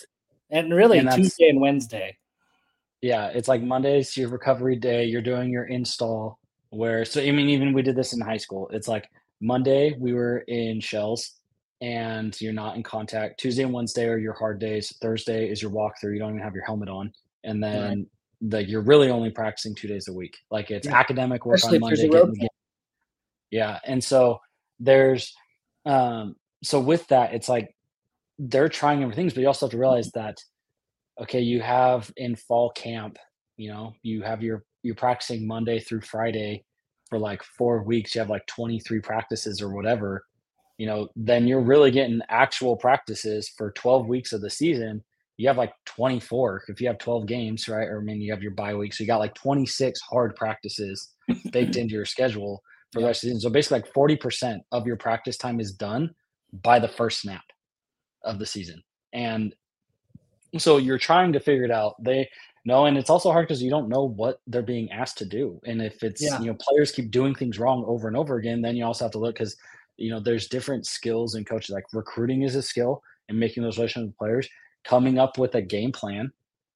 and 0.49 0.73
really 0.73 0.99
and 0.99 1.09
Tuesday 1.11 1.49
and 1.49 1.61
Wednesday. 1.61 2.17
Yeah, 3.01 3.27
it's 3.27 3.47
like 3.47 3.61
Monday's 3.63 4.15
your 4.15 4.29
recovery 4.29 4.75
day. 4.75 5.05
You're 5.05 5.21
doing 5.21 5.49
your 5.49 5.65
install. 5.65 6.37
Where 6.69 7.03
so 7.05 7.21
I 7.21 7.31
mean, 7.31 7.49
even 7.49 7.73
we 7.73 7.81
did 7.81 7.95
this 7.95 8.13
in 8.13 8.21
high 8.21 8.37
school. 8.37 8.69
It's 8.71 8.87
like 8.87 9.09
Monday 9.41 9.95
we 9.99 10.13
were 10.13 10.39
in 10.47 10.79
shells, 10.79 11.40
and 11.81 12.39
you're 12.39 12.53
not 12.53 12.75
in 12.75 12.83
contact. 12.83 13.39
Tuesday 13.39 13.63
and 13.63 13.73
Wednesday 13.73 14.07
are 14.07 14.17
your 14.17 14.33
hard 14.33 14.59
days. 14.59 14.95
Thursday 15.01 15.49
is 15.49 15.61
your 15.61 15.71
walkthrough. 15.71 16.13
You 16.13 16.19
don't 16.19 16.29
even 16.29 16.41
have 16.41 16.53
your 16.53 16.63
helmet 16.65 16.89
on, 16.89 17.11
and 17.43 17.63
then 17.63 18.07
like 18.41 18.67
you're 18.69 18.81
really 18.81 19.09
only 19.09 19.31
practicing 19.31 19.75
two 19.75 19.87
days 19.87 20.07
a 20.07 20.13
week. 20.13 20.37
Like 20.49 20.71
it's 20.71 20.87
Yeah. 20.87 20.95
academic 20.97 21.45
work 21.45 21.55
Especially 21.55 21.77
on 21.77 21.81
Monday. 21.81 22.07
the 22.07 22.49
Yeah, 23.49 23.79
and 23.85 24.03
so 24.03 24.39
there's 24.79 25.33
um 25.85 26.35
so 26.63 26.79
with 26.79 27.07
that, 27.07 27.33
it's 27.33 27.49
like 27.49 27.75
they're 28.37 28.69
trying 28.69 28.99
different 28.99 29.15
things, 29.15 29.33
but 29.33 29.41
you 29.41 29.47
also 29.47 29.65
have 29.65 29.71
to 29.71 29.77
realize 29.77 30.11
that 30.11 30.37
okay, 31.21 31.41
you 31.41 31.61
have 31.61 32.11
in 32.17 32.35
fall 32.35 32.71
camp, 32.71 33.17
you 33.57 33.71
know, 33.71 33.93
you 34.03 34.21
have 34.21 34.41
your 34.41 34.63
you're 34.83 34.95
practicing 34.95 35.45
Monday 35.47 35.79
through 35.79 36.01
Friday 36.01 36.63
for 37.09 37.19
like 37.19 37.43
four 37.43 37.83
weeks, 37.83 38.15
you 38.15 38.19
have 38.19 38.29
like 38.29 38.45
23 38.47 38.99
practices 39.01 39.61
or 39.61 39.73
whatever, 39.73 40.23
you 40.81 40.87
know, 40.87 41.07
then 41.15 41.45
you're 41.45 41.61
really 41.61 41.91
getting 41.91 42.21
actual 42.29 42.75
practices 42.75 43.47
for 43.55 43.69
12 43.73 44.07
weeks 44.07 44.33
of 44.33 44.41
the 44.41 44.49
season. 44.49 45.03
You 45.37 45.47
have 45.47 45.57
like 45.57 45.73
24 45.85 46.63
if 46.69 46.81
you 46.81 46.87
have 46.87 46.97
12 46.97 47.27
games, 47.27 47.67
right? 47.67 47.87
Or 47.87 47.99
I 47.99 48.03
mean, 48.03 48.19
you 48.19 48.31
have 48.31 48.41
your 48.41 48.53
bye 48.53 48.73
week. 48.73 48.91
So 48.91 49.03
you 49.03 49.07
got 49.07 49.19
like 49.19 49.35
26 49.35 50.01
hard 50.01 50.35
practices 50.35 51.11
baked 51.51 51.75
into 51.75 51.93
your 51.93 52.05
schedule 52.05 52.63
for 52.91 53.01
the 53.01 53.05
rest 53.05 53.23
of 53.23 53.27
the 53.27 53.35
season. 53.35 53.41
So 53.41 53.51
basically, 53.51 53.81
like 53.81 53.93
40% 53.93 54.57
of 54.71 54.87
your 54.87 54.95
practice 54.95 55.37
time 55.37 55.59
is 55.59 55.71
done 55.71 56.15
by 56.63 56.79
the 56.79 56.87
first 56.87 57.21
snap 57.21 57.43
of 58.23 58.39
the 58.39 58.47
season. 58.47 58.81
And 59.13 59.53
so 60.57 60.77
you're 60.77 60.97
trying 60.97 61.31
to 61.33 61.39
figure 61.39 61.63
it 61.63 61.69
out. 61.69 61.93
They 62.03 62.27
know, 62.65 62.87
and 62.87 62.97
it's 62.97 63.11
also 63.11 63.31
hard 63.31 63.47
because 63.47 63.61
you 63.61 63.69
don't 63.69 63.87
know 63.87 64.05
what 64.05 64.39
they're 64.47 64.63
being 64.63 64.91
asked 64.91 65.19
to 65.19 65.25
do. 65.25 65.61
And 65.63 65.79
if 65.79 66.01
it's, 66.01 66.23
Yeah. 66.23 66.39
you 66.39 66.47
know, 66.47 66.57
players 66.59 66.91
keep 66.91 67.11
doing 67.11 67.35
things 67.35 67.59
wrong 67.59 67.85
over 67.87 68.07
and 68.07 68.17
over 68.17 68.37
again, 68.37 68.63
then 68.63 68.75
you 68.75 68.83
also 68.83 69.05
have 69.05 69.11
to 69.11 69.19
look 69.19 69.35
because, 69.35 69.55
you 70.01 70.09
know, 70.09 70.19
there's 70.19 70.47
different 70.47 70.85
skills 70.85 71.35
and 71.35 71.45
coaches. 71.45 71.69
Like 71.69 71.85
recruiting 71.93 72.41
is 72.41 72.55
a 72.55 72.61
skill 72.61 73.03
and 73.29 73.39
making 73.39 73.63
those 73.63 73.77
relationships 73.77 74.09
with 74.09 74.17
players. 74.17 74.49
Coming 74.83 75.19
up 75.19 75.37
with 75.37 75.53
a 75.55 75.61
game 75.61 75.91
plan 75.91 76.31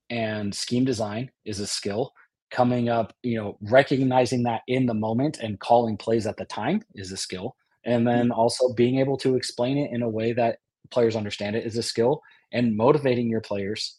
and 0.09 0.53
scheme 0.53 0.85
design 0.85 1.31
is 1.43 1.59
a 1.59 1.67
skill. 1.67 2.13
Coming 2.51 2.89
up, 2.89 3.13
you 3.23 3.37
know, 3.37 3.57
recognizing 3.61 4.43
that 4.43 4.61
in 4.67 4.85
the 4.85 4.93
moment 4.93 5.39
and 5.41 5.59
calling 5.59 5.97
plays 5.97 6.27
at 6.27 6.37
the 6.37 6.45
time 6.45 6.83
is 6.93 7.11
a 7.11 7.17
skill. 7.17 7.55
And 7.83 8.05
mm-hmm. 8.05 8.17
then 8.17 8.31
also 8.31 8.73
being 8.73 8.99
able 8.99 9.17
to 9.17 9.35
explain 9.35 9.77
it 9.77 9.91
in 9.91 10.03
a 10.03 10.09
way 10.09 10.33
that 10.33 10.59
players 10.91 11.15
understand 11.15 11.55
it 11.55 11.65
is 11.65 11.77
a 11.77 11.83
skill. 11.83 12.21
And 12.51 12.77
motivating 12.77 13.29
your 13.29 13.41
players 13.41 13.97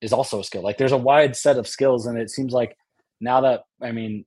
is 0.00 0.12
also 0.12 0.40
a 0.40 0.44
skill. 0.44 0.62
Like 0.62 0.78
there's 0.78 0.92
a 0.92 0.96
wide 0.96 1.34
set 1.34 1.58
of 1.58 1.66
skills. 1.66 2.06
And 2.06 2.16
it 2.16 2.30
seems 2.30 2.52
like 2.52 2.76
now 3.20 3.40
that, 3.40 3.62
I 3.82 3.90
mean, 3.90 4.24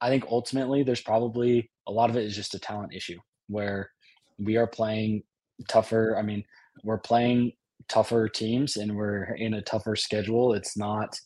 I 0.00 0.08
think 0.08 0.26
ultimately 0.30 0.84
there's 0.84 1.00
probably 1.00 1.68
a 1.88 1.92
lot 1.92 2.10
of 2.10 2.16
it 2.16 2.24
is 2.24 2.36
just 2.36 2.54
a 2.54 2.60
talent 2.60 2.94
issue 2.94 3.18
where 3.48 3.90
we 4.38 4.56
are 4.56 4.66
playing 4.66 5.22
tougher. 5.68 6.16
I 6.18 6.22
mean, 6.22 6.44
we're 6.84 6.98
playing 6.98 7.52
tougher 7.88 8.28
teams 8.28 8.76
and 8.76 8.96
we're 8.96 9.34
in 9.34 9.54
a 9.54 9.62
tougher 9.62 9.96
schedule. 9.96 10.54
It's 10.54 10.76
not, 10.76 11.18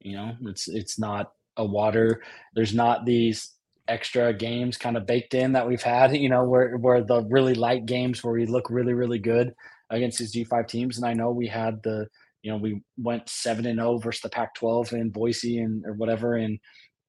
you 0.00 0.16
know, 0.16 0.32
it's 0.46 0.68
it's 0.68 0.98
not 0.98 1.32
a 1.56 1.64
water. 1.64 2.22
There's 2.54 2.74
not 2.74 3.04
these 3.04 3.52
extra 3.88 4.34
games 4.34 4.76
kind 4.76 4.96
of 4.96 5.06
baked 5.06 5.34
in 5.34 5.52
that 5.52 5.68
we've 5.68 5.82
had, 5.82 6.16
you 6.16 6.28
know, 6.28 6.44
where 6.44 6.76
where 6.76 7.02
the 7.02 7.24
really 7.24 7.54
light 7.54 7.86
games 7.86 8.22
where 8.24 8.34
we 8.34 8.46
look 8.46 8.70
really 8.70 8.94
really 8.94 9.18
good 9.18 9.52
against 9.90 10.18
these 10.18 10.34
G5 10.34 10.66
teams. 10.66 10.96
And 10.96 11.06
I 11.06 11.14
know 11.14 11.30
we 11.30 11.46
had 11.46 11.80
the, 11.84 12.08
you 12.42 12.50
know, 12.50 12.56
we 12.56 12.82
went 12.98 13.28
7 13.28 13.66
and 13.66 13.78
0 13.78 13.98
versus 13.98 14.20
the 14.20 14.28
Pac-12 14.28 14.92
in 14.94 15.10
Boise 15.10 15.58
and 15.58 15.84
or 15.86 15.92
whatever 15.92 16.36
in 16.36 16.58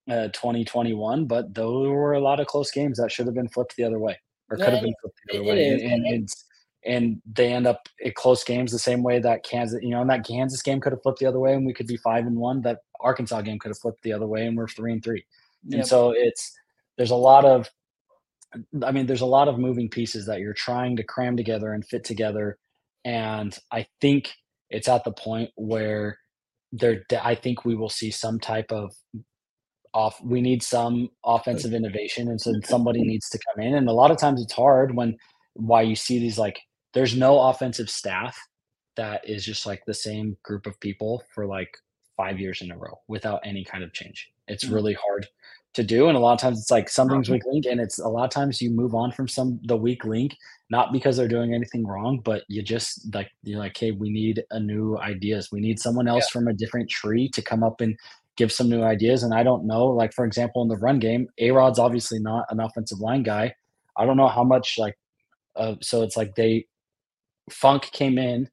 uh, 0.10 0.28
2021, 0.28 1.26
but 1.26 1.54
those 1.56 1.90
were 1.90 2.14
a 2.14 2.22
lot 2.22 2.40
of 2.40 2.48
close 2.48 2.72
games 2.72 2.98
that 3.00 3.12
should 3.12 3.26
have 3.26 3.36
been 3.36 3.50
flipped 3.50 3.76
the 3.76 3.84
other 3.84 4.00
way 4.00 4.18
or 4.50 4.58
could 4.58 4.70
have 4.70 4.84
been 4.84 4.94
flipped 5.02 5.20
the 5.28 5.40
other 5.40 5.44
way. 5.44 5.68
is, 5.68 5.82
and, 5.82 6.06
and- 6.06 6.30
and 6.86 7.22
they 7.32 7.52
end 7.52 7.68
up 7.68 7.90
at 8.06 8.16
close 8.16 8.44
games 8.44 8.72
the 8.72 8.80
same 8.80 9.04
way 9.04 9.20
that 9.20 9.44
Kansas, 9.44 9.82
you 9.84 9.90
know, 9.90 10.02
and 10.02 10.10
that 10.10 10.26
Kansas 10.26 10.62
game 10.62 10.80
could 10.80 10.94
have 10.94 11.02
flipped 11.02 11.20
the 11.20 11.26
other 11.26 11.40
way 11.40 11.54
and 11.54 11.66
we 11.66 11.74
could 11.74 11.88
be 11.88 11.98
five 11.98 12.26
and 12.26 12.38
one. 12.38 12.62
That 12.62 12.80
Arkansas 13.02 13.42
game 13.42 13.60
could 13.60 13.70
have 13.70 13.80
flipped 13.80 14.04
the 14.04 14.14
other 14.14 14.26
way 14.28 14.46
and 14.46 14.56
we're 14.56 14.68
three 14.68 14.94
and 14.94 15.04
three. 15.04 15.26
Yep. 15.66 15.80
And 15.80 15.88
so 15.88 16.14
it's 16.16 16.54
there's 16.98 17.12
a 17.12 17.16
lot 17.16 17.44
of 17.44 17.70
I 18.84 18.92
mean, 18.92 19.06
there's 19.06 19.22
a 19.22 19.26
lot 19.26 19.50
of 19.50 19.60
moving 19.60 19.90
pieces 19.90 20.26
that 20.28 20.40
you're 20.40 20.54
trying 20.54 20.96
to 20.96 21.04
cram 21.04 21.36
together 21.36 21.74
and 21.74 21.86
fit 21.86 22.06
together. 22.06 22.58
And 23.04 23.58
I 23.72 23.88
think 24.00 24.32
it's 24.70 24.88
at 24.88 25.04
the 25.04 25.12
point 25.12 25.52
where 25.56 26.18
there 26.72 27.04
I 27.22 27.36
think 27.36 27.66
we 27.66 27.76
will 27.76 27.90
see 27.90 28.12
some 28.12 28.40
type 28.40 28.72
of 28.72 28.94
off 29.98 30.22
we 30.24 30.42
need 30.42 30.62
some 30.62 31.10
offensive 31.26 31.74
innovation 31.74 32.28
and 32.28 32.40
so 32.40 32.54
somebody 32.64 33.02
needs 33.02 33.30
to 33.30 33.40
come 33.48 33.66
in. 33.66 33.74
And 33.74 33.90
a 33.90 33.94
lot 33.94 34.12
of 34.12 34.18
times 34.18 34.40
it's 34.40 34.54
hard 34.54 34.94
when 34.94 35.18
why 35.56 35.82
you 35.82 35.96
see 35.96 36.20
these 36.20 36.38
like 36.38 36.60
there's 36.94 37.16
no 37.16 37.40
offensive 37.50 37.90
staff 37.90 38.38
that 38.96 39.28
is 39.28 39.44
just 39.44 39.66
like 39.66 39.82
the 39.88 39.94
same 39.96 40.38
group 40.44 40.68
of 40.68 40.80
people 40.80 41.24
for 41.34 41.48
like 41.48 41.76
five 42.16 42.40
years 42.40 42.62
in 42.62 42.72
a 42.72 42.78
row 42.78 43.00
without 43.08 43.42
any 43.44 43.64
kind 43.64 43.84
of 43.84 43.92
change. 43.92 44.30
It's 44.48 44.66
Mm. 44.66 44.74
really 44.74 44.94
hard 44.94 45.26
to 45.74 45.84
do. 45.84 46.10
And 46.10 46.18
a 46.18 46.20
lot 46.20 46.34
of 46.34 46.40
times 46.40 46.60
it's 46.60 46.72
like 46.72 46.90
something's 46.90 47.30
weak 47.30 47.46
link 47.46 47.66
and 47.66 47.80
it's 47.80 47.98
a 47.98 48.08
lot 48.08 48.26
of 48.26 48.30
times 48.30 48.62
you 48.62 48.70
move 48.70 48.94
on 48.94 49.12
from 49.12 49.28
some 49.28 49.60
the 49.64 49.78
weak 49.78 50.06
link, 50.06 50.36
not 50.70 50.92
because 50.92 51.18
they're 51.18 51.28
doing 51.38 51.56
anything 51.56 51.86
wrong, 51.86 52.20
but 52.24 52.44
you 52.48 52.62
just 52.62 53.14
like 53.16 53.30
you're 53.44 53.60
like, 53.60 53.76
hey, 53.76 53.92
we 53.92 54.10
need 54.12 54.44
a 54.52 54.60
new 54.60 54.98
ideas. 55.00 55.52
We 55.52 55.60
need 55.60 55.80
someone 55.80 56.08
else 56.08 56.30
from 56.30 56.48
a 56.48 56.54
different 56.54 56.88
tree 56.90 57.30
to 57.30 57.42
come 57.42 57.64
up 57.64 57.82
and 57.82 57.96
give 58.38 58.52
some 58.52 58.70
new 58.70 58.84
ideas. 58.84 59.24
And 59.24 59.34
I 59.34 59.44
don't 59.44 59.66
know, 59.66 59.88
like 59.88 60.14
for 60.14 60.26
example, 60.26 60.62
in 60.62 60.70
the 60.70 60.78
run 60.78 61.00
game, 61.00 61.28
A 61.40 61.52
Rod's 61.52 61.80
obviously 61.80 62.20
not 62.20 62.46
an 62.50 62.60
offensive 62.60 63.00
line 63.00 63.24
guy. 63.24 63.54
I 63.98 64.06
don't 64.06 64.18
know 64.18 64.28
how 64.28 64.44
much 64.44 64.76
like 64.78 64.98
uh, 65.58 65.76
so 65.82 66.04
it's 66.04 66.16
like 66.16 66.36
they 66.36 66.68
Funk 67.50 67.90
came 67.92 68.18
in 68.18 68.50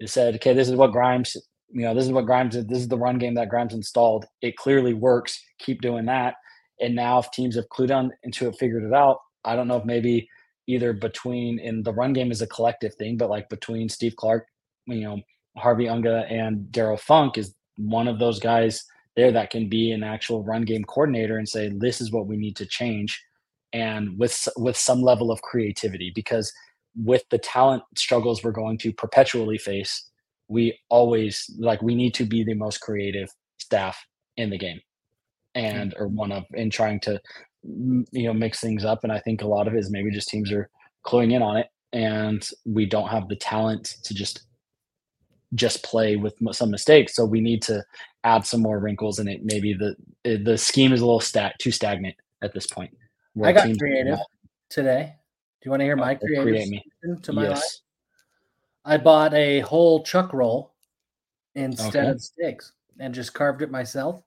and 0.00 0.10
said, 0.10 0.36
okay, 0.36 0.54
this 0.54 0.68
is 0.68 0.74
what 0.74 0.92
Grimes, 0.92 1.36
you 1.70 1.82
know, 1.82 1.94
this 1.94 2.04
is 2.04 2.12
what 2.12 2.26
Grimes 2.26 2.54
did. 2.54 2.68
This 2.68 2.78
is 2.78 2.88
the 2.88 2.98
run 2.98 3.18
game 3.18 3.34
that 3.34 3.48
Grimes 3.48 3.74
installed. 3.74 4.26
It 4.40 4.56
clearly 4.56 4.94
works. 4.94 5.42
Keep 5.58 5.82
doing 5.82 6.06
that. 6.06 6.34
And 6.80 6.94
now 6.94 7.18
if 7.18 7.30
teams 7.30 7.56
have 7.56 7.68
clued 7.68 7.94
on 7.94 8.12
into 8.22 8.48
it, 8.48 8.56
figured 8.56 8.84
it 8.84 8.92
out, 8.92 9.18
I 9.44 9.56
don't 9.56 9.68
know 9.68 9.76
if 9.76 9.84
maybe 9.84 10.28
either 10.66 10.92
between 10.92 11.58
in 11.58 11.82
the 11.82 11.92
run 11.92 12.12
game 12.12 12.30
is 12.30 12.42
a 12.42 12.46
collective 12.46 12.94
thing, 12.94 13.16
but 13.16 13.30
like 13.30 13.48
between 13.48 13.88
Steve 13.88 14.16
Clark, 14.16 14.46
you 14.86 15.02
know, 15.02 15.20
Harvey 15.56 15.88
Unga 15.88 16.26
and 16.28 16.70
Darrell 16.70 16.96
Funk 16.96 17.38
is 17.38 17.54
one 17.76 18.08
of 18.08 18.18
those 18.18 18.38
guys 18.40 18.84
there 19.16 19.32
that 19.32 19.50
can 19.50 19.68
be 19.68 19.90
an 19.90 20.02
actual 20.02 20.44
run 20.44 20.62
game 20.62 20.84
coordinator 20.84 21.38
and 21.38 21.48
say, 21.48 21.70
this 21.74 22.00
is 22.00 22.12
what 22.12 22.26
we 22.26 22.36
need 22.36 22.56
to 22.56 22.66
change. 22.66 23.22
And 23.72 24.18
with 24.18 24.48
with 24.56 24.76
some 24.76 25.02
level 25.02 25.30
of 25.30 25.42
creativity, 25.42 26.12
because 26.14 26.52
with 27.02 27.24
the 27.30 27.38
talent 27.38 27.82
struggles 27.96 28.42
we're 28.42 28.52
going 28.52 28.78
to 28.78 28.92
perpetually 28.92 29.58
face, 29.58 30.08
we 30.48 30.78
always 30.88 31.50
like 31.58 31.82
we 31.82 31.94
need 31.94 32.14
to 32.14 32.24
be 32.24 32.44
the 32.44 32.54
most 32.54 32.80
creative 32.80 33.28
staff 33.58 34.04
in 34.36 34.50
the 34.50 34.58
game 34.58 34.80
hmm. 35.54 35.64
and 35.64 35.94
or 35.98 36.08
one 36.08 36.32
of 36.32 36.44
in 36.54 36.70
trying 36.70 37.00
to 37.00 37.20
you 37.62 38.04
know 38.12 38.32
mix 38.32 38.60
things 38.60 38.84
up 38.84 39.02
and 39.02 39.12
i 39.12 39.18
think 39.18 39.42
a 39.42 39.46
lot 39.46 39.66
of 39.66 39.74
it 39.74 39.78
is 39.78 39.90
maybe 39.90 40.10
just 40.10 40.28
teams 40.28 40.52
are 40.52 40.70
cluing 41.04 41.32
in 41.32 41.42
on 41.42 41.56
it 41.56 41.66
and 41.92 42.48
we 42.64 42.86
don't 42.86 43.08
have 43.08 43.28
the 43.28 43.36
talent 43.36 43.96
to 44.04 44.14
just 44.14 44.46
just 45.56 45.82
play 45.82 46.14
with 46.16 46.34
some 46.52 46.70
mistakes 46.70 47.14
so 47.14 47.24
we 47.24 47.40
need 47.40 47.60
to 47.62 47.82
add 48.24 48.46
some 48.46 48.62
more 48.62 48.78
wrinkles 48.78 49.18
in 49.18 49.26
it 49.28 49.40
maybe 49.44 49.74
the 49.74 49.96
eh, 50.24 50.36
the 50.42 50.56
scheme 50.56 50.92
is 50.92 51.00
a 51.00 51.04
little 51.04 51.20
stat 51.20 51.54
too 51.58 51.70
stagnant 51.72 52.14
at 52.42 52.54
this 52.54 52.66
point 52.66 52.92
I 53.42 53.52
got 53.52 53.68
creative 53.78 54.18
today. 54.70 55.14
Do 55.60 55.66
you 55.66 55.70
want 55.70 55.80
to 55.80 55.84
hear 55.84 55.96
my 55.96 56.14
Oh, 56.14 56.18
creative 56.18 56.44
create 56.44 56.68
me. 56.68 56.82
to 57.22 57.32
my 57.32 57.48
life? 57.48 57.62
I 58.84 58.96
bought 58.96 59.34
a 59.34 59.60
whole 59.60 60.02
chuck 60.04 60.32
roll 60.32 60.74
instead 61.54 62.04
Okay. 62.04 62.10
of 62.10 62.22
sticks 62.22 62.72
and 62.98 63.14
just 63.14 63.34
carved 63.34 63.62
it 63.62 63.70
myself. 63.70 64.22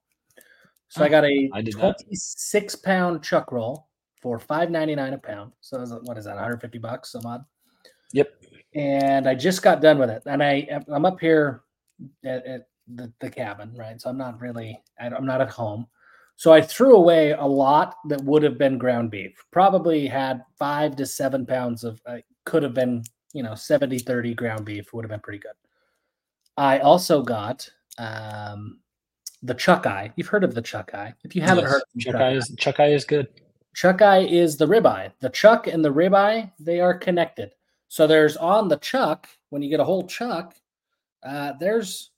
So 0.89 1.01
Oh, 1.01 1.05
I 1.05 1.09
got 1.09 1.23
a 1.23 1.49
I 1.53 1.61
did 1.61 1.75
that. 1.75 1.97
26 1.99 2.75
pound 2.77 3.23
chuck 3.23 3.51
roll 3.51 3.88
for 4.21 4.38
5.99 4.39 5.13
a 5.13 5.17
pound. 5.17 5.53
So 5.61 5.80
what 6.03 6.17
is 6.17 6.25
that? 6.25 6.36
150 6.36 6.77
bucks 6.77 7.11
some 7.11 7.25
odd. 7.25 7.45
yep 8.13 8.38
And 8.76 9.28
I 9.28 9.36
just 9.36 9.63
got 9.63 9.82
done 9.82 9.97
with 9.97 10.09
it. 10.09 10.24
And 10.26 10.43
I 10.43 10.67
I'm 10.88 11.05
up 11.05 11.20
here 11.20 11.63
at, 12.24 12.45
at 12.45 12.67
the, 12.95 13.11
the 13.20 13.30
cabin, 13.30 13.74
right? 13.76 13.99
So 13.99 14.09
I'm 14.09 14.17
not 14.17 14.39
really, 14.41 14.82
I'm 14.99 15.26
not 15.26 15.41
at 15.41 15.49
home. 15.49 15.88
So 16.36 16.53
I 16.53 16.61
threw 16.61 16.95
away 16.95 17.32
a 17.32 17.45
lot 17.45 17.95
that 18.07 18.22
would 18.24 18.43
have 18.43 18.57
been 18.57 18.78
ground 18.78 19.11
beef. 19.11 19.43
Probably 19.51 20.07
had 20.07 20.43
five 20.57 20.95
to 20.95 21.05
seven 21.05 21.45
pounds 21.45 21.84
of, 21.84 22.01
uh, 22.05 22.17
could 22.45 22.63
have 22.63 22.74
been, 22.74 23.03
you 23.34 23.43
know, 23.43 23.55
70 23.55 23.99
30 23.99 24.34
ground 24.36 24.65
beef 24.65 24.93
would 24.93 25.03
have 25.03 25.09
been 25.09 25.20
pretty 25.20 25.39
good. 25.39 25.51
I 26.55 26.80
also 26.80 27.22
got 27.22 27.70
um, 27.97 28.80
the 29.43 29.53
chuck 29.53 29.86
eye. 29.86 30.11
You've 30.15 30.28
heard 30.28 30.43
of 30.43 30.55
the 30.55 30.61
chuck 30.61 30.93
eye. 30.93 31.13
If 31.24 31.36
you 31.36 31.41
haven't 31.41 31.65
yes, 31.65 31.74
heard 31.74 31.82
chuck, 31.99 32.13
chuck 32.13 32.22
eye, 32.22 32.32
is, 32.32 32.55
chuck 32.57 32.80
eye 32.80 32.91
is 32.93 33.05
good. 33.05 33.28
Chuck 33.76 34.01
eye 34.01 34.20
is 34.26 34.57
the 34.57 34.65
ribeye. 34.65 35.11
The 35.20 35.30
chuck 35.30 35.67
and 35.67 35.84
the 35.84 35.93
ribeye, 35.93 36.51
they 36.59 36.80
are 36.80 36.93
connected. 36.93 37.51
So 37.89 38.07
there's 38.07 38.37
on 38.37 38.69
the 38.69 38.77
chuck, 38.77 39.27
when 39.49 39.61
you 39.61 39.69
get 39.69 39.79
a 39.79 39.85
whole 39.85 40.07
chuck, 40.07 40.55
uh, 41.23 41.53
there's, 41.59 42.11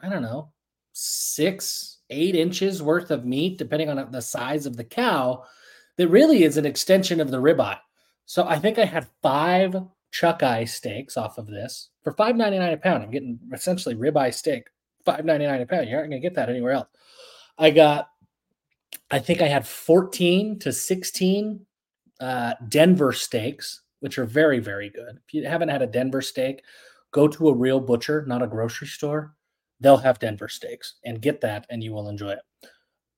I 0.00 0.08
don't 0.08 0.22
know, 0.22 0.52
six, 0.92 1.98
eight 2.10 2.36
inches 2.36 2.82
worth 2.82 3.10
of 3.10 3.24
meat, 3.24 3.58
depending 3.58 3.88
on 3.88 4.10
the 4.12 4.22
size 4.22 4.66
of 4.66 4.76
the 4.76 4.84
cow, 4.84 5.44
that 5.96 6.08
really 6.08 6.44
is 6.44 6.56
an 6.56 6.66
extension 6.66 7.20
of 7.20 7.30
the 7.30 7.40
ribeye. 7.40 7.78
So 8.26 8.46
I 8.46 8.58
think 8.58 8.78
I 8.78 8.84
had 8.84 9.08
five 9.22 9.74
chuck 10.10 10.42
eye 10.42 10.64
steaks 10.64 11.16
off 11.16 11.38
of 11.38 11.46
this 11.46 11.90
for 12.02 12.12
five 12.12 12.36
ninety 12.36 12.58
nine 12.58 12.72
a 12.72 12.76
pound. 12.76 13.02
I'm 13.02 13.10
getting 13.10 13.38
essentially 13.52 13.94
ribeye 13.94 14.32
steak, 14.32 14.68
five 15.04 15.24
ninety 15.24 15.46
nine 15.46 15.60
a 15.60 15.66
pound. 15.66 15.88
You 15.88 15.96
aren't 15.96 16.10
going 16.10 16.22
to 16.22 16.26
get 16.28 16.36
that 16.36 16.48
anywhere 16.48 16.72
else. 16.72 16.88
I 17.58 17.70
got, 17.70 18.10
I 19.10 19.18
think 19.18 19.40
I 19.40 19.48
had 19.48 19.66
14 19.66 20.58
to 20.60 20.72
16 20.72 21.64
uh, 22.20 22.54
Denver 22.68 23.12
steaks, 23.12 23.82
which 24.04 24.18
are 24.18 24.26
very, 24.26 24.58
very 24.58 24.90
good. 24.90 25.18
If 25.26 25.32
you 25.32 25.46
haven't 25.46 25.70
had 25.70 25.80
a 25.80 25.86
Denver 25.86 26.20
steak, 26.20 26.62
go 27.10 27.26
to 27.26 27.48
a 27.48 27.54
real 27.54 27.80
butcher, 27.80 28.22
not 28.26 28.42
a 28.42 28.46
grocery 28.46 28.86
store. 28.86 29.34
They'll 29.80 29.96
have 29.96 30.18
Denver 30.18 30.50
steaks 30.50 30.96
and 31.06 31.22
get 31.22 31.40
that, 31.40 31.64
and 31.70 31.82
you 31.82 31.94
will 31.94 32.10
enjoy 32.10 32.32
it. 32.32 32.40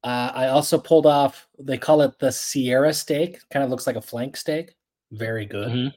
Uh, 0.05 0.31
I 0.33 0.47
also 0.47 0.79
pulled 0.79 1.05
off, 1.05 1.49
they 1.59 1.77
call 1.77 2.03
it 2.03 2.21
the 2.21 2.31
Sierra 2.31 2.95
steak, 2.95 3.41
kind 3.51 3.65
of 3.65 3.71
looks 3.71 3.89
like 3.89 3.97
a 3.97 4.01
flank 4.01 4.37
steak. 4.37 4.77
Very 5.11 5.45
good. 5.45 5.73
Mm-hmm. 5.73 5.89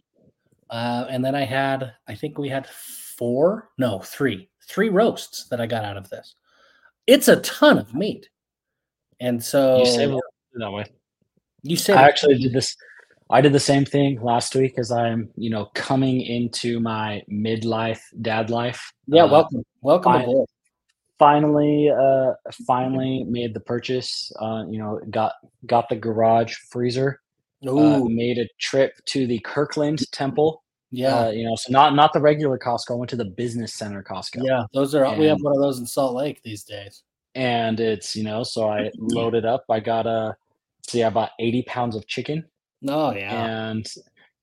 Uh, 0.71 1.05
and 1.07 1.23
then 1.23 1.35
I 1.35 1.45
had, 1.45 1.93
I 2.07 2.15
think 2.15 2.39
we 2.39 2.49
had 2.49 2.65
four, 2.65 3.69
no, 3.77 3.99
three, 3.99 4.49
three 4.67 4.89
roasts 4.89 5.47
that 5.49 5.61
I 5.61 5.67
got 5.67 5.85
out 5.85 5.97
of 5.97 6.09
this. 6.09 6.33
It's 7.05 7.27
a 7.27 7.41
ton 7.41 7.77
of 7.77 7.93
meat. 7.93 8.27
And 9.19 9.43
so 9.43 9.77
you 9.77 9.85
say 9.85 10.17
that 10.55 10.71
way. 10.71 10.85
You 11.61 11.77
say 11.77 11.93
I 11.93 12.07
actually 12.07 12.39
did 12.39 12.53
this. 12.53 12.75
I 13.29 13.41
did 13.41 13.53
the 13.53 13.59
same 13.59 13.85
thing 13.85 14.21
last 14.21 14.55
week 14.55 14.79
as 14.79 14.91
I'm, 14.91 15.29
you 15.35 15.49
know, 15.51 15.65
coming 15.75 16.21
into 16.21 16.79
my 16.79 17.21
midlife 17.31 18.01
dad 18.21 18.49
life. 18.49 18.91
Yeah, 19.05 19.23
uh, 19.23 19.31
welcome, 19.31 19.63
welcome 19.81 20.11
I, 20.13 20.23
aboard. 20.23 20.49
Finally, 21.19 21.91
uh, 21.91 22.33
finally 22.65 23.23
made 23.25 23.53
the 23.53 23.59
purchase. 23.59 24.31
Uh, 24.39 24.63
you 24.67 24.79
know, 24.79 24.99
got 25.11 25.33
got 25.65 25.89
the 25.89 25.95
garage 25.95 26.55
freezer. 26.71 27.21
Uh, 27.67 27.99
made 28.05 28.37
a 28.37 28.47
trip 28.57 28.93
to 29.05 29.27
the 29.27 29.39
Kirkland 29.39 30.09
Temple. 30.11 30.63
Yeah, 30.91 31.25
uh, 31.25 31.29
you 31.29 31.45
know, 31.45 31.55
so 31.55 31.71
not 31.71 31.93
not 31.93 32.13
the 32.13 32.21
regular 32.21 32.57
Costco. 32.57 32.91
I 32.91 32.93
went 32.95 33.09
to 33.11 33.15
the 33.15 33.25
business 33.25 33.73
center 33.73 34.01
Costco. 34.01 34.43
Yeah, 34.43 34.63
those 34.73 34.95
are 34.95 35.05
and, 35.05 35.19
we 35.19 35.25
have 35.25 35.37
one 35.41 35.53
of 35.53 35.61
those 35.61 35.77
in 35.77 35.85
Salt 35.85 36.15
Lake 36.15 36.41
these 36.41 36.63
days. 36.63 37.03
And 37.35 37.79
it's 37.79 38.15
you 38.15 38.23
know, 38.23 38.43
so 38.43 38.69
I 38.69 38.89
loaded 38.97 39.45
up. 39.45 39.65
I 39.69 39.81
got 39.81 40.07
a 40.07 40.35
see, 40.87 41.03
I 41.03 41.09
bought 41.11 41.31
eighty 41.37 41.61
pounds 41.63 41.95
of 41.95 42.07
chicken. 42.07 42.45
Oh 42.87 43.13
yeah, 43.13 43.69
and 43.69 43.85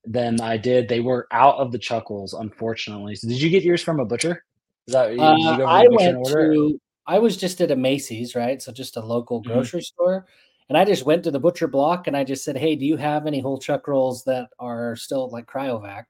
then 0.05 0.41
I 0.41 0.57
did. 0.57 0.87
They 0.87 0.99
were 0.99 1.27
out 1.31 1.57
of 1.57 1.71
the 1.71 1.79
chuckles, 1.79 2.33
unfortunately. 2.33 3.15
So 3.15 3.27
did 3.27 3.41
you 3.41 3.49
get 3.49 3.63
yours 3.63 3.81
from 3.81 3.99
a 3.99 4.05
butcher? 4.05 4.43
Is 4.87 4.93
that 4.93 5.17
uh, 5.19 5.65
I 5.65 5.87
went 5.89 6.25
to. 6.27 6.79
I 7.05 7.19
was 7.19 7.37
just 7.37 7.61
at 7.61 7.71
a 7.71 7.75
Macey's, 7.75 8.35
right? 8.35 8.61
So 8.61 8.71
just 8.71 8.97
a 8.97 9.01
local 9.01 9.41
mm-hmm. 9.41 9.53
grocery 9.53 9.79
mm-hmm. 9.79 10.03
store, 10.03 10.27
and 10.69 10.77
I 10.77 10.83
just 10.85 11.05
went 11.05 11.23
to 11.23 11.31
the 11.31 11.39
butcher 11.39 11.67
block 11.67 12.07
and 12.07 12.17
I 12.17 12.23
just 12.23 12.43
said, 12.43 12.57
Hey, 12.57 12.75
do 12.75 12.85
you 12.85 12.97
have 12.97 13.25
any 13.25 13.39
whole 13.39 13.57
chuck 13.57 13.87
rolls 13.87 14.23
that 14.25 14.49
are 14.59 14.95
still 14.95 15.29
like 15.29 15.45
cryovac? 15.45 16.05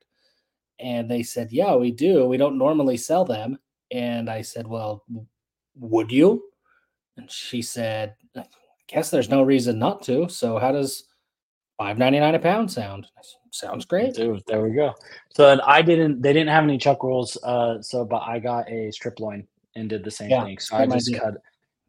And 0.80 1.10
they 1.10 1.24
said, 1.24 1.52
Yeah, 1.52 1.76
we 1.76 1.92
do. 1.92 2.26
We 2.26 2.38
don't 2.38 2.58
normally 2.58 2.98
sell 2.98 3.24
them. 3.24 3.60
And 3.92 4.30
I 4.30 4.42
said, 4.42 4.68
Well, 4.68 5.04
would 5.76 6.12
you? 6.12 6.44
And 7.18 7.30
she 7.30 7.62
said, 7.62 8.16
I 8.36 8.46
guess 8.88 9.12
there's 9.12 9.30
no 9.30 9.44
reason 9.44 9.78
not 9.80 10.02
to. 10.04 10.28
So 10.30 10.58
how 10.58 10.72
does 10.72 11.04
five 11.78 11.98
ninety 11.98 12.20
nine 12.20 12.36
a 12.36 12.40
pound 12.40 12.72
sound? 12.72 13.08
Sounds 13.52 13.86
great. 13.86 14.14
Dude, 14.14 14.44
there 14.48 14.62
we 14.62 14.72
go. 14.72 14.94
So 15.34 15.50
and 15.50 15.62
I 15.62 15.82
didn't 15.82 16.22
they 16.22 16.34
didn't 16.34 16.50
have 16.50 16.64
any 16.64 16.78
chuck 16.78 17.04
rolls, 17.04 17.38
uh, 17.44 17.82
so 17.82 18.06
but 18.06 18.24
I 18.24 18.40
got 18.40 18.70
a 18.70 18.92
strip 18.92 19.20
loin 19.20 19.48
and 19.76 19.90
did 19.90 20.04
the 20.04 20.12
same 20.12 20.30
yeah, 20.30 20.44
thing. 20.44 20.60
So 20.60 20.76
I 20.76 20.86
just 20.86 21.10
idea. 21.10 21.22
cut 21.22 21.34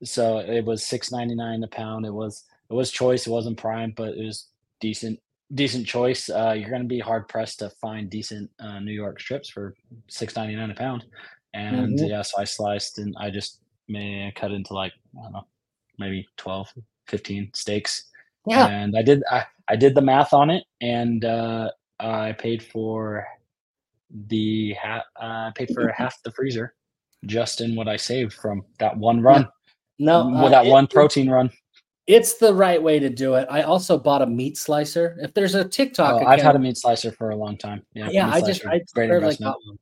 so 0.05 0.39
it 0.39 0.65
was 0.65 0.85
six 0.85 1.11
ninety 1.11 1.35
nine 1.35 1.63
a 1.63 1.69
pound. 1.69 2.07
It 2.07 2.13
was 2.13 2.45
it 2.71 2.75
was 2.75 2.91
choice. 2.91 3.27
It 3.27 3.31
wasn't 3.31 3.59
prime, 3.59 3.93
but 3.97 4.15
it 4.15 4.25
was 4.25 4.47
decent 4.81 5.19
decent 5.55 5.87
choice. 5.87 6.29
Uh, 6.29 6.55
you're 6.57 6.71
going 6.71 6.83
to 6.83 6.89
be 6.89 7.01
hard 7.01 7.29
pressed 7.29 7.61
to 7.61 7.71
find 7.71 8.11
decent 8.11 8.51
uh, 8.61 8.81
New 8.81 8.93
York 8.93 9.21
strips 9.21 9.49
for 9.49 9.75
six 10.09 10.37
ninety 10.37 10.55
nine 10.55 10.71
a 10.71 10.75
pound. 10.75 11.05
And 11.55 11.99
mm-hmm. 11.99 12.07
yeah, 12.07 12.23
so 12.23 12.41
I 12.41 12.45
sliced 12.45 12.99
and 12.99 13.15
I 13.19 13.31
just 13.31 13.61
may 13.89 14.33
cut 14.37 14.53
into 14.53 14.75
like 14.75 14.93
I 15.19 15.23
don't 15.25 15.33
know, 15.33 15.47
maybe 15.99 16.27
12, 16.37 16.73
15 17.07 17.51
steaks. 17.55 18.08
Yeah, 18.49 18.67
and 18.69 18.97
I 18.97 19.03
did 19.03 19.23
I, 19.31 19.45
I 19.69 19.77
did 19.77 19.95
the 19.95 20.03
math 20.03 20.33
on 20.33 20.51
it, 20.51 20.65
and 20.81 21.25
uh, 21.25 21.71
I 22.01 22.33
paid 22.33 22.63
for 22.63 23.27
the 24.29 24.75
half. 24.75 25.05
Uh, 25.17 25.51
paid 25.53 25.71
for 25.75 25.93
half 25.93 26.23
the 26.23 26.33
freezer 26.33 26.75
just 27.27 27.61
in 27.61 27.75
what 27.75 27.89
I 27.89 27.97
saved 27.97 28.33
from 28.33 28.65
that 28.79 28.97
one 28.97 29.21
run. 29.21 29.49
No, 29.99 30.29
with 30.43 30.53
that 30.53 30.67
it, 30.67 30.71
one 30.71 30.87
protein 30.87 31.29
run. 31.29 31.51
It's 32.07 32.39
the 32.39 32.55
right 32.55 32.83
way 32.83 32.99
to 32.99 33.11
do 33.11 33.35
it. 33.35 33.47
I 33.51 33.63
also 33.63 33.99
bought 33.99 34.23
a 34.23 34.27
meat 34.27 34.57
slicer. 34.57 35.19
If 35.21 35.35
there's 35.35 35.55
a 35.55 35.65
TikTok, 35.65 36.23
oh, 36.23 36.27
I've 36.27 36.41
had 36.41 36.57
a 36.57 36.59
meat 36.59 36.79
slicer 36.79 37.13
for 37.13 37.31
a 37.31 37.37
long 37.37 37.59
time. 37.59 37.83
Yeah, 37.95 38.09
yeah. 38.11 38.31
I 38.31 38.41
just 38.41 38.65
I 38.65 38.81
great 38.95 39.11
investment. 39.11 39.53
Got 39.53 39.59
one. 39.67 39.79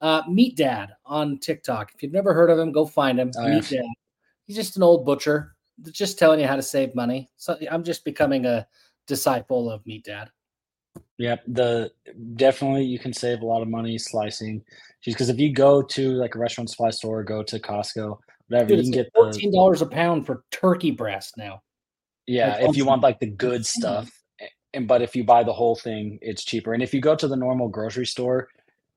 Uh, 0.00 0.22
meat 0.28 0.56
Dad 0.56 0.94
on 1.04 1.38
TikTok. 1.38 1.92
If 1.94 2.02
you've 2.02 2.12
never 2.12 2.32
heard 2.32 2.50
of 2.50 2.58
him, 2.58 2.72
go 2.72 2.86
find 2.86 3.20
him. 3.20 3.30
Oh, 3.36 3.48
meat 3.48 3.70
yeah. 3.70 3.82
Dad. 3.82 3.88
He's 4.46 4.56
just 4.56 4.76
an 4.76 4.82
old 4.82 5.04
butcher, 5.04 5.54
just 5.92 6.18
telling 6.18 6.40
you 6.40 6.46
how 6.46 6.56
to 6.56 6.62
save 6.62 6.94
money. 6.94 7.30
So 7.36 7.56
I'm 7.70 7.84
just 7.84 8.04
becoming 8.04 8.46
a 8.46 8.66
disciple 9.06 9.70
of 9.70 9.84
Meat 9.86 10.04
Dad. 10.04 10.30
Yep, 11.18 11.42
the 11.46 11.92
definitely 12.34 12.84
you 12.84 12.98
can 12.98 13.12
save 13.12 13.42
a 13.42 13.46
lot 13.46 13.62
of 13.62 13.68
money 13.68 13.98
slicing. 13.98 14.62
Because 15.04 15.28
if 15.28 15.38
you 15.38 15.52
go 15.52 15.82
to 15.82 16.12
like 16.12 16.34
a 16.34 16.38
restaurant 16.38 16.70
supply 16.70 16.90
store, 16.90 17.22
go 17.22 17.42
to 17.42 17.58
Costco, 17.58 18.18
whatever. 18.48 18.68
Dude, 18.68 18.78
you 18.78 18.82
can 18.84 19.02
get 19.02 19.12
fourteen 19.14 19.52
dollars 19.52 19.82
a 19.82 19.86
pound 19.86 20.26
for 20.26 20.44
turkey 20.50 20.90
breast 20.90 21.36
now. 21.36 21.62
Yeah, 22.26 22.56
like, 22.56 22.70
if 22.70 22.76
you 22.76 22.84
want 22.84 23.02
like 23.02 23.20
the 23.20 23.26
good 23.26 23.64
stuff, 23.66 24.10
and 24.74 24.86
but 24.86 25.02
if 25.02 25.16
you 25.16 25.24
buy 25.24 25.42
the 25.42 25.52
whole 25.52 25.76
thing, 25.76 26.18
it's 26.22 26.44
cheaper. 26.44 26.74
And 26.74 26.82
if 26.82 26.92
you 26.94 27.00
go 27.00 27.14
to 27.14 27.28
the 27.28 27.36
normal 27.36 27.68
grocery 27.68 28.06
store, 28.06 28.48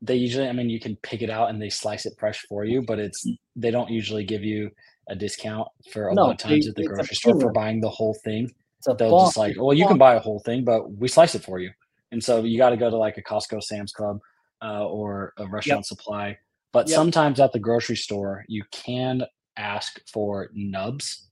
they 0.01 0.15
usually, 0.15 0.47
I 0.47 0.51
mean, 0.51 0.69
you 0.69 0.79
can 0.79 0.97
pick 0.97 1.21
it 1.21 1.29
out 1.29 1.49
and 1.49 1.61
they 1.61 1.69
slice 1.69 2.05
it 2.05 2.13
fresh 2.19 2.41
for 2.49 2.65
you, 2.65 2.81
but 2.81 2.99
it's 2.99 3.25
mm. 3.25 3.37
they 3.55 3.71
don't 3.71 3.89
usually 3.89 4.23
give 4.23 4.43
you 4.43 4.69
a 5.07 5.15
discount 5.15 5.67
for 5.91 6.09
a 6.09 6.13
no, 6.13 6.23
lot 6.23 6.31
of 6.31 6.37
times 6.37 6.65
they, 6.65 6.69
at 6.69 6.75
the 6.75 6.85
grocery 6.85 7.15
store 7.15 7.39
for 7.39 7.51
buying 7.51 7.81
the 7.81 7.89
whole 7.89 8.15
thing. 8.23 8.49
So 8.79 8.93
they'll 8.93 9.17
just 9.19 9.37
like, 9.37 9.55
well, 9.57 9.73
you 9.73 9.87
can 9.87 9.97
buy 9.97 10.15
a 10.15 10.19
whole 10.19 10.39
thing, 10.39 10.65
but 10.65 10.91
we 10.91 11.07
slice 11.07 11.35
it 11.35 11.43
for 11.43 11.59
you. 11.59 11.71
And 12.11 12.23
so 12.23 12.43
you 12.43 12.57
got 12.57 12.71
to 12.71 12.77
go 12.77 12.89
to 12.89 12.97
like 12.97 13.17
a 13.17 13.23
Costco, 13.23 13.63
Sam's 13.63 13.91
Club, 13.91 14.19
uh, 14.61 14.85
or 14.85 15.33
a 15.37 15.47
restaurant 15.47 15.79
yep. 15.79 15.85
supply. 15.85 16.37
But 16.71 16.89
yep. 16.89 16.95
sometimes 16.95 17.39
at 17.39 17.53
the 17.53 17.59
grocery 17.59 17.95
store, 17.95 18.43
you 18.47 18.63
can 18.71 19.23
ask 19.57 19.99
for 20.11 20.49
nubs. 20.53 21.29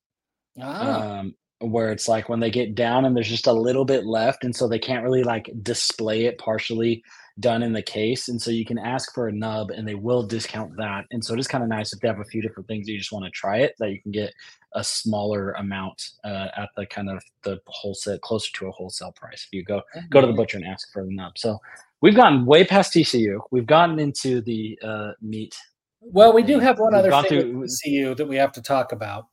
Ah. 0.61 1.19
Um, 1.19 1.35
where 1.61 1.91
it's 1.91 2.07
like 2.07 2.29
when 2.29 2.39
they 2.39 2.49
get 2.49 2.75
down 2.75 3.05
and 3.05 3.15
there's 3.15 3.29
just 3.29 3.47
a 3.47 3.53
little 3.53 3.85
bit 3.85 4.05
left 4.05 4.43
and 4.43 4.55
so 4.55 4.67
they 4.67 4.79
can't 4.79 5.03
really 5.03 5.23
like 5.23 5.49
display 5.61 6.25
it 6.25 6.37
partially 6.37 7.03
done 7.39 7.63
in 7.63 7.71
the 7.73 7.81
case 7.81 8.27
and 8.27 8.41
so 8.41 8.51
you 8.51 8.65
can 8.65 8.77
ask 8.77 9.13
for 9.13 9.27
a 9.27 9.31
nub 9.31 9.71
and 9.71 9.87
they 9.87 9.95
will 9.95 10.23
discount 10.23 10.75
that 10.77 11.05
and 11.11 11.23
so 11.23 11.33
it 11.33 11.39
is 11.39 11.47
kind 11.47 11.63
of 11.63 11.69
nice 11.69 11.93
if 11.93 11.99
they 11.99 12.07
have 12.07 12.19
a 12.19 12.25
few 12.25 12.41
different 12.41 12.67
things 12.67 12.87
you 12.87 12.97
just 12.97 13.11
want 13.11 13.25
to 13.25 13.31
try 13.31 13.57
it 13.57 13.73
that 13.79 13.89
you 13.89 14.01
can 14.01 14.11
get 14.11 14.33
a 14.73 14.83
smaller 14.83 15.51
amount 15.53 16.01
uh, 16.23 16.47
at 16.57 16.69
the 16.75 16.85
kind 16.85 17.09
of 17.09 17.23
the 17.43 17.59
wholesale 17.67 18.19
closer 18.19 18.51
to 18.53 18.67
a 18.67 18.71
wholesale 18.71 19.13
price 19.13 19.45
if 19.45 19.53
you 19.53 19.63
go 19.63 19.81
go 20.09 20.21
to 20.21 20.27
the 20.27 20.33
butcher 20.33 20.57
and 20.57 20.65
ask 20.65 20.91
for 20.91 21.05
the 21.05 21.13
nub. 21.13 21.37
So 21.37 21.59
we've 22.01 22.15
gotten 22.15 22.45
way 22.45 22.63
past 22.63 22.93
tcu 22.93 23.39
we've 23.51 23.65
gotten 23.65 23.99
into 23.99 24.41
the 24.41 24.77
uh, 24.83 25.11
meat 25.21 25.55
well, 26.01 26.33
we 26.33 26.41
do 26.41 26.59
have 26.59 26.79
one 26.79 26.95
other 26.95 27.11
thing 27.21 27.61
to 27.61 27.67
CU 27.83 28.15
that 28.15 28.27
we 28.27 28.35
have 28.35 28.51
to 28.53 28.61
talk 28.61 28.91
about. 28.91 29.27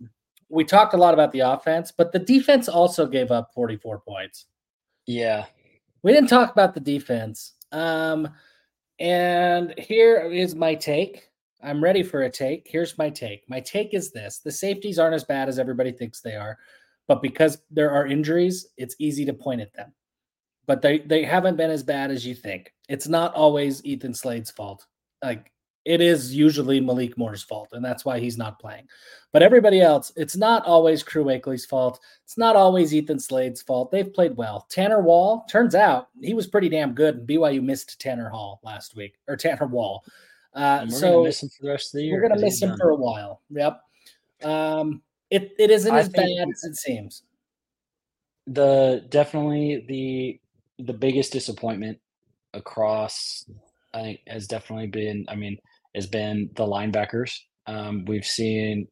We 0.48 0.64
talked 0.64 0.94
a 0.94 0.98
lot 0.98 1.14
about 1.14 1.32
the 1.32 1.40
offense, 1.40 1.92
but 1.92 2.12
the 2.12 2.18
defense 2.18 2.68
also 2.68 3.06
gave 3.06 3.30
up 3.30 3.52
44 3.54 4.00
points. 4.00 4.46
Yeah. 5.06 5.46
We 6.02 6.12
didn't 6.12 6.30
talk 6.30 6.52
about 6.52 6.74
the 6.74 6.80
defense. 6.80 7.54
Um, 7.72 8.28
and 8.98 9.74
here 9.78 10.30
is 10.30 10.54
my 10.54 10.74
take. 10.74 11.28
I'm 11.62 11.82
ready 11.82 12.02
for 12.02 12.22
a 12.22 12.30
take. 12.30 12.66
Here's 12.70 12.96
my 12.98 13.10
take. 13.10 13.48
My 13.48 13.60
take 13.60 13.94
is 13.94 14.10
this 14.12 14.38
the 14.38 14.52
safeties 14.52 14.98
aren't 14.98 15.14
as 15.14 15.24
bad 15.24 15.48
as 15.48 15.58
everybody 15.58 15.92
thinks 15.92 16.20
they 16.20 16.36
are, 16.36 16.58
but 17.08 17.22
because 17.22 17.58
there 17.70 17.90
are 17.90 18.06
injuries, 18.06 18.68
it's 18.76 18.96
easy 18.98 19.24
to 19.24 19.34
point 19.34 19.60
at 19.60 19.72
them. 19.72 19.92
But 20.66 20.82
they, 20.82 20.98
they 20.98 21.24
haven't 21.24 21.56
been 21.56 21.70
as 21.70 21.82
bad 21.82 22.10
as 22.10 22.26
you 22.26 22.34
think. 22.34 22.72
It's 22.88 23.08
not 23.08 23.34
always 23.34 23.84
Ethan 23.84 24.14
Slade's 24.14 24.50
fault. 24.50 24.86
Like 25.22 25.50
it 25.88 26.02
is 26.02 26.34
usually 26.34 26.80
Malik 26.80 27.16
Moore's 27.16 27.42
fault, 27.42 27.70
and 27.72 27.82
that's 27.82 28.04
why 28.04 28.18
he's 28.20 28.36
not 28.36 28.58
playing. 28.60 28.86
But 29.32 29.42
everybody 29.42 29.80
else, 29.80 30.12
it's 30.16 30.36
not 30.36 30.66
always 30.66 31.02
Crew 31.02 31.24
Wakley's 31.24 31.64
fault. 31.64 31.98
It's 32.24 32.36
not 32.36 32.56
always 32.56 32.94
Ethan 32.94 33.18
Slade's 33.18 33.62
fault. 33.62 33.90
They've 33.90 34.12
played 34.12 34.36
well. 34.36 34.66
Tanner 34.70 35.00
Wall, 35.00 35.46
turns 35.50 35.74
out 35.74 36.08
he 36.20 36.34
was 36.34 36.46
pretty 36.46 36.68
damn 36.68 36.92
good, 36.94 37.16
and 37.16 37.28
BYU 37.28 37.62
missed 37.62 37.98
Tanner 38.00 38.28
Hall 38.28 38.60
last 38.62 38.96
week, 38.96 39.14
or 39.26 39.36
Tanner 39.36 39.66
Wall. 39.66 40.04
Uh, 40.54 40.80
And 40.82 40.90
we're 40.90 40.98
so 40.98 41.10
gonna 41.12 41.24
miss 41.24 41.42
him 41.42 41.48
for 41.48 41.62
the 41.62 41.70
rest 41.70 41.94
of 41.94 41.98
the 41.98 42.04
year. 42.04 42.14
we're 42.20 42.28
gonna 42.28 42.40
miss 42.40 42.60
him 42.60 42.70
done. 42.70 42.78
for 42.78 42.90
a 42.90 42.96
while. 42.96 43.40
Yep. 43.50 43.80
Um, 44.44 45.02
it, 45.30 45.52
it 45.58 45.70
isn't 45.70 45.92
I 45.94 46.00
as 46.00 46.08
bad 46.10 46.48
as 46.50 46.64
it 46.64 46.76
seems. 46.76 47.22
the 48.46 49.04
definitely 49.08 49.84
the 49.88 50.40
the 50.84 50.92
biggest 50.92 51.32
disappointment 51.32 51.98
across 52.54 53.44
I 53.94 54.00
think 54.02 54.20
has 54.26 54.46
definitely 54.46 54.86
been 54.86 55.26
I 55.28 55.34
mean 55.34 55.58
has 55.94 56.06
been 56.06 56.50
the 56.54 56.64
linebackers. 56.64 57.32
Um, 57.66 58.04
we've 58.06 58.26
seen 58.26 58.88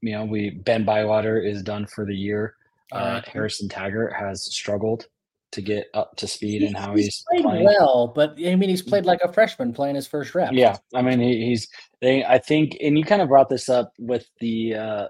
you 0.00 0.12
know 0.12 0.24
we 0.24 0.50
Ben 0.50 0.84
Bywater 0.84 1.40
is 1.40 1.62
done 1.62 1.86
for 1.86 2.04
the 2.04 2.14
year. 2.14 2.54
Uh, 2.92 2.96
Alright. 2.96 3.28
Harrison 3.28 3.68
Taggart 3.68 4.12
has 4.14 4.44
struggled 4.44 5.06
to 5.54 5.62
get 5.62 5.86
up 5.94 6.16
to 6.16 6.26
speed 6.26 6.62
and 6.62 6.76
how 6.76 6.94
he's 6.94 7.04
he's, 7.04 7.24
played 7.30 7.44
playing. 7.44 7.64
well, 7.64 8.12
but 8.14 8.30
I 8.44 8.56
mean, 8.56 8.68
he's 8.68 8.82
played 8.82 9.06
like 9.06 9.20
a 9.22 9.32
freshman 9.32 9.72
playing 9.72 9.94
his 9.94 10.06
first 10.06 10.34
rep. 10.34 10.50
Yeah, 10.52 10.76
I 10.94 11.02
mean 11.02 11.20
he, 11.20 11.46
he's 11.46 11.68
they. 12.00 12.24
I 12.24 12.38
think, 12.38 12.76
and 12.82 12.98
you 12.98 13.04
kind 13.04 13.22
of 13.22 13.28
brought 13.28 13.48
this 13.48 13.68
up 13.68 13.92
with 13.98 14.26
the. 14.40 14.74
Uh, 14.74 15.08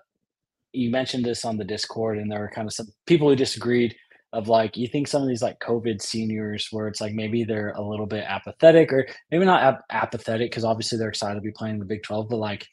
you 0.72 0.90
mentioned 0.90 1.24
this 1.24 1.44
on 1.44 1.56
the 1.56 1.64
Discord, 1.64 2.18
and 2.18 2.30
there 2.30 2.40
were 2.40 2.50
kind 2.50 2.66
of 2.66 2.74
some 2.74 2.88
people 3.06 3.28
who 3.28 3.36
disagreed. 3.36 3.94
Of 4.34 4.48
like, 4.48 4.76
you 4.76 4.88
think 4.88 5.06
some 5.06 5.22
of 5.22 5.28
these 5.28 5.42
like 5.42 5.60
COVID 5.60 6.02
seniors, 6.02 6.68
where 6.72 6.88
it's 6.88 7.00
like 7.00 7.14
maybe 7.14 7.44
they're 7.44 7.70
a 7.70 7.80
little 7.88 8.04
bit 8.06 8.24
apathetic, 8.26 8.92
or 8.92 9.06
maybe 9.30 9.44
not 9.44 9.62
ap- 9.62 9.84
apathetic 9.90 10.50
because 10.50 10.64
obviously 10.64 10.98
they're 10.98 11.08
excited 11.08 11.36
to 11.36 11.40
be 11.40 11.52
playing 11.52 11.78
the 11.78 11.84
Big 11.84 12.02
Twelve, 12.02 12.28
but 12.28 12.38
like 12.38 12.66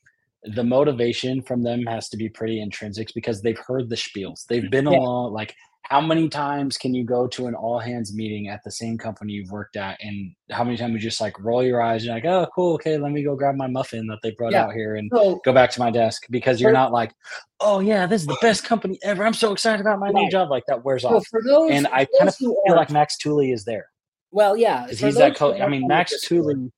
the 0.43 0.63
motivation 0.63 1.41
from 1.43 1.61
them 1.61 1.85
has 1.85 2.09
to 2.09 2.17
be 2.17 2.27
pretty 2.27 2.59
intrinsic 2.59 3.09
because 3.13 3.41
they've 3.41 3.59
heard 3.59 3.89
the 3.89 3.95
spiels. 3.95 4.45
They've 4.47 4.71
been 4.71 4.87
Yeah. 4.87 4.97
along. 4.97 5.33
Like, 5.33 5.53
how 5.83 5.99
many 5.99 6.29
times 6.29 6.77
can 6.77 6.93
you 6.93 7.03
go 7.03 7.27
to 7.27 7.47
an 7.47 7.55
all 7.55 7.79
hands 7.79 8.13
meeting 8.15 8.47
at 8.47 8.61
the 8.63 8.71
same 8.71 8.97
company 8.97 9.33
you've 9.33 9.51
worked 9.51 9.75
at, 9.75 9.97
and 10.01 10.31
how 10.51 10.63
many 10.63 10.77
times 10.77 10.93
you 10.93 10.99
just 10.99 11.19
like 11.19 11.37
roll 11.43 11.63
your 11.63 11.81
eyes 11.81 12.03
and 12.05 12.13
like, 12.13 12.23
oh, 12.25 12.47
cool, 12.55 12.75
okay, 12.75 12.97
let 12.97 13.11
me 13.11 13.23
go 13.23 13.35
grab 13.35 13.55
my 13.55 13.67
muffin 13.67 14.07
that 14.07 14.19
they 14.23 14.31
brought 14.31 14.53
Yeah. 14.53 14.65
out 14.65 14.73
here 14.73 14.95
and 14.95 15.09
So 15.13 15.41
go 15.43 15.51
back 15.53 15.71
to 15.71 15.79
my 15.79 15.91
desk 15.91 16.23
because 16.29 16.61
you're 16.61 16.71
not 16.71 16.91
like, 16.91 17.11
oh 17.59 17.79
yeah, 17.79 18.05
this 18.05 18.21
is 18.21 18.27
the 18.27 18.37
best 18.41 18.63
company 18.63 18.99
ever. 19.03 19.25
I'm 19.25 19.33
so 19.33 19.51
excited 19.51 19.81
about 19.81 19.99
my 19.99 20.09
new 20.11 20.29
job. 20.29 20.49
Like 20.49 20.63
that 20.67 20.83
wears 20.85 21.01
So 21.01 21.15
off. 21.17 21.27
for 21.29 21.41
those, 21.43 21.71
And 21.71 21.87
I 21.87 22.07
kind 22.17 22.29
of 22.29 22.35
feel 22.35 22.55
aren't- 22.67 22.77
like 22.79 22.91
Max 22.91 23.17
Tooley 23.17 23.51
is 23.51 23.65
there 23.65 23.87
well, 24.33 24.55
yeah, 24.55 24.87
he's 24.87 25.15
that. 25.15 25.35
Co- 25.35 25.59
I 25.59 25.67
mean, 25.67 25.85
Max 25.87 26.21
Tooley. 26.21 26.71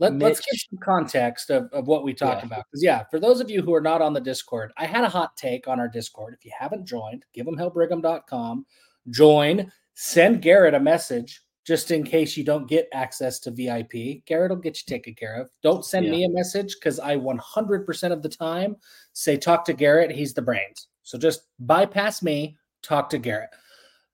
Let, 0.00 0.18
let's 0.18 0.40
give 0.40 0.58
some 0.58 0.78
context 0.82 1.50
of, 1.50 1.72
of 1.72 1.86
what 1.86 2.02
we 2.04 2.12
talk 2.14 2.40
Yeah. 2.40 2.46
about. 2.46 2.64
Because, 2.70 2.82
yeah, 2.82 3.04
for 3.10 3.20
those 3.20 3.40
of 3.40 3.48
you 3.50 3.62
who 3.62 3.72
are 3.74 3.80
not 3.80 4.02
on 4.02 4.12
the 4.12 4.20
Discord, 4.20 4.72
I 4.76 4.86
had 4.86 5.04
a 5.04 5.08
hot 5.08 5.36
take 5.36 5.68
on 5.68 5.78
our 5.78 5.88
Discord. 5.88 6.34
If 6.34 6.44
you 6.44 6.52
haven't 6.58 6.84
joined, 6.84 7.24
givehimhellbrigham.com, 7.36 8.66
join, 9.10 9.70
send 9.94 10.42
Garrett 10.42 10.74
a 10.74 10.80
message 10.80 11.42
just 11.64 11.90
in 11.90 12.04
case 12.04 12.36
you 12.36 12.44
don't 12.44 12.68
get 12.68 12.88
access 12.92 13.38
to 13.40 13.50
VIP. 13.50 14.24
Garrett 14.26 14.50
will 14.50 14.56
get 14.58 14.76
you 14.76 14.82
taken 14.86 15.14
care 15.14 15.40
of. 15.40 15.48
Don't 15.62 15.84
send 15.84 16.06
Yeah. 16.06 16.12
me 16.12 16.24
a 16.24 16.28
message 16.28 16.74
because 16.74 16.98
I 17.00 17.16
100% 17.16 18.12
of 18.12 18.20
the 18.22 18.28
time 18.28 18.76
say, 19.12 19.36
talk 19.36 19.64
to 19.66 19.72
Garrett. 19.72 20.10
He's 20.10 20.34
the 20.34 20.42
brains. 20.42 20.88
So 21.04 21.16
just 21.16 21.42
bypass 21.60 22.22
me, 22.22 22.58
talk 22.82 23.08
to 23.10 23.18
Garrett. 23.18 23.50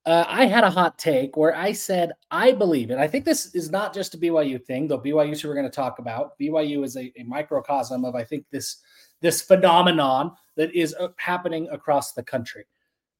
Uh, 0.06 0.24
I 0.26 0.46
had 0.46 0.64
a 0.64 0.70
hot 0.70 0.98
take 0.98 1.36
where 1.36 1.54
I 1.54 1.72
said, 1.72 2.12
I 2.30 2.52
believe, 2.52 2.90
and 2.90 2.98
I 2.98 3.06
think 3.06 3.26
this 3.26 3.54
is 3.54 3.70
not 3.70 3.92
just 3.92 4.14
a 4.14 4.18
BYU 4.18 4.62
thing, 4.64 4.88
though 4.88 4.98
BYU 4.98 5.38
who 5.38 5.48
we're 5.48 5.54
going 5.54 5.66
to 5.66 5.70
talk 5.70 5.98
about. 5.98 6.38
BYU 6.38 6.84
is 6.84 6.96
a, 6.96 7.12
a 7.18 7.24
microcosm 7.24 8.04
of, 8.06 8.14
I 8.14 8.24
think, 8.24 8.46
this, 8.50 8.78
this 9.20 9.42
phenomenon 9.42 10.32
that 10.56 10.74
is 10.74 10.94
uh, 10.98 11.08
happening 11.16 11.68
across 11.70 12.12
the 12.12 12.22
country. 12.22 12.64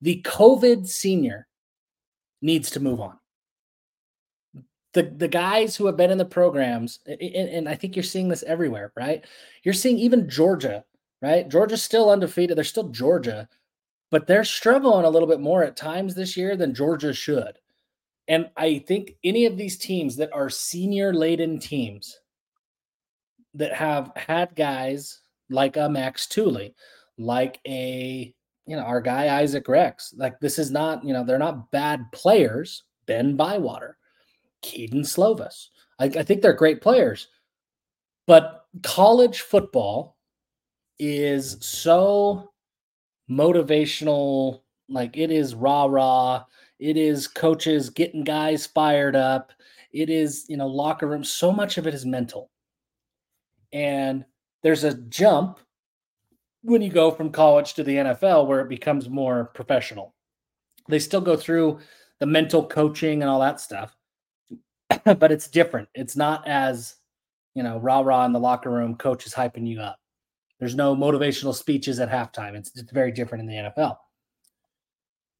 The 0.01 0.22
COVID 0.22 0.89
senior 0.89 1.47
needs 2.41 2.70
to 2.70 2.81
move 2.81 3.01
on. 3.01 3.18
The, 4.95 5.03
the 5.03 5.28
guys 5.28 5.76
who 5.76 5.87
have 5.87 5.99
been 5.99 6.11
in 6.11 6.18
the 6.18 6.24
programs, 6.24 7.01
and, 7.07 7.20
and 7.20 7.68
I 7.68 7.74
think 7.74 7.95
you're 7.95 8.03
seeing 8.03 8.28
this 8.28 8.43
everywhere, 8.45 8.91
right? 8.97 9.24
You're 9.62 9.74
seeing 9.74 9.99
even 9.99 10.28
Georgia, 10.28 10.85
right? 11.20 11.49
Georgia's 11.49 11.83
still 11.83 12.11
undefeated. 12.11 12.57
They're 12.57 12.64
still 12.64 12.89
Georgia, 12.89 13.49
but 14.11 14.26
they're 14.26 14.44
struggling 14.44 15.04
a 15.04 15.11
little 15.11 15.28
bit 15.28 15.40
more 15.40 15.62
at 15.62 15.76
times 15.76 16.14
this 16.14 16.36
year 16.36 16.56
than 16.56 16.74
Georgia 16.74 17.12
should. 17.12 17.58
And 18.28 18.50
I 18.56 18.78
think 18.86 19.16
any 19.24 19.46
of 19.46 19.56
these 19.56 19.78
teams 19.78 20.16
that 20.16 20.32
are 20.32 20.50
senior 20.50 21.12
laden 21.12 21.58
teams 21.58 22.20
that 23.54 23.72
have 23.72 24.12
had 24.16 24.54
guys 24.54 25.20
like 25.48 25.76
a 25.76 25.88
Max 25.88 26.26
Tooley, 26.26 26.74
like 27.18 27.61
a 27.66 28.32
you 28.66 28.76
know 28.76 28.82
our 28.82 29.00
guy 29.00 29.40
Isaac 29.40 29.66
Rex, 29.68 30.14
like 30.16 30.38
this 30.40 30.58
is 30.58 30.70
not 30.70 31.04
you 31.04 31.12
know 31.12 31.24
they're 31.24 31.38
not 31.38 31.70
bad 31.70 32.04
players. 32.12 32.84
Ben 33.06 33.34
Bywater, 33.34 33.96
Kedon 34.62 35.00
Slovis, 35.00 35.68
I, 35.98 36.04
I 36.04 36.22
think 36.22 36.42
they're 36.42 36.52
great 36.52 36.80
players, 36.80 37.26
but 38.28 38.66
college 38.84 39.40
football 39.40 40.16
is 41.00 41.56
so 41.61 42.49
motivational 43.31 44.62
like 44.89 45.16
it 45.16 45.31
is 45.31 45.55
rah 45.55 45.85
rah 45.85 46.45
it 46.78 46.97
is 46.97 47.28
coaches 47.28 47.91
getting 47.91 48.24
guys 48.24 48.66
fired 48.66 49.14
up 49.14 49.53
it 49.93 50.09
is 50.09 50.47
you 50.49 50.57
know 50.57 50.66
locker 50.66 51.07
room 51.07 51.24
so 51.24 51.53
much 51.53 51.78
of 51.78 51.87
it 51.87 51.95
is 51.95 52.07
mental. 52.07 52.51
And 53.72 54.24
there's 54.62 54.85
a 54.85 54.95
jump 54.95 55.61
when 56.62 56.83
you 56.83 56.91
go 56.91 57.11
from 57.11 57.31
college 57.31 57.74
to 57.74 57.85
the 57.85 57.97
NFL 57.97 58.47
where 58.47 58.61
it 58.61 58.68
becomes 58.68 59.09
more 59.09 59.47
professional. 59.55 60.14
They 60.89 60.99
still 60.99 61.20
go 61.20 61.37
through 61.37 61.78
the 62.18 62.26
mental 62.26 62.66
coaching 62.66 63.22
and 63.22 63.31
all 63.31 63.41
that 63.41 63.61
stuff 63.61 63.97
but 65.05 65.33
it's 65.33 65.49
different. 65.49 65.89
It's 65.95 66.16
not 66.16 66.47
as 66.47 66.97
you 67.55 67.62
know 67.62 67.78
rah 67.78 68.01
rah 68.01 68.24
in 68.26 68.33
the 68.33 68.41
locker 68.41 68.70
room 68.70 68.97
coach 68.97 69.26
is 69.26 69.35
hyping 69.35 69.66
you 69.66 69.81
up 69.81 69.99
there's 70.61 70.76
no 70.76 70.94
motivational 70.94 71.54
speeches 71.54 71.98
at 71.98 72.11
halftime. 72.11 72.54
It's, 72.54 72.70
it's 72.76 72.92
very 72.92 73.11
different 73.11 73.42
in 73.42 73.48
the 73.48 73.70
NFL. 73.70 73.96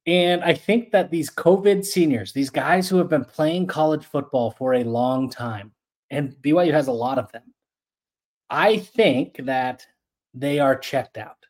And 0.07 0.43
I 0.43 0.55
think 0.55 0.91
that 0.91 1.11
these 1.11 1.29
COVID 1.29 1.85
seniors, 1.85 2.33
these 2.33 2.49
guys 2.49 2.89
who 2.89 2.97
have 2.97 3.07
been 3.07 3.23
playing 3.23 3.67
college 3.67 4.03
football 4.03 4.49
for 4.49 4.73
a 4.73 4.83
long 4.83 5.29
time, 5.29 5.71
and 6.09 6.35
BYU 6.41 6.73
has 6.73 6.87
a 6.87 6.91
lot 6.91 7.19
of 7.19 7.31
them, 7.31 7.43
I 8.49 8.79
think 8.79 9.37
that 9.45 9.85
they 10.33 10.59
are 10.59 10.75
checked 10.75 11.17
out. 11.17 11.45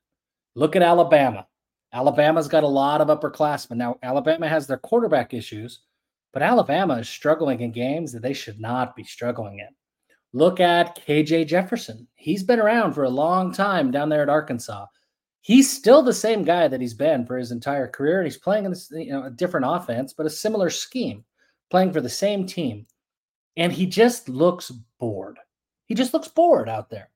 Look 0.55 0.75
at 0.75 0.81
Alabama. 0.81 1.47
Alabama's 1.93 2.49
got 2.49 2.63
a 2.63 2.67
lot 2.67 2.99
of 3.01 3.07
upperclassmen. 3.07 3.77
Now, 3.77 3.97
Alabama 4.03 4.49
has 4.49 4.67
their 4.67 4.77
quarterback 4.77 5.33
issues, 5.33 5.79
but 6.33 6.43
Alabama 6.43 6.95
is 6.95 7.09
struggling 7.09 7.61
in 7.61 7.71
games 7.71 8.11
that 8.11 8.21
they 8.21 8.33
should 8.33 8.59
not 8.59 8.95
be 8.95 9.03
struggling 9.03 9.59
in. 9.59 9.69
Look 10.33 10.59
at 10.59 11.05
KJ 11.05 11.47
Jefferson. 11.47 12.07
He's 12.15 12.43
been 12.43 12.59
around 12.59 12.93
for 12.93 13.03
a 13.03 13.09
long 13.09 13.51
time 13.51 13.91
down 13.91 14.09
there 14.09 14.21
at 14.21 14.29
Arkansas. 14.29 14.85
He's 15.41 15.71
still 15.71 16.03
the 16.03 16.13
same 16.13 16.43
guy 16.43 16.67
that 16.67 16.79
he's 16.79 16.93
been 16.93 17.25
for 17.25 17.37
his 17.37 17.51
entire 17.51 17.87
career, 17.87 18.19
and 18.19 18.27
he's 18.27 18.37
playing 18.37 18.65
in 18.65 18.71
this, 18.71 18.89
you 18.91 19.11
know, 19.11 19.23
a 19.23 19.31
different 19.31 19.65
offense, 19.67 20.13
but 20.13 20.25
a 20.25 20.29
similar 20.29 20.69
scheme, 20.69 21.25
playing 21.69 21.91
for 21.91 21.99
the 21.99 22.09
same 22.09 22.45
team. 22.45 22.85
And 23.57 23.73
he 23.73 23.85
just 23.85 24.29
looks 24.29 24.71
bored. 24.99 25.37
He 25.87 25.95
just 25.95 26.13
looks 26.13 26.27
bored 26.27 26.69
out 26.69 26.89
there. 26.89 27.09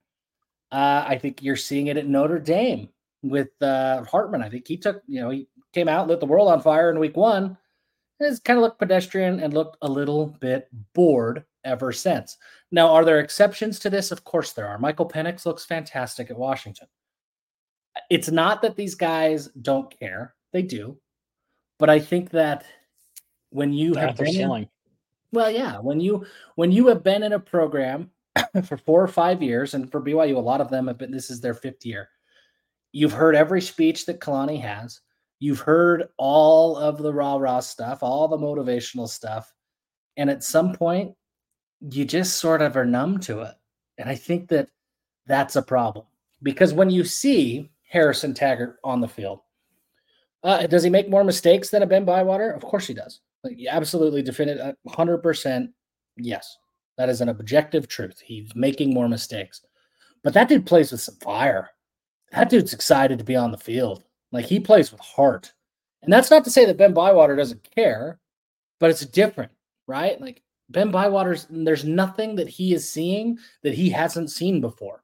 Uh, 0.72 1.06
I 1.08 1.18
think 1.18 1.42
you're 1.42 1.56
seeing 1.56 1.88
it 1.88 1.98
at 1.98 2.08
Notre 2.08 2.40
Dame 2.40 2.90
with 3.22 3.50
uh, 3.62 4.04
Hartman. 4.04 4.42
I 4.42 4.50
think 4.50 4.68
he 4.68 4.76
took, 4.76 5.02
you 5.08 5.22
know, 5.22 5.30
he 5.30 5.48
came 5.74 5.88
out, 5.88 6.08
lit 6.08 6.20
the 6.20 6.26
world 6.26 6.50
on 6.50 6.62
fire 6.62 6.90
in 6.90 7.00
week 7.00 7.16
one. 7.16 7.58
And 8.20 8.30
it's 8.30 8.40
kind 8.40 8.58
of 8.58 8.64
looked 8.64 8.80
pedestrian 8.80 9.40
and 9.40 9.54
looked 9.54 9.78
a 9.82 9.90
little 9.90 10.28
bit 10.28 10.68
bored 10.94 11.46
ever 11.66 11.92
since. 11.92 12.38
Now, 12.72 12.88
are 12.90 13.04
there 13.04 13.20
exceptions 13.20 13.80
to 13.80 13.90
this? 13.90 14.12
Of 14.12 14.24
course 14.24 14.54
there 14.54 14.68
are. 14.68 14.78
Michael 14.78 15.08
Penix 15.08 15.46
looks 15.46 15.66
fantastic 15.66 16.32
at 16.32 16.38
Washington. 16.38 16.88
It's 18.10 18.30
not 18.30 18.62
that 18.62 18.76
these 18.76 18.96
guys 18.96 19.48
don't 19.62 19.98
care; 20.00 20.36
they 20.54 20.62
do. 20.62 20.98
But 21.78 21.90
I 21.90 22.00
think 22.00 22.30
that 22.32 22.66
when 23.50 23.74
you 23.74 23.94
They're 23.94 24.08
have 24.08 24.18
been 24.18 24.36
in- 24.36 24.70
well, 25.32 25.52
yeah, 25.52 25.80
when 25.80 26.00
you 26.00 26.26
when 26.56 26.72
you 26.72 26.88
have 26.88 27.04
been 27.04 27.24
in 27.24 27.34
a 27.34 27.40
program 27.40 28.10
for 28.66 28.78
four 28.78 29.04
or 29.04 29.08
five 29.08 29.44
years, 29.44 29.74
and 29.74 29.92
for 29.92 30.02
BYU, 30.02 30.36
a 30.36 30.40
lot 30.40 30.62
of 30.62 30.70
them 30.70 30.88
have 30.88 30.98
been. 30.98 31.12
This 31.12 31.30
is 31.30 31.42
their 31.42 31.54
fifth 31.54 31.86
year. 31.86 32.10
You've 32.92 33.12
heard 33.12 33.36
every 33.36 33.62
speech 33.62 34.06
that 34.06 34.22
Kalani 34.22 34.62
has. 34.62 35.02
You've 35.40 35.60
heard 35.60 36.08
all 36.18 36.78
of 36.78 36.98
the 36.98 37.14
rah 37.14 37.36
rah 37.36 37.60
stuff, 37.60 38.02
all 38.02 38.28
the 38.28 38.38
motivational 38.38 39.10
stuff, 39.10 39.54
and 40.16 40.30
at 40.30 40.44
some 40.44 40.74
point, 40.74 41.14
you 41.92 42.06
just 42.06 42.38
sort 42.38 42.62
of 42.62 42.76
are 42.76 42.86
numb 42.86 43.20
to 43.22 43.42
it. 43.42 43.54
And 43.98 44.10
I 44.10 44.16
think 44.16 44.50
that 44.50 44.70
that's 45.28 45.56
a 45.56 45.62
problem 45.62 46.06
because 46.44 46.74
when 46.74 46.90
you 46.90 47.04
see 47.04 47.70
Harrison 47.90 48.34
Taggart 48.34 48.78
on 48.84 49.02
the 49.02 49.08
field, 49.08 49.40
uh, 50.44 50.68
does 50.68 50.84
he 50.84 50.90
make 50.90 51.10
more 51.10 51.24
mistakes 51.24 51.70
than 51.70 51.82
a 51.84 51.88
Ben 51.88 52.06
Bywater? 52.06 52.52
Of 52.52 52.62
course 52.62 52.86
he 52.88 52.94
does. 52.94 53.22
Like, 53.44 53.58
absolutely 53.70 54.22
definitive, 54.22 54.76
hundred 54.88 55.20
percent. 55.20 55.72
Yes, 56.18 56.58
That 56.98 57.10
is 57.10 57.22
an 57.22 57.30
objective 57.30 57.88
truth. 57.88 58.20
He's 58.24 58.56
making 58.56 58.94
more 58.94 59.10
mistakes. 59.10 59.62
But 60.24 60.34
that 60.34 60.48
dude 60.50 60.66
plays 60.66 60.92
with 60.92 61.02
some 61.02 61.16
fire. 61.16 61.70
That 62.32 62.50
dude's 62.50 62.74
excited 62.74 63.20
to 63.20 63.26
be 63.26 63.36
on 63.36 63.52
the 63.52 63.58
field. 63.58 64.04
Like 64.32 64.46
he 64.46 64.60
plays 64.60 64.92
with 64.92 65.02
heart. 65.02 65.54
And 66.02 66.12
that's 66.12 66.32
not 66.32 66.44
to 66.46 66.52
say 66.52 66.66
that 66.66 66.78
Ben 66.78 66.94
Bywater 66.94 67.36
doesn't 67.36 67.70
care, 67.76 68.20
but 68.80 68.90
it's 68.90 69.06
different, 69.06 69.52
right? 69.88 70.20
Like 70.22 70.42
Ben 70.70 70.92
Bywater's 70.92 71.48
there's 71.50 71.86
nothing 71.86 72.36
that 72.36 72.48
he 72.48 72.74
is 72.74 72.90
seeing 72.90 73.38
that 73.64 73.74
he 73.74 73.90
hasn't 73.90 74.32
seen 74.32 74.62
before. 74.62 75.04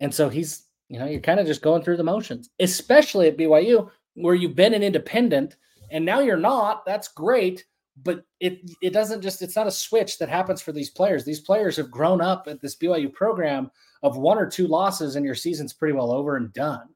And 0.00 0.14
so 0.14 0.28
he's, 0.28 0.66
you 0.88 0.98
know, 0.98 1.06
you're 1.06 1.20
kind 1.20 1.40
of 1.40 1.46
just 1.46 1.62
going 1.62 1.82
through 1.82 1.98
the 1.98 2.04
motions, 2.04 2.50
especially 2.58 3.28
at 3.28 3.36
BYU, 3.36 3.90
where 4.14 4.34
you've 4.34 4.56
been 4.56 4.74
an 4.74 4.82
independent 4.82 5.56
and 5.90 6.04
now 6.04 6.20
you're 6.20 6.36
not. 6.36 6.84
That's 6.86 7.08
great. 7.08 7.64
But 8.02 8.24
it 8.38 8.60
it 8.80 8.94
doesn't 8.94 9.20
just 9.20 9.42
it's 9.42 9.56
not 9.56 9.66
a 9.66 9.72
switch 9.72 10.18
that 10.18 10.28
happens 10.30 10.62
for 10.62 10.72
these 10.72 10.88
players. 10.88 11.24
These 11.24 11.40
players 11.40 11.76
have 11.76 11.90
grown 11.90 12.22
up 12.22 12.48
at 12.48 12.60
this 12.60 12.76
BYU 12.76 13.12
program 13.12 13.70
of 14.02 14.16
one 14.16 14.38
or 14.38 14.48
two 14.48 14.66
losses 14.66 15.16
and 15.16 15.26
your 15.26 15.34
season's 15.34 15.74
pretty 15.74 15.92
well 15.92 16.10
over 16.10 16.36
and 16.36 16.52
done. 16.54 16.88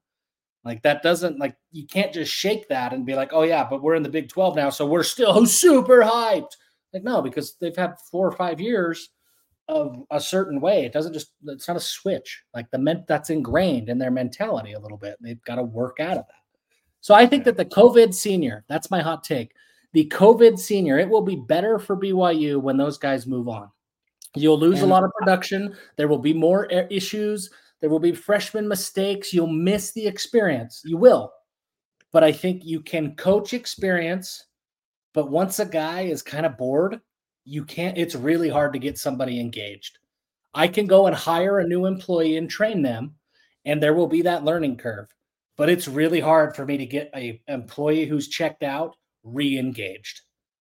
Like 0.64 0.82
that 0.82 1.02
doesn't 1.02 1.38
like 1.38 1.56
you 1.72 1.86
can't 1.86 2.12
just 2.12 2.32
shake 2.32 2.68
that 2.68 2.94
and 2.94 3.04
be 3.04 3.14
like, 3.14 3.30
oh 3.32 3.42
yeah, 3.42 3.66
but 3.68 3.82
we're 3.82 3.96
in 3.96 4.02
the 4.02 4.08
Big 4.08 4.30
12 4.30 4.56
now, 4.56 4.70
so 4.70 4.86
we're 4.86 5.02
still 5.02 5.44
super 5.46 6.00
hyped. 6.02 6.56
Like, 6.94 7.02
no, 7.02 7.20
because 7.20 7.56
they've 7.60 7.76
had 7.76 7.98
four 8.10 8.26
or 8.26 8.32
five 8.32 8.60
years 8.60 9.10
of 9.68 10.04
a 10.10 10.20
certain 10.20 10.60
way. 10.60 10.84
It 10.84 10.92
doesn't 10.92 11.12
just 11.12 11.32
it's 11.46 11.68
not 11.68 11.76
a 11.76 11.80
switch. 11.80 12.42
Like 12.54 12.70
the 12.70 12.78
ment 12.78 13.06
that's 13.06 13.30
ingrained 13.30 13.88
in 13.88 13.98
their 13.98 14.10
mentality 14.10 14.72
a 14.72 14.80
little 14.80 14.98
bit. 14.98 15.16
They've 15.20 15.42
got 15.44 15.56
to 15.56 15.62
work 15.62 16.00
out 16.00 16.18
of 16.18 16.26
that. 16.26 16.42
So 17.00 17.14
I 17.14 17.26
think 17.26 17.44
that 17.44 17.56
the 17.56 17.64
COVID 17.64 18.14
senior, 18.14 18.64
that's 18.68 18.90
my 18.90 19.00
hot 19.00 19.24
take. 19.24 19.52
The 19.92 20.08
COVID 20.08 20.58
senior, 20.58 20.98
it 20.98 21.08
will 21.08 21.22
be 21.22 21.36
better 21.36 21.78
for 21.78 21.96
BYU 21.96 22.60
when 22.60 22.76
those 22.76 22.98
guys 22.98 23.26
move 23.26 23.48
on. 23.48 23.70
You'll 24.34 24.58
lose 24.58 24.82
a 24.82 24.86
lot 24.86 25.04
of 25.04 25.12
production. 25.18 25.76
There 25.96 26.08
will 26.08 26.18
be 26.18 26.32
more 26.32 26.66
issues. 26.66 27.50
There 27.80 27.90
will 27.90 28.00
be 28.00 28.12
freshman 28.12 28.66
mistakes. 28.66 29.32
You'll 29.32 29.46
miss 29.46 29.92
the 29.92 30.06
experience. 30.06 30.82
You 30.84 30.96
will. 30.96 31.32
But 32.10 32.24
I 32.24 32.32
think 32.32 32.64
you 32.64 32.80
can 32.80 33.14
coach 33.14 33.52
experience. 33.52 34.46
But 35.14 35.30
once 35.30 35.58
a 35.58 35.64
guy 35.64 36.02
is 36.02 36.22
kind 36.22 36.44
of 36.44 36.58
bored, 36.58 37.00
you 37.44 37.64
can't, 37.64 37.96
it's 37.96 38.14
really 38.14 38.50
hard 38.50 38.74
to 38.74 38.78
get 38.78 38.98
somebody 38.98 39.40
engaged. 39.40 39.98
I 40.54 40.68
can 40.68 40.86
go 40.86 41.06
and 41.06 41.16
hire 41.16 41.58
a 41.58 41.66
new 41.66 41.86
employee 41.86 42.36
and 42.36 42.50
train 42.50 42.82
them, 42.82 43.14
and 43.64 43.82
there 43.82 43.94
will 43.94 44.06
be 44.06 44.22
that 44.22 44.44
learning 44.44 44.76
curve. 44.76 45.08
But 45.56 45.68
it's 45.68 45.88
really 45.88 46.20
hard 46.20 46.54
for 46.56 46.66
me 46.66 46.76
to 46.78 46.86
get 46.86 47.10
a 47.14 47.40
employee 47.48 48.06
who's 48.06 48.28
checked 48.28 48.62
out 48.62 48.96
re-engaged. 49.22 50.22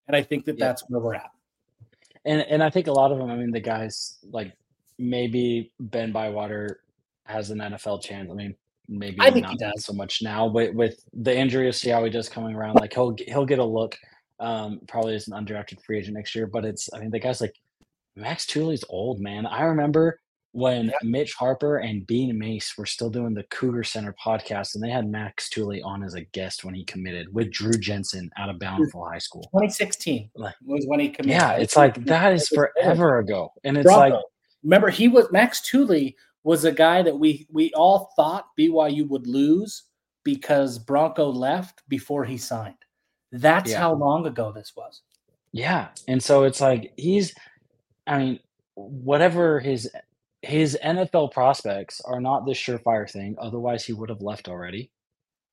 And 0.07 0.15
I 0.15 0.23
think 0.23 0.45
that 0.45 0.57
yep. 0.57 0.59
that's 0.59 0.83
where 0.89 1.01
we're 1.01 1.15
at. 1.15 1.29
And 2.25 2.41
and 2.41 2.63
I 2.63 2.69
think 2.69 2.87
a 2.87 2.91
lot 2.91 3.11
of 3.11 3.17
them, 3.17 3.29
I 3.29 3.35
mean, 3.35 3.51
the 3.51 3.59
guys 3.59 4.17
like 4.31 4.53
maybe 4.97 5.71
Ben 5.79 6.11
Bywater 6.11 6.81
has 7.25 7.51
an 7.51 7.59
NFL 7.59 8.01
chance. 8.01 8.29
I 8.31 8.33
mean, 8.33 8.55
maybe 8.87 9.17
I 9.19 9.31
think 9.31 9.43
not 9.43 9.51
he 9.53 9.57
does. 9.57 9.85
so 9.85 9.93
much 9.93 10.21
now, 10.21 10.49
but 10.49 10.73
with 10.73 11.03
the 11.13 11.35
injury 11.35 11.67
of 11.67 11.75
Siawi 11.75 12.11
just 12.11 12.31
coming 12.31 12.55
around, 12.55 12.75
like 12.75 12.93
he'll 12.93 13.15
he'll 13.27 13.45
get 13.45 13.59
a 13.59 13.65
look. 13.65 13.97
Um, 14.39 14.81
probably 14.88 15.15
as 15.15 15.27
an 15.27 15.33
undrafted 15.33 15.81
free 15.83 15.97
agent 15.97 16.15
next 16.15 16.35
year, 16.35 16.45
but 16.47 16.63
it's 16.63 16.89
I 16.93 16.99
mean 16.99 17.09
the 17.09 17.19
guy's 17.19 17.41
like 17.41 17.55
Max 18.15 18.45
Tooley's 18.45 18.83
old 18.89 19.19
man. 19.19 19.45
I 19.45 19.63
remember 19.63 20.19
when 20.51 20.91
Mitch 21.03 21.33
Harper 21.33 21.77
and 21.77 22.05
Bean 22.07 22.38
Mace 22.38 22.73
were 22.77 22.85
still 22.85 23.09
doing 23.09 23.33
the 23.33 23.43
Cougar 23.43 23.83
Center 23.83 24.15
podcast, 24.23 24.73
and 24.73 24.83
they 24.83 24.89
had 24.89 25.07
Max 25.07 25.49
Tooley 25.49 25.81
on 25.83 26.03
as 26.03 26.15
a 26.15 26.21
guest 26.21 26.63
when 26.63 26.73
he 26.73 26.83
committed 26.83 27.31
with 27.33 27.51
Drew 27.51 27.73
Jensen 27.73 28.31
out 28.38 28.49
of 28.49 28.57
Bountiful 28.57 29.05
High 29.05 29.19
School. 29.19 29.43
2016 29.53 30.31
like, 30.35 30.55
was 30.65 30.85
when 30.88 30.99
he 30.99 31.09
committed. 31.09 31.39
Yeah, 31.39 31.51
it's 31.53 31.75
like 31.75 32.03
that 32.05 32.33
is 32.33 32.47
forever 32.47 33.19
ago, 33.19 33.53
and 33.63 33.77
it's 33.77 33.85
Bronco. 33.85 34.15
like 34.15 34.23
remember 34.63 34.89
he 34.89 35.07
was 35.07 35.31
Max 35.31 35.61
Tooley 35.61 36.15
was 36.43 36.65
a 36.65 36.71
guy 36.71 37.01
that 37.03 37.17
we 37.17 37.47
we 37.51 37.71
all 37.73 38.11
thought 38.15 38.47
BYU 38.57 39.07
would 39.09 39.27
lose 39.27 39.83
because 40.23 40.79
Bronco 40.79 41.29
left 41.29 41.83
before 41.88 42.25
he 42.25 42.38
signed. 42.38 42.75
That's 43.39 43.71
yeah. 43.71 43.79
how 43.79 43.93
long 43.93 44.25
ago 44.25 44.51
this 44.51 44.73
was. 44.75 45.01
Yeah. 45.51 45.89
And 46.07 46.21
so 46.21 46.43
it's 46.43 46.61
like 46.61 46.93
he's 46.97 47.33
I 48.05 48.17
mean, 48.17 48.39
whatever 48.75 49.59
his 49.59 49.89
his 50.41 50.77
NFL 50.83 51.31
prospects 51.31 52.01
are 52.01 52.21
not 52.21 52.45
the 52.45 52.51
surefire 52.51 53.09
thing. 53.09 53.35
Otherwise, 53.39 53.85
he 53.85 53.93
would 53.93 54.09
have 54.09 54.21
left 54.21 54.47
already. 54.47 54.91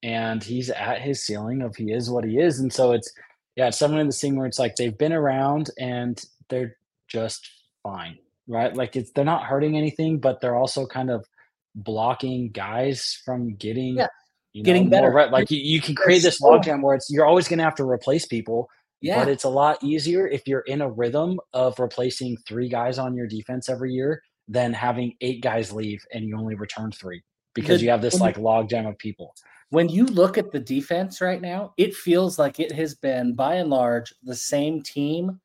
And 0.03 0.43
he's 0.43 0.68
at 0.68 1.01
his 1.01 1.24
ceiling 1.24 1.62
of 1.62 1.76
he 1.76 1.91
is 1.91 2.11
what 2.11 2.24
he 2.24 2.39
is. 2.39 2.59
And 2.59 2.72
so 2.72 2.93
it's 2.93 3.12
yeah, 3.57 3.68
it's 3.68 3.78
someone 3.78 4.01
in 4.01 4.07
the 4.07 4.12
scene 4.12 4.37
where 4.37 4.47
it's 4.47 4.59
like 4.59 4.76
they've 4.76 4.97
been 4.97 5.12
around 5.12 5.70
and 5.78 6.22
they're 6.49 6.76
just 7.09 7.49
fine 7.82 8.18
right? 8.47 8.74
Like 8.74 8.97
it's 8.97 9.11
they're 9.12 9.24
not 9.24 9.45
hurting 9.45 9.76
anything, 9.76 10.18
but 10.18 10.41
they're 10.41 10.57
also 10.57 10.87
kind 10.87 11.11
of 11.11 11.26
blocking 11.74 12.51
guys 12.51 13.20
from 13.24 13.55
getting 13.55 13.97
yeah. 13.97 14.09
You 14.55 14.62
know, 14.62 14.66
getting 14.66 14.88
better. 14.88 15.11
Right? 15.11 15.30
Like 15.30 15.50
you, 15.50 15.59
you 15.59 15.80
can 15.80 15.94
create 15.94 16.22
this 16.22 16.40
logjam 16.40 16.82
where 16.82 16.94
it's 16.94 17.11
you're 17.11 17.26
always 17.26 17.48
going 17.48 17.59
to 17.59 17.64
have 17.64 17.74
to 17.76 17.84
replace 17.84 18.24
people. 18.24 18.70
Yeah. 19.02 19.18
But 19.18 19.28
it's 19.28 19.44
a 19.44 19.50
lot 19.50 19.82
easier 19.84 20.26
if 20.26 20.48
you're 20.48 20.61
in 20.61 20.80
a 20.80 20.90
rhythm 20.90 21.38
of 21.52 21.78
replacing 21.78 22.38
three 22.46 22.70
guys 22.70 22.98
on 22.98 23.14
your 23.14 23.26
defense 23.26 23.68
every 23.68 23.92
year 23.92 24.22
than 24.48 24.72
having 24.72 25.14
eight 25.20 25.42
guys 25.42 25.72
leave 25.72 26.02
and 26.12 26.24
you 26.24 26.38
only 26.38 26.55
return 26.55 26.90
three 26.90 27.22
because 27.55 27.80
the, 27.80 27.86
you 27.86 27.90
have 27.90 28.00
this 28.00 28.18
like 28.20 28.36
logjam 28.36 28.88
of 28.88 28.96
people. 28.96 29.34
When 29.68 29.88
you 29.88 30.07
look 30.07 30.38
at 30.38 30.52
the 30.52 30.61
defense 30.61 31.20
right 31.20 31.42
now, 31.42 31.74
it 31.76 31.94
feels 31.94 32.38
like 32.38 32.61
it 32.61 32.72
has 32.72 32.94
been 32.94 33.34
by 33.34 33.57
and 33.57 33.68
large 33.68 34.14
the 34.22 34.36
same 34.36 34.82
team 34.82 35.40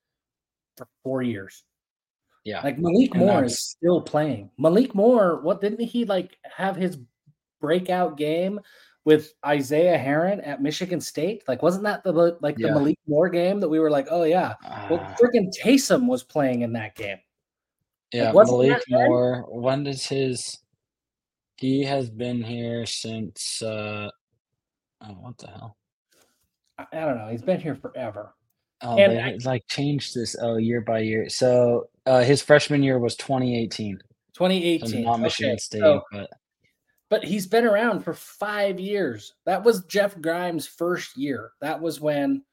for 0.78 0.88
four 1.04 1.22
years. 1.22 1.64
Yeah. 2.46 2.62
Like 2.62 2.78
Malik 2.78 3.14
and 3.14 3.26
Moore 3.26 3.44
is 3.44 3.60
still 3.60 4.02
playing. 4.02 4.52
Malik 4.58 4.96
Moore, 4.96 5.42
what 5.42 5.60
didn't 5.60 5.86
he 5.86 6.06
like 6.06 6.38
have 6.56 6.76
his 6.76 6.98
breakout 7.60 8.18
game 8.18 8.60
with 9.10 9.34
Isaiah 9.44 9.98
Herron 9.98 10.40
at 10.42 10.62
Michigan 10.62 11.02
State? 11.02 11.42
Like, 11.48 11.64
wasn't 11.64 11.84
that 11.86 12.04
the 12.04 12.38
like 12.42 12.60
yeah. 12.60 12.68
the 12.68 12.74
Malik 12.76 13.00
Moore 13.08 13.28
game 13.28 13.60
that 13.60 13.68
we 13.68 13.80
were 13.80 13.90
like, 13.90 14.06
oh 14.12 14.22
yeah, 14.24 14.54
uh, 14.64 14.88
well, 14.88 15.00
ah. 15.02 15.16
freaking 15.20 15.50
Taysom 15.60 16.06
was 16.08 16.24
playing 16.24 16.62
in 16.62 16.74
that 16.74 16.94
game. 16.96 17.18
Yeah, 18.14 18.30
like, 18.30 18.46
Malik 18.46 18.84
Moore. 18.88 19.46
When 19.50 19.84
does 19.84 20.06
his? 20.06 20.60
He 21.58 21.84
has 21.86 22.12
been 22.12 22.44
here 22.44 22.86
since. 22.86 23.64
uh 23.64 24.10
Oh, 25.02 25.14
what 25.22 25.40
the 25.40 25.48
hell? 25.48 25.76
I, 26.78 26.86
I 26.94 27.00
don't 27.00 27.18
know. 27.18 27.30
He's 27.30 27.42
been 27.42 27.60
here 27.60 27.76
forever. 27.76 28.36
Oh, 28.82 28.96
and 28.96 29.14
they 29.14 29.22
I, 29.22 29.38
like 29.44 29.64
changed 29.68 30.14
this 30.14 30.36
oh 30.40 30.58
year 30.58 30.82
by 30.82 31.00
year. 31.00 31.30
So 31.30 31.90
uh, 32.06 32.22
his 32.22 32.44
freshman 32.44 32.84
year 32.84 33.00
was 33.00 33.16
2018. 33.16 33.98
2018. 34.34 34.88
So 34.88 35.00
not 35.00 35.20
Michigan 35.20 35.54
okay, 35.54 35.58
State, 35.58 35.80
so, 35.80 36.04
but 36.12 36.30
but 37.10 37.24
he's 37.24 37.48
been 37.48 37.66
around 37.66 38.02
for 38.02 38.14
five 38.14 38.80
years. 38.80 39.34
That 39.46 39.64
was 39.64 39.86
Jeff 39.86 40.20
Grimes' 40.22 40.68
first 40.68 41.18
year. 41.18 41.52
That 41.62 41.82
was 41.82 42.00
when 42.00 42.44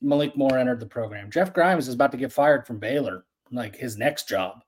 Malik 0.00 0.36
Moore 0.36 0.58
entered 0.58 0.80
the 0.80 0.86
program. 0.86 1.30
Jeff 1.30 1.52
Grimes 1.52 1.88
is 1.88 1.94
about 1.94 2.12
to 2.12 2.18
get 2.18 2.32
fired 2.32 2.66
from 2.66 2.78
Baylor, 2.78 3.24
like 3.52 3.76
his 3.76 3.96
next 3.96 4.28
job. 4.28 4.62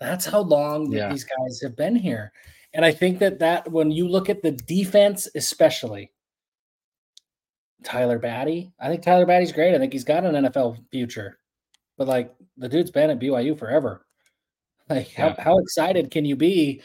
That's 0.00 0.26
how 0.26 0.40
long 0.40 0.92
yeah. 0.92 1.10
these 1.10 1.24
guys 1.24 1.60
have 1.62 1.76
been 1.76 1.96
here. 1.96 2.32
And 2.74 2.84
I 2.84 2.92
think 2.92 3.18
that 3.20 3.38
that 3.38 3.70
when 3.70 3.90
you 3.90 4.08
look 4.08 4.28
at 4.28 4.42
the 4.42 4.52
defense, 4.52 5.28
especially, 5.34 6.12
Tyler 7.84 8.18
Batty. 8.18 8.72
I 8.80 8.88
think 8.88 9.02
Tyler 9.02 9.26
Batty's 9.26 9.52
great. 9.52 9.74
I 9.74 9.78
think 9.78 9.92
he's 9.92 10.04
got 10.04 10.24
an 10.24 10.44
NFL 10.44 10.78
future. 10.90 11.38
But 11.96 12.08
like 12.08 12.34
the 12.56 12.68
dude's 12.68 12.90
been 12.90 13.10
at 13.10 13.20
BYU 13.20 13.58
forever. 13.58 14.06
Like 14.88 15.16
yeah. 15.16 15.34
how, 15.34 15.42
how 15.42 15.58
excited 15.58 16.10
can 16.10 16.24
you 16.24 16.36
be 16.36 16.82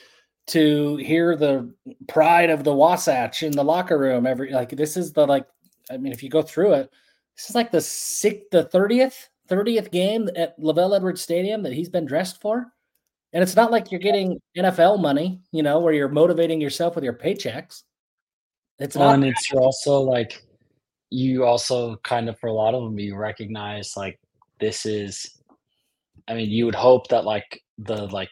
to 0.47 0.97
hear 0.97 1.35
the 1.35 1.73
pride 2.07 2.49
of 2.49 2.63
the 2.63 2.73
Wasatch 2.73 3.43
in 3.43 3.51
the 3.51 3.63
locker 3.63 3.97
room 3.97 4.25
every 4.25 4.51
like 4.51 4.69
this 4.69 4.97
is 4.97 5.13
the 5.13 5.25
like 5.25 5.45
I 5.89 5.97
mean 5.97 6.11
if 6.11 6.23
you 6.23 6.29
go 6.29 6.41
through 6.41 6.73
it, 6.73 6.91
this 7.35 7.49
is 7.49 7.55
like 7.55 7.71
the 7.71 7.81
sixth 7.81 8.49
the 8.51 8.65
30th 8.65 9.27
30th 9.49 9.91
game 9.91 10.29
at 10.35 10.59
LaVell 10.59 10.95
Edwards 10.95 11.21
Stadium 11.21 11.61
that 11.63 11.73
he's 11.73 11.89
been 11.89 12.05
dressed 12.05 12.39
for. 12.41 12.71
And 13.33 13.43
it's 13.43 13.55
not 13.55 13.71
like 13.71 13.91
you're 13.91 13.99
getting 13.99 14.39
NFL 14.57 15.01
money, 15.01 15.41
you 15.51 15.63
know, 15.63 15.79
where 15.79 15.93
you're 15.93 16.09
motivating 16.09 16.59
yourself 16.59 16.95
with 16.95 17.03
your 17.03 17.13
paychecks. 17.13 17.83
It's 18.79 18.95
well, 18.95 19.09
not 19.09 19.15
and 19.15 19.25
it's 19.25 19.51
also 19.53 19.99
like 19.99 20.43
you 21.11 21.45
also 21.45 21.97
kind 21.97 22.29
of 22.29 22.39
for 22.39 22.47
a 22.47 22.53
lot 22.53 22.73
of 22.73 22.83
them 22.83 22.97
you 22.97 23.15
recognize 23.15 23.95
like 23.95 24.17
this 24.59 24.85
is 24.85 25.41
i 26.27 26.33
mean 26.33 26.49
you 26.49 26.65
would 26.65 26.73
hope 26.73 27.07
that 27.09 27.25
like 27.25 27.61
the 27.77 28.07
like 28.07 28.29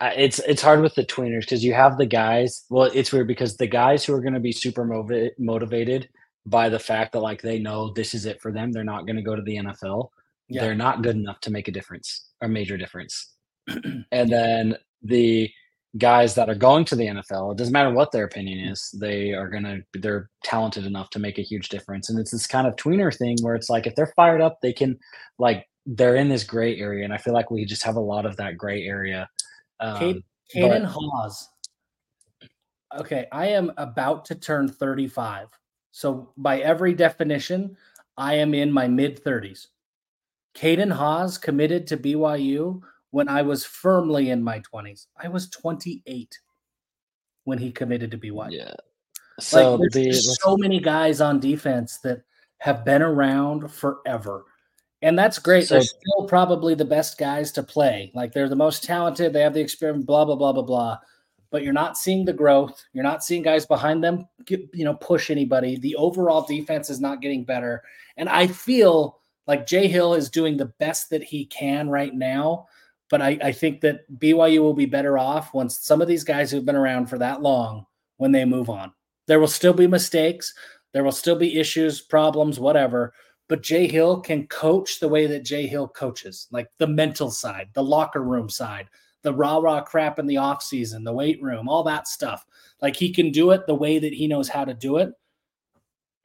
it's 0.00 0.38
it's 0.40 0.62
hard 0.62 0.82
with 0.82 0.94
the 0.94 1.04
tweeners 1.04 1.40
because 1.40 1.64
you 1.64 1.72
have 1.72 1.96
the 1.96 2.06
guys 2.06 2.64
well 2.68 2.90
it's 2.94 3.12
weird 3.12 3.26
because 3.26 3.56
the 3.56 3.66
guys 3.66 4.04
who 4.04 4.12
are 4.12 4.20
going 4.20 4.34
to 4.34 4.40
be 4.40 4.52
super 4.52 4.84
motiv- 4.84 5.32
motivated 5.38 6.08
by 6.44 6.68
the 6.68 6.78
fact 6.78 7.12
that 7.12 7.20
like 7.20 7.40
they 7.40 7.58
know 7.58 7.92
this 7.92 8.12
is 8.12 8.26
it 8.26 8.40
for 8.40 8.52
them 8.52 8.72
they're 8.72 8.84
not 8.84 9.06
going 9.06 9.16
to 9.16 9.22
go 9.22 9.34
to 9.34 9.42
the 9.42 9.56
nfl 9.56 10.08
yeah. 10.48 10.60
they're 10.60 10.74
not 10.74 11.02
good 11.02 11.16
enough 11.16 11.40
to 11.40 11.50
make 11.50 11.66
a 11.66 11.72
difference 11.72 12.28
a 12.42 12.48
major 12.48 12.76
difference 12.76 13.32
and 14.12 14.30
then 14.30 14.76
the 15.02 15.50
guys 15.98 16.34
that 16.34 16.48
are 16.48 16.54
going 16.54 16.84
to 16.84 16.96
the 16.96 17.06
NFL, 17.06 17.52
it 17.52 17.58
doesn't 17.58 17.72
matter 17.72 17.90
what 17.90 18.12
their 18.12 18.24
opinion 18.24 18.68
is, 18.68 18.94
they 19.00 19.32
are 19.32 19.48
gonna 19.48 19.78
they're 19.94 20.30
talented 20.44 20.84
enough 20.84 21.10
to 21.10 21.18
make 21.18 21.38
a 21.38 21.42
huge 21.42 21.68
difference. 21.68 22.10
And 22.10 22.18
it's 22.18 22.32
this 22.32 22.46
kind 22.46 22.66
of 22.66 22.76
tweener 22.76 23.16
thing 23.16 23.36
where 23.40 23.54
it's 23.54 23.70
like 23.70 23.86
if 23.86 23.94
they're 23.94 24.12
fired 24.16 24.40
up, 24.40 24.58
they 24.62 24.72
can 24.72 24.98
like 25.38 25.66
they're 25.86 26.16
in 26.16 26.28
this 26.28 26.44
gray 26.44 26.78
area, 26.78 27.04
and 27.04 27.12
I 27.12 27.18
feel 27.18 27.34
like 27.34 27.50
we 27.50 27.64
just 27.64 27.84
have 27.84 27.96
a 27.96 28.00
lot 28.00 28.26
of 28.26 28.36
that 28.36 28.56
gray 28.56 28.84
area. 28.84 29.28
Um, 29.80 30.22
Caden 30.54 30.84
Haws. 30.84 31.48
Okay, 32.98 33.26
I 33.32 33.48
am 33.48 33.72
about 33.76 34.24
to 34.26 34.34
turn 34.34 34.68
35. 34.68 35.48
So 35.90 36.32
by 36.36 36.60
every 36.60 36.94
definition, 36.94 37.76
I 38.16 38.34
am 38.34 38.54
in 38.54 38.72
my 38.72 38.88
mid 38.88 39.22
30s. 39.22 39.66
Caden 40.54 40.92
Haws 40.92 41.36
committed 41.36 41.86
to 41.88 41.96
BYU 41.96 42.80
when 43.10 43.28
I 43.28 43.42
was 43.42 43.64
firmly 43.64 44.30
in 44.30 44.42
my 44.42 44.60
20s. 44.60 45.06
I 45.22 45.28
was 45.28 45.50
28 45.50 46.38
when 47.44 47.58
he 47.58 47.70
committed 47.70 48.10
to 48.12 48.18
BYU. 48.18 48.52
Yeah. 48.52 48.74
So 49.38 49.76
like, 49.76 49.90
there's 49.92 50.26
the, 50.26 50.38
so 50.42 50.56
many 50.56 50.80
guys 50.80 51.20
on 51.20 51.40
defense 51.40 51.98
that 51.98 52.22
have 52.58 52.84
been 52.84 53.02
around 53.02 53.70
forever. 53.70 54.44
And 55.02 55.18
that's 55.18 55.38
great. 55.38 55.66
So, 55.66 55.74
they're 55.74 55.82
still 55.82 56.26
probably 56.26 56.74
the 56.74 56.84
best 56.84 57.18
guys 57.18 57.52
to 57.52 57.62
play. 57.62 58.10
Like 58.14 58.32
they're 58.32 58.48
the 58.48 58.56
most 58.56 58.82
talented. 58.82 59.32
They 59.32 59.42
have 59.42 59.54
the 59.54 59.60
experience, 59.60 60.04
blah, 60.04 60.24
blah, 60.24 60.36
blah, 60.36 60.52
blah, 60.52 60.62
blah. 60.62 60.98
But 61.50 61.62
you're 61.62 61.72
not 61.72 61.96
seeing 61.96 62.24
the 62.24 62.32
growth. 62.32 62.82
You're 62.92 63.04
not 63.04 63.22
seeing 63.22 63.42
guys 63.42 63.66
behind 63.66 64.02
them, 64.02 64.26
get, 64.44 64.60
you 64.72 64.84
know, 64.84 64.94
push 64.94 65.30
anybody. 65.30 65.78
The 65.78 65.96
overall 65.96 66.42
defense 66.42 66.90
is 66.90 67.00
not 67.00 67.20
getting 67.20 67.44
better. 67.44 67.82
And 68.16 68.28
I 68.28 68.46
feel 68.46 69.20
like 69.46 69.66
Jay 69.66 69.86
Hill 69.86 70.14
is 70.14 70.30
doing 70.30 70.56
the 70.56 70.72
best 70.80 71.10
that 71.10 71.22
he 71.22 71.46
can 71.46 71.88
right 71.88 72.12
now. 72.12 72.66
But 73.08 73.22
I, 73.22 73.38
I 73.42 73.52
think 73.52 73.82
that 73.82 74.10
BYU 74.18 74.60
will 74.60 74.74
be 74.74 74.86
better 74.86 75.16
off 75.16 75.54
once 75.54 75.78
some 75.78 76.02
of 76.02 76.08
these 76.08 76.24
guys 76.24 76.50
who've 76.50 76.64
been 76.64 76.74
around 76.74 77.06
for 77.06 77.18
that 77.18 77.42
long 77.42 77.86
when 78.16 78.32
they 78.32 78.44
move 78.44 78.68
on. 78.68 78.92
There 79.26 79.38
will 79.38 79.46
still 79.46 79.72
be 79.72 79.86
mistakes. 79.86 80.52
There 80.92 81.04
will 81.04 81.12
still 81.12 81.36
be 81.36 81.58
issues, 81.58 82.00
problems, 82.00 82.58
whatever. 82.58 83.12
But 83.48 83.62
Jay 83.62 83.86
Hill 83.86 84.20
can 84.20 84.46
coach 84.48 84.98
the 84.98 85.08
way 85.08 85.26
that 85.26 85.44
Jay 85.44 85.66
Hill 85.66 85.88
coaches, 85.88 86.48
like 86.50 86.68
the 86.78 86.86
mental 86.86 87.30
side, 87.30 87.68
the 87.74 87.82
locker 87.82 88.22
room 88.22 88.48
side, 88.48 88.88
the 89.22 89.32
rah 89.32 89.58
rah 89.58 89.82
crap 89.82 90.18
in 90.18 90.26
the 90.26 90.36
off 90.36 90.62
season, 90.62 91.04
the 91.04 91.12
weight 91.12 91.40
room, 91.42 91.68
all 91.68 91.84
that 91.84 92.08
stuff. 92.08 92.44
Like 92.82 92.96
he 92.96 93.12
can 93.12 93.30
do 93.30 93.52
it 93.52 93.66
the 93.66 93.74
way 93.74 93.98
that 93.98 94.12
he 94.12 94.26
knows 94.26 94.48
how 94.48 94.64
to 94.64 94.74
do 94.74 94.96
it. 94.96 95.10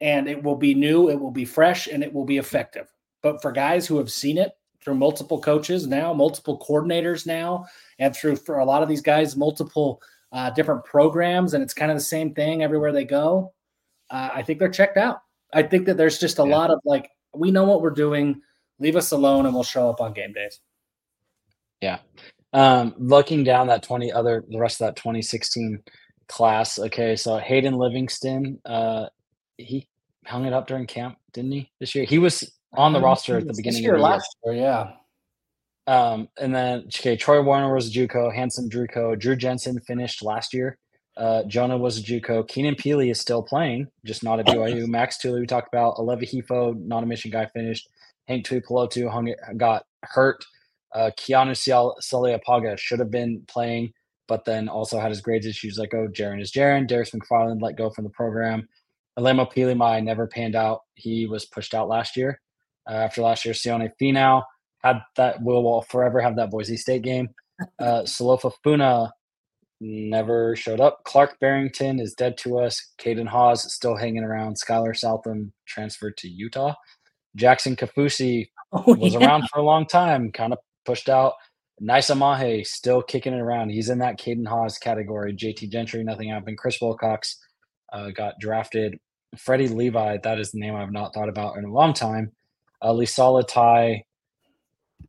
And 0.00 0.28
it 0.28 0.42
will 0.42 0.56
be 0.56 0.74
new, 0.74 1.10
it 1.10 1.20
will 1.20 1.30
be 1.30 1.44
fresh, 1.44 1.86
and 1.86 2.02
it 2.02 2.12
will 2.12 2.24
be 2.24 2.38
effective. 2.38 2.88
But 3.22 3.40
for 3.40 3.52
guys 3.52 3.86
who 3.86 3.98
have 3.98 4.10
seen 4.10 4.36
it 4.36 4.52
through 4.82 4.96
multiple 4.96 5.40
coaches 5.40 5.86
now, 5.86 6.12
multiple 6.12 6.58
coordinators 6.58 7.24
now, 7.24 7.66
and 8.00 8.14
through 8.14 8.36
for 8.36 8.58
a 8.58 8.64
lot 8.64 8.82
of 8.82 8.88
these 8.88 9.00
guys, 9.00 9.36
multiple 9.36 10.02
uh, 10.32 10.50
different 10.50 10.84
programs, 10.84 11.54
and 11.54 11.62
it's 11.62 11.74
kind 11.74 11.92
of 11.92 11.96
the 11.96 12.02
same 12.02 12.34
thing 12.34 12.64
everywhere 12.64 12.90
they 12.90 13.04
go 13.04 13.52
uh, 14.12 14.28
I 14.34 14.42
think 14.42 14.58
they're 14.58 14.68
checked 14.68 14.98
out. 14.98 15.22
I 15.52 15.62
think 15.62 15.86
that 15.86 15.96
there's 15.96 16.18
just 16.18 16.38
a 16.38 16.46
yeah. 16.46 16.56
lot 16.56 16.70
of 16.70 16.80
like, 16.84 17.10
we 17.34 17.50
know 17.50 17.64
what 17.64 17.82
we're 17.82 17.90
doing. 17.90 18.40
Leave 18.78 18.96
us 18.96 19.12
alone, 19.12 19.46
and 19.46 19.54
we'll 19.54 19.62
show 19.62 19.88
up 19.88 20.00
on 20.00 20.12
game 20.12 20.32
days. 20.32 20.60
Yeah. 21.80 21.98
Um, 22.52 22.94
looking 22.98 23.44
down 23.44 23.68
that 23.68 23.82
20 23.82 24.12
other 24.12 24.44
the 24.48 24.58
rest 24.58 24.80
of 24.80 24.86
that 24.86 24.96
2016 24.96 25.82
class. 26.28 26.78
Okay, 26.78 27.16
so 27.16 27.38
Hayden 27.38 27.74
Livingston, 27.74 28.60
uh, 28.64 29.06
he 29.56 29.88
hung 30.26 30.46
it 30.46 30.52
up 30.52 30.66
during 30.66 30.86
camp, 30.86 31.18
didn't 31.32 31.52
he? 31.52 31.70
This 31.80 31.94
year, 31.94 32.04
he 32.04 32.18
was 32.18 32.50
on 32.74 32.92
the 32.92 33.00
roster 33.00 33.38
at 33.38 33.46
the 33.46 33.54
beginning 33.54 33.86
of 33.86 33.96
the 33.96 34.02
last 34.02 34.36
year. 34.44 34.54
year. 34.54 34.62
Yeah. 34.62 34.92
Um, 35.86 36.28
and 36.38 36.54
then 36.54 36.84
okay, 36.86 37.16
Troy 37.16 37.42
Warner 37.42 37.74
was 37.74 37.92
JUCO, 37.92 38.34
Hanson 38.34 38.68
Druco, 38.68 39.18
Drew 39.18 39.36
Jensen 39.36 39.80
finished 39.80 40.22
last 40.22 40.54
year. 40.54 40.78
Uh, 41.16 41.42
Jonah 41.44 41.76
was 41.76 41.98
a 41.98 42.02
JUCO. 42.02 42.48
Keenan 42.48 42.74
Pili 42.74 43.10
is 43.10 43.20
still 43.20 43.42
playing, 43.42 43.88
just 44.04 44.24
not 44.24 44.40
at 44.40 44.46
BYU. 44.46 44.86
Max 44.88 45.18
Tooley, 45.18 45.40
we 45.40 45.46
talked 45.46 45.68
about. 45.68 45.96
Aleva 45.96 46.22
Hifo, 46.22 46.74
not 46.74 47.02
a 47.02 47.06
mission 47.06 47.30
guy, 47.30 47.46
finished. 47.46 47.88
Hank 48.28 48.46
Tuipulotu 48.46 49.10
hung 49.10 49.28
it, 49.28 49.38
got 49.56 49.84
hurt. 50.02 50.44
Uh, 50.94 51.10
Keanu 51.18 51.52
Saleapaga 51.52 52.78
should 52.78 52.98
have 52.98 53.10
been 53.10 53.42
playing, 53.46 53.92
but 54.28 54.44
then 54.44 54.68
also 54.68 54.98
had 54.98 55.10
his 55.10 55.20
grades 55.20 55.46
issues. 55.46 55.78
Like, 55.78 55.94
oh, 55.94 56.08
Jaren 56.08 56.40
is 56.40 56.52
Jaren. 56.52 56.86
Darius 56.86 57.10
McFarland 57.10 57.62
let 57.62 57.76
go 57.76 57.90
from 57.90 58.04
the 58.04 58.10
program. 58.10 58.68
Alema 59.18 59.50
Pilimai 59.52 60.02
never 60.02 60.26
panned 60.26 60.54
out. 60.54 60.80
He 60.94 61.26
was 61.26 61.44
pushed 61.44 61.74
out 61.74 61.88
last 61.88 62.16
year. 62.16 62.40
Uh, 62.88 62.94
after 62.94 63.22
last 63.22 63.44
year, 63.44 63.54
Sione 63.54 63.90
Finau 64.00 64.42
had 64.82 65.00
that 65.16 65.42
will, 65.42 65.62
will 65.62 65.82
forever 65.82 66.20
have 66.20 66.36
that 66.36 66.50
Boise 66.50 66.76
State 66.76 67.02
game. 67.02 67.28
Uh, 67.78 68.02
Salofa 68.02 68.50
Funa 68.64 69.12
never 69.82 70.54
showed 70.56 70.80
up. 70.80 71.02
Clark 71.04 71.38
Barrington 71.40 71.98
is 72.00 72.14
dead 72.14 72.38
to 72.38 72.58
us. 72.58 72.92
Caden 72.98 73.28
Haws 73.28 73.72
still 73.74 73.96
hanging 73.96 74.22
around. 74.22 74.56
Skylar 74.56 74.96
Southam 74.96 75.52
transferred 75.66 76.16
to 76.18 76.28
Utah. 76.28 76.74
Jackson 77.36 77.76
Kaufusi 77.76 78.48
oh, 78.72 78.94
was 78.94 79.14
yeah. 79.14 79.26
around 79.26 79.48
for 79.52 79.58
a 79.58 79.64
long 79.64 79.86
time, 79.86 80.30
kind 80.30 80.52
of 80.52 80.60
pushed 80.86 81.08
out. 81.08 81.34
Nisa 81.80 82.14
Mahe 82.14 82.62
still 82.64 83.02
kicking 83.02 83.34
it 83.34 83.40
around. 83.40 83.70
He's 83.70 83.88
in 83.88 83.98
that 83.98 84.18
Caden 84.18 84.46
Haws 84.46 84.78
category. 84.78 85.34
JT 85.34 85.70
Gentry, 85.70 86.04
nothing 86.04 86.30
happened. 86.30 86.58
Chris 86.58 86.80
Wilcox 86.80 87.38
uh, 87.92 88.10
got 88.10 88.38
drafted. 88.38 88.98
Freddie 89.36 89.68
Levi, 89.68 90.18
that 90.22 90.38
is 90.38 90.52
the 90.52 90.60
name 90.60 90.76
I've 90.76 90.92
not 90.92 91.12
thought 91.12 91.28
about 91.28 91.56
in 91.56 91.64
a 91.64 91.72
long 91.72 91.92
time. 91.92 92.32
Uh, 92.80 92.92
Lisala 92.92 93.46
Tai 93.46 94.04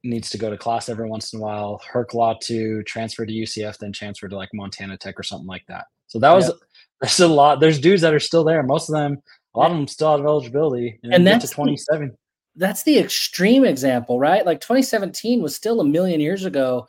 needs 0.03 0.29
to 0.31 0.37
go 0.37 0.49
to 0.49 0.57
class 0.57 0.89
every 0.89 1.07
once 1.07 1.33
in 1.33 1.39
a 1.39 1.41
while. 1.41 1.81
Herc 1.89 2.11
Latu 2.11 2.85
transferred 2.85 3.27
to 3.27 3.33
UCF, 3.33 3.77
then 3.77 3.91
transferred 3.91 4.29
to 4.29 4.37
like 4.37 4.49
Montana 4.53 4.97
Tech 4.97 5.19
or 5.19 5.23
something 5.23 5.47
like 5.47 5.65
that. 5.67 5.85
So 6.07 6.19
that 6.19 6.31
was 6.31 6.51
there's 7.01 7.19
a 7.19 7.27
lot. 7.27 7.59
There's 7.59 7.79
dudes 7.79 8.01
that 8.01 8.13
are 8.13 8.19
still 8.19 8.43
there. 8.43 8.63
Most 8.63 8.89
of 8.89 8.93
them, 8.93 9.21
a 9.55 9.59
lot 9.59 9.71
of 9.71 9.77
them 9.77 9.87
still 9.87 10.15
have 10.15 10.25
eligibility, 10.25 10.99
and, 11.03 11.13
and 11.13 11.27
that's 11.27 11.49
to 11.49 11.53
27. 11.53 12.07
The, 12.07 12.15
that's 12.55 12.83
the 12.83 12.99
extreme 12.99 13.65
example, 13.65 14.19
right? 14.19 14.45
Like 14.45 14.61
2017 14.61 15.41
was 15.41 15.55
still 15.55 15.81
a 15.81 15.85
million 15.85 16.21
years 16.21 16.45
ago, 16.45 16.87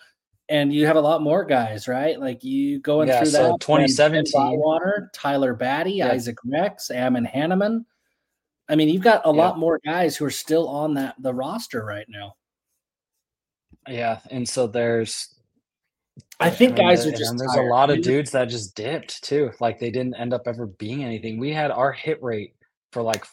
and 0.49 0.73
you 0.73 0.87
have 0.87 0.97
a 0.97 1.01
lot 1.01 1.23
more 1.23 1.45
guys, 1.45 1.89
right? 1.89 2.19
Like 2.19 2.45
you 2.45 2.81
going 2.81 3.09
yeah, 3.09 3.21
through 3.21 3.31
so 3.31 3.53
that 3.53 3.61
2017 3.61 4.33
water, 4.59 5.11
Tyler 5.15 5.55
Batty, 5.55 5.95
yeah. 5.95 6.13
Isaac 6.13 6.37
Rex, 6.45 6.91
Ammon 6.91 7.27
Hanneman. 7.27 7.85
I 8.69 8.77
mean, 8.77 8.89
you've 8.89 9.03
got 9.03 9.23
a 9.25 9.29
yeah. 9.29 9.43
lot 9.43 9.59
more 9.59 9.81
guys 9.85 10.17
who 10.17 10.25
are 10.25 10.31
still 10.31 10.69
on 10.69 10.95
that 10.95 11.17
the 11.19 11.35
roster 11.35 11.85
right 11.85 12.07
now. 12.09 12.35
Yeah, 13.89 14.21
and 14.31 14.49
so 14.49 14.67
there's 14.67 15.35
I 16.41 16.51
think 16.51 16.77
guys 16.77 17.07
are 17.07 17.11
just 17.11 17.37
there's 17.37 17.55
tired. 17.55 17.67
a 17.67 17.71
lot 17.71 17.91
of 17.91 18.03
dudes 18.03 18.31
that 18.33 18.47
just 18.47 18.75
dipped 18.75 19.23
too. 19.23 19.51
Like 19.61 19.79
they 19.79 19.91
didn't 19.91 20.15
end 20.15 20.33
up 20.33 20.43
ever 20.47 20.67
being 20.67 21.05
anything. 21.05 21.39
We 21.39 21.53
had 21.53 21.71
our 21.71 21.93
hit 21.93 22.23
rate 22.23 22.55
for 22.93 23.03
like 23.03 23.25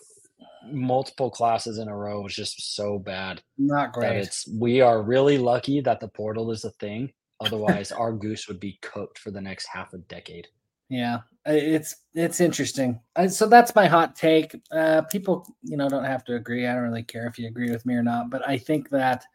multiple 0.72 1.30
classes 1.30 1.78
in 1.78 1.88
a 1.88 1.96
row 1.96 2.22
was 2.22 2.36
just 2.36 2.76
so 2.76 3.00
bad. 3.00 3.42
Not 3.58 3.94
great. 3.94 4.18
It's 4.18 4.48
we 4.48 4.82
are 4.82 5.02
really 5.02 5.38
lucky 5.38 5.82
that 5.82 6.00
the 6.00 6.08
portal 6.08 6.52
is 6.52 6.64
a 6.64 6.72
thing. 6.72 7.12
Otherwise, 7.40 7.92
our 7.92 8.12
goose 8.12 8.48
would 8.48 8.60
be 8.60 8.78
cooked 8.82 9.20
for 9.20 9.32
the 9.32 9.42
next 9.42 9.68
half 9.68 9.94
a 9.94 9.98
decade. 9.98 10.48
Yeah, 10.90 11.20
it's 11.46 11.96
it's 12.14 12.42
interesting. 12.42 13.00
So 13.30 13.48
that's 13.48 13.76
my 13.76 13.88
hot 13.88 14.16
take. 14.16 14.56
Uh, 14.72 15.02
people, 15.04 15.48
you 15.64 15.78
know, 15.78 15.88
don't 15.88 16.04
have 16.04 16.24
to 16.26 16.36
agree. 16.36 16.68
I 16.68 16.74
don't 16.74 16.84
really 16.84 17.04
care 17.04 17.28
if 17.28 17.40
you 17.40 17.48
agree 17.48 17.72
with 17.72 17.86
me 17.86 17.96
or 17.96 18.04
not, 18.04 18.30
but 18.30 18.48
I 18.48 18.58
think 18.58 18.90
that 18.90 19.26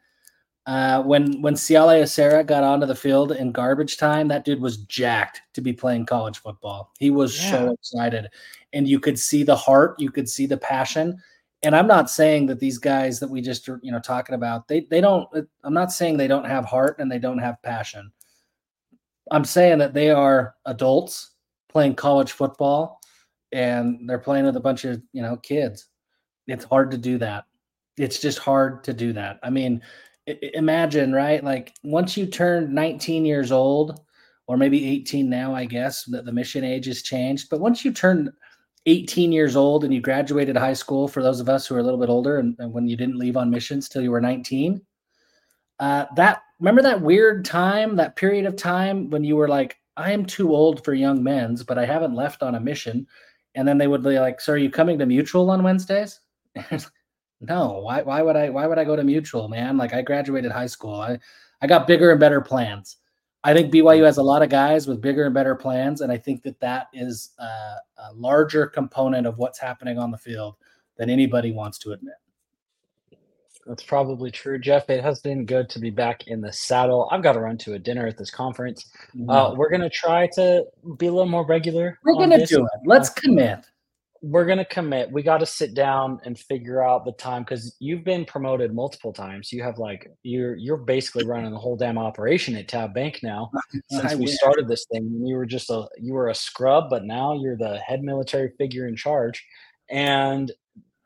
uh, 0.67 1.01
when 1.01 1.41
when 1.41 1.53
Siale 1.53 2.03
Esera 2.03 2.45
got 2.45 2.63
onto 2.65 2.85
the 2.85 2.93
field 2.93 3.31
in 3.31 3.53
garbage 3.53 3.95
time, 3.95 4.27
that 4.27 4.43
dude 4.43 4.59
was 4.59 4.77
jacked 4.77 5.41
to 5.53 5.61
be 5.61 5.71
playing 5.71 6.05
college 6.05 6.39
football. 6.39 6.91
He 6.99 7.09
was 7.09 7.41
yeah. 7.41 7.51
so 7.51 7.71
excited, 7.71 8.27
and 8.73 8.85
you 8.85 8.99
could 8.99 9.17
see 9.17 9.43
the 9.43 9.55
heart, 9.55 9.95
you 9.97 10.11
could 10.11 10.27
see 10.27 10.45
the 10.45 10.57
passion. 10.57 11.17
And 11.63 11.73
I'm 11.73 11.87
not 11.87 12.09
saying 12.09 12.47
that 12.47 12.59
these 12.59 12.77
guys 12.77 13.17
that 13.21 13.29
we 13.29 13.41
just 13.41 13.67
are, 13.69 13.79
you 13.81 13.93
know 13.93 13.99
talking 14.01 14.35
about 14.35 14.67
they 14.67 14.81
they 14.81 14.99
don't. 14.99 15.29
I'm 15.63 15.73
not 15.73 15.93
saying 15.93 16.17
they 16.17 16.27
don't 16.27 16.45
have 16.45 16.65
heart 16.65 16.97
and 16.99 17.09
they 17.09 17.19
don't 17.19 17.39
have 17.39 17.63
passion. 17.63 18.11
I'm 19.31 19.45
saying 19.45 19.77
that 19.77 19.93
they 19.93 20.09
are 20.09 20.55
adults 20.65 21.31
playing 21.69 21.95
college 21.95 22.33
football, 22.33 22.99
and 23.53 24.07
they're 24.07 24.19
playing 24.19 24.45
with 24.45 24.57
a 24.57 24.61
bunch 24.61 24.83
of 24.83 25.01
you 25.13 25.21
know 25.21 25.37
kids. 25.37 25.87
It's 26.45 26.65
hard 26.65 26.91
to 26.91 26.97
do 26.97 27.17
that. 27.19 27.45
It's 27.95 28.19
just 28.19 28.37
hard 28.37 28.83
to 28.83 28.93
do 28.93 29.13
that. 29.13 29.39
I 29.43 29.49
mean, 29.49 29.81
imagine, 30.27 31.13
right? 31.13 31.43
Like 31.43 31.73
once 31.83 32.17
you 32.17 32.25
turn 32.25 32.73
19 32.73 33.25
years 33.25 33.51
old, 33.51 33.99
or 34.47 34.57
maybe 34.57 34.87
18 34.87 35.29
now, 35.29 35.53
I 35.53 35.65
guess 35.65 36.05
that 36.05 36.25
the 36.25 36.31
mission 36.31 36.63
age 36.63 36.85
has 36.85 37.01
changed. 37.01 37.49
But 37.49 37.59
once 37.59 37.83
you 37.83 37.91
turn 37.91 38.31
18 38.85 39.31
years 39.31 39.57
old 39.57 39.83
and 39.83 39.93
you 39.93 39.99
graduated 39.99 40.55
high 40.55 40.73
school, 40.73 41.07
for 41.07 41.21
those 41.21 41.41
of 41.41 41.49
us 41.49 41.67
who 41.67 41.75
are 41.75 41.79
a 41.79 41.83
little 41.83 41.99
bit 41.99 42.09
older, 42.09 42.39
and, 42.39 42.55
and 42.59 42.71
when 42.71 42.87
you 42.87 42.95
didn't 42.95 43.17
leave 43.17 43.35
on 43.35 43.49
missions 43.49 43.89
till 43.89 44.01
you 44.01 44.11
were 44.11 44.21
19, 44.21 44.81
uh, 45.79 46.05
that 46.15 46.41
remember 46.59 46.81
that 46.81 47.01
weird 47.01 47.43
time, 47.45 47.95
that 47.97 48.15
period 48.15 48.45
of 48.45 48.55
time 48.55 49.09
when 49.09 49.23
you 49.23 49.35
were 49.35 49.49
like, 49.49 49.77
I 49.97 50.11
am 50.11 50.25
too 50.25 50.55
old 50.55 50.83
for 50.85 50.93
young 50.93 51.21
men's, 51.21 51.63
but 51.63 51.77
I 51.77 51.85
haven't 51.85 52.15
left 52.15 52.41
on 52.41 52.55
a 52.55 52.59
mission. 52.59 53.05
And 53.55 53.67
then 53.67 53.77
they 53.77 53.87
would 53.87 54.03
be 54.03 54.19
like, 54.19 54.39
So 54.39 54.53
are 54.53 54.57
you 54.57 54.69
coming 54.69 54.97
to 54.99 55.05
mutual 55.05 55.49
on 55.49 55.63
Wednesdays? 55.63 56.19
No, 57.41 57.79
why 57.79 58.01
why 58.01 58.21
would 58.21 58.35
I 58.35 58.49
why 58.49 58.65
would 58.65 58.79
I 58.79 58.83
go 58.83 58.95
to 58.95 59.03
mutual, 59.03 59.47
man? 59.47 59.77
Like 59.77 59.93
I 59.93 60.01
graduated 60.01 60.51
high 60.51 60.65
school. 60.65 60.95
I 60.95 61.19
I 61.61 61.67
got 61.67 61.87
bigger 61.87 62.11
and 62.11 62.19
better 62.19 62.41
plans. 62.41 62.97
I 63.43 63.53
think 63.53 63.71
BYU 63.71 64.03
has 64.05 64.17
a 64.17 64.23
lot 64.23 64.41
of 64.41 64.49
guys 64.49 64.87
with 64.87 65.01
bigger 65.01 65.25
and 65.25 65.33
better 65.33 65.55
plans, 65.55 66.01
and 66.01 66.11
I 66.11 66.17
think 66.17 66.41
that 66.43 66.59
that 66.59 66.87
is 66.93 67.31
a, 67.39 67.43
a 67.43 68.13
larger 68.15 68.65
component 68.67 69.27
of 69.27 69.37
what's 69.37 69.59
happening 69.59 69.97
on 69.99 70.11
the 70.11 70.17
field 70.17 70.55
than 70.97 71.09
anybody 71.09 71.51
wants 71.51 71.77
to 71.79 71.91
admit. 71.91 72.15
That's 73.67 73.83
probably 73.83 74.31
true, 74.31 74.57
Jeff. 74.57 74.89
It 74.89 75.03
has 75.03 75.19
been 75.19 75.45
good 75.45 75.69
to 75.69 75.79
be 75.79 75.89
back 75.89 76.27
in 76.27 76.41
the 76.41 76.51
saddle. 76.51 77.07
I've 77.11 77.21
got 77.21 77.33
to 77.33 77.41
run 77.41 77.57
to 77.59 77.73
a 77.73 77.79
dinner 77.79 78.07
at 78.07 78.17
this 78.17 78.31
conference. 78.31 78.89
Uh, 79.29 79.53
we're 79.55 79.69
gonna 79.69 79.89
try 79.89 80.27
to 80.35 80.65
be 80.97 81.07
a 81.07 81.11
little 81.11 81.29
more 81.29 81.45
regular. 81.45 81.99
We're 82.03 82.13
gonna 82.15 82.39
this. 82.39 82.49
do 82.49 82.63
it. 82.65 82.71
Let's 82.85 83.09
Uh, 83.09 83.13
commit. 83.13 83.59
We're 84.21 84.45
gonna 84.45 84.65
commit. 84.65 85.11
We 85.11 85.23
got 85.23 85.39
to 85.39 85.45
sit 85.45 85.73
down 85.73 86.19
and 86.25 86.37
figure 86.37 86.81
out 86.83 87.05
the 87.05 87.11
time 87.13 87.43
because 87.43 87.75
you've 87.79 88.03
been 88.03 88.25
promoted 88.25 88.73
multiple 88.73 89.13
times. 89.13 89.51
You 89.51 89.63
have 89.63 89.77
like 89.77 90.11
you're 90.23 90.55
you're 90.55 90.77
basically 90.77 91.25
running 91.25 91.51
the 91.51 91.57
whole 91.57 91.75
damn 91.75 91.97
operation 91.97 92.55
at 92.55 92.67
Tab 92.67 92.93
Bank 92.93 93.19
now. 93.23 93.51
Since 93.89 94.15
we 94.15 94.27
started 94.27 94.67
this 94.67 94.85
thing, 94.91 95.21
you 95.23 95.35
were 95.35 95.45
just 95.45 95.69
a 95.69 95.87
you 95.97 96.13
were 96.13 96.29
a 96.29 96.35
scrub, 96.35 96.89
but 96.89 97.05
now 97.05 97.33
you're 97.33 97.57
the 97.57 97.77
head 97.77 98.03
military 98.03 98.51
figure 98.57 98.87
in 98.87 98.95
charge, 98.95 99.45
and 99.89 100.51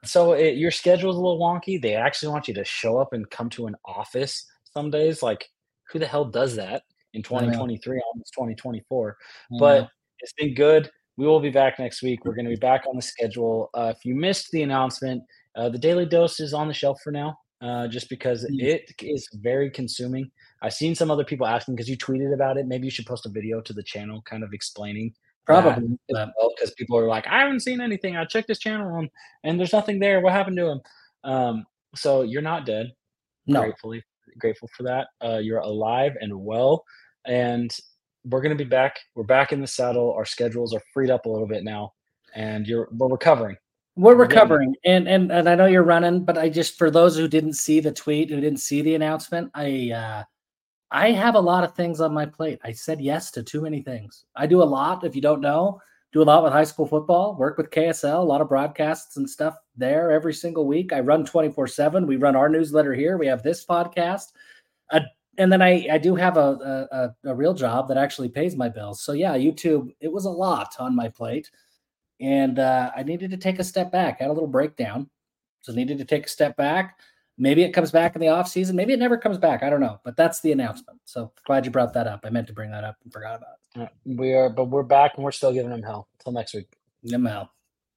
so 0.03 0.34
it, 0.34 0.57
your 0.57 0.72
schedule's 0.72 1.16
a 1.16 1.20
little 1.20 1.39
wonky. 1.39 1.82
They 1.82 1.95
actually 1.95 2.32
want 2.32 2.47
you 2.47 2.53
to 2.55 2.66
show 2.66 2.97
up 2.97 3.14
and 3.14 3.30
come 3.30 3.49
to 3.51 3.68
an 3.68 3.76
office 3.86 4.45
some 4.74 4.89
days. 4.89 5.22
Like, 5.22 5.49
who 5.91 5.99
the 5.99 6.07
hell 6.07 6.26
does 6.26 6.55
that 6.55 6.84
in 7.14 7.22
2023, 7.22 8.01
almost 8.14 8.34
2024? 8.34 9.18
I 9.20 9.57
But 9.59 9.89
it's 10.20 10.34
been 10.34 10.53
good. 10.53 10.89
We 11.18 11.28
will 11.28 11.39
be 11.39 11.49
back 11.49 11.78
next 11.80 12.01
week. 12.01 12.26
We're 12.26 12.34
going 12.36 12.45
to 12.45 12.51
be 12.51 12.55
back 12.59 12.86
on 12.88 12.95
the 12.95 13.01
schedule. 13.01 13.70
Uh, 13.74 13.93
if 13.95 14.05
you 14.05 14.16
missed 14.16 14.49
the 14.51 14.64
announcement, 14.64 15.24
uh, 15.55 15.70
the 15.70 15.78
daily 15.78 16.05
dose 16.05 16.39
is 16.39 16.53
on 16.53 16.68
the 16.68 16.74
shelf 16.74 16.99
for 17.03 17.12
now, 17.12 17.38
uh, 17.62 17.88
just 17.88 18.09
because 18.09 18.43
Mm. 18.45 18.62
it 18.62 18.91
is 19.01 19.28
very 19.41 19.70
consuming. 19.70 20.32
I've 20.62 20.74
seen 20.74 20.95
some 20.95 21.12
other 21.12 21.24
people 21.26 21.45
asking 21.45 21.76
because 21.76 21.89
you 21.89 21.97
tweeted 21.97 22.34
about 22.34 22.57
it. 22.57 22.66
Maybe 22.68 22.86
you 22.86 22.91
should 22.91 23.05
post 23.05 23.26
a 23.26 23.30
video 23.30 23.62
to 23.62 23.74
the 23.74 23.84
channel, 23.84 24.22
kind 24.24 24.43
of 24.43 24.53
explaining 24.53 25.14
probably. 25.45 25.97
because 26.07 26.72
people 26.78 26.97
are 26.97 27.07
like, 27.07 27.28
I 27.28 27.39
haven't 27.41 27.59
seen 27.62 27.82
anything. 27.82 28.16
I 28.16 28.26
checked 28.26 28.47
this 28.47 28.59
channel 28.59 28.95
and, 28.97 29.09
and 29.43 29.59
there's 29.59 29.74
nothing 29.74 29.99
there. 29.99 30.22
What 30.22 30.34
happened 30.34 30.57
to 30.57 30.68
him? 30.68 30.82
Um, 31.24 31.66
so 31.95 32.22
you're 32.22 32.41
not 32.41 32.66
dead. 32.66 32.93
no, 33.47 33.62
Gratefully 33.64 34.03
grateful 34.38 34.70
for 34.78 34.84
that. 34.84 35.07
Uh, 35.22 35.39
you're 35.39 35.59
alive 35.59 36.14
and 36.22 36.34
well, 36.34 36.86
and 37.26 37.76
we're 38.26 38.41
gonna 38.41 38.55
be 38.55 38.63
back. 38.63 38.99
We're 39.15 39.24
back 39.24 39.51
in 39.51 39.61
the 39.61 39.67
saddle. 39.67 40.13
Our 40.13 40.26
schedules 40.26 40.74
are 40.74 40.82
freed 40.93 41.09
up 41.09 41.26
a 41.26 41.30
little 41.30 41.47
bit 41.47 41.63
now, 41.63 41.93
and 42.36 42.67
you're 42.67 42.88
we're 42.91 43.07
recovering. 43.09 43.57
we're 43.95 44.15
recovering, 44.15 44.76
and 44.86 45.07
and 45.07 45.32
and 45.32 45.49
I 45.49 45.55
know 45.55 45.65
you're 45.65 45.84
running, 45.84 46.24
but 46.24 46.38
I 46.38 46.49
just 46.49 46.78
for 46.78 46.91
those 46.91 47.17
who 47.17 47.28
didn't 47.28 47.53
see 47.53 47.80
the 47.80 47.91
tweet, 47.91 48.30
who 48.30 48.39
didn't 48.39 48.59
see 48.59 48.82
the 48.82 48.95
announcement, 48.95 49.51
I 49.53 49.91
uh 49.91 50.24
I 50.91 51.11
have 51.11 51.36
a 51.36 51.39
lot 51.39 51.63
of 51.63 51.74
things 51.74 52.01
on 52.01 52.13
my 52.13 52.26
plate. 52.26 52.59
I 52.63 52.74
said 52.74 52.99
yes 53.01 53.32
to 53.32 53.43
too 53.43 53.61
many 53.61 53.82
things. 53.82 54.26
I 54.36 54.45
do 54.45 54.61
a 54.61 54.63
lot. 54.63 55.05
If 55.05 55.15
you 55.15 55.22
don't 55.22 55.39
know, 55.41 55.80
do 56.11 56.22
a 56.22 56.24
lot 56.24 56.43
with 56.43 56.51
high 56.51 56.65
school 56.65 56.86
football. 56.86 57.36
Work 57.38 57.57
with 57.57 57.69
KSL, 57.69 58.19
a 58.19 58.24
lot 58.24 58.41
of 58.41 58.49
broadcasts 58.49 59.15
and 59.17 59.30
stuff 59.30 59.55
there 59.78 60.11
every 60.11 60.34
single 60.34 60.67
week. 60.67 60.93
I 60.93 60.99
run 60.99 61.26
twenty 61.26 61.49
four 61.49 61.67
seven. 61.67 62.05
We 62.05 62.17
run 62.17 62.36
our 62.36 62.49
newsletter 62.49 62.93
here. 62.93 63.17
We 63.17 63.28
have 63.28 63.41
this 63.41 63.65
podcast. 63.65 64.28
Uh, 64.91 64.99
and 65.41 65.51
then 65.51 65.61
I, 65.61 65.87
I 65.91 65.97
do 65.97 66.15
have 66.15 66.37
a, 66.37 66.85
a 67.23 67.29
a- 67.29 67.35
real 67.35 67.53
job 67.53 67.87
that 67.87 67.97
actually 67.97 68.29
pays 68.29 68.55
my 68.55 68.69
bills. 68.69 69.01
So 69.01 69.13
yeah, 69.13 69.35
YouTube. 69.35 69.93
It 69.99 70.11
was 70.11 70.25
a 70.25 70.29
lot 70.29 70.75
on 70.79 70.95
my 70.95 71.09
plate, 71.09 71.49
and 72.19 72.59
uh, 72.59 72.91
I 72.95 73.03
needed 73.03 73.31
to 73.31 73.37
take 73.37 73.59
a 73.59 73.63
step 73.63 73.91
back. 73.91 74.17
I 74.19 74.25
had 74.25 74.31
a 74.31 74.33
little 74.33 74.47
breakdown, 74.47 75.09
so 75.61 75.73
needed 75.73 75.97
to 75.97 76.05
take 76.05 76.25
a 76.25 76.29
step 76.29 76.55
back. 76.57 76.99
Maybe 77.37 77.63
it 77.63 77.71
comes 77.71 77.91
back 77.91 78.13
in 78.15 78.21
the 78.21 78.27
off 78.27 78.47
season. 78.47 78.75
Maybe 78.75 78.93
it 78.93 78.99
never 78.99 79.17
comes 79.17 79.39
back. 79.39 79.63
I 79.63 79.69
don't 79.69 79.79
know. 79.79 79.99
But 80.03 80.15
that's 80.15 80.41
the 80.41 80.51
announcement. 80.51 80.99
So 81.05 81.31
glad 81.47 81.65
you 81.65 81.71
brought 81.71 81.93
that 81.93 82.05
up. 82.05 82.21
I 82.23 82.29
meant 82.29 82.47
to 82.47 82.53
bring 82.53 82.69
that 82.69 82.83
up 82.83 82.97
and 83.03 83.11
forgot 83.11 83.41
about 83.41 83.83
Uh, 83.83 83.89
we 84.05 84.33
are, 84.33 84.49
but 84.49 84.65
we're 84.65 84.83
back 84.83 85.13
and 85.15 85.23
we're 85.23 85.31
still 85.31 85.51
giving 85.51 85.71
them 85.71 85.81
hell. 85.81 86.07
Until 86.19 86.33
next 86.33 86.53
week. 86.53 86.67
it. 87.03 87.11
Nimel. 87.11 87.49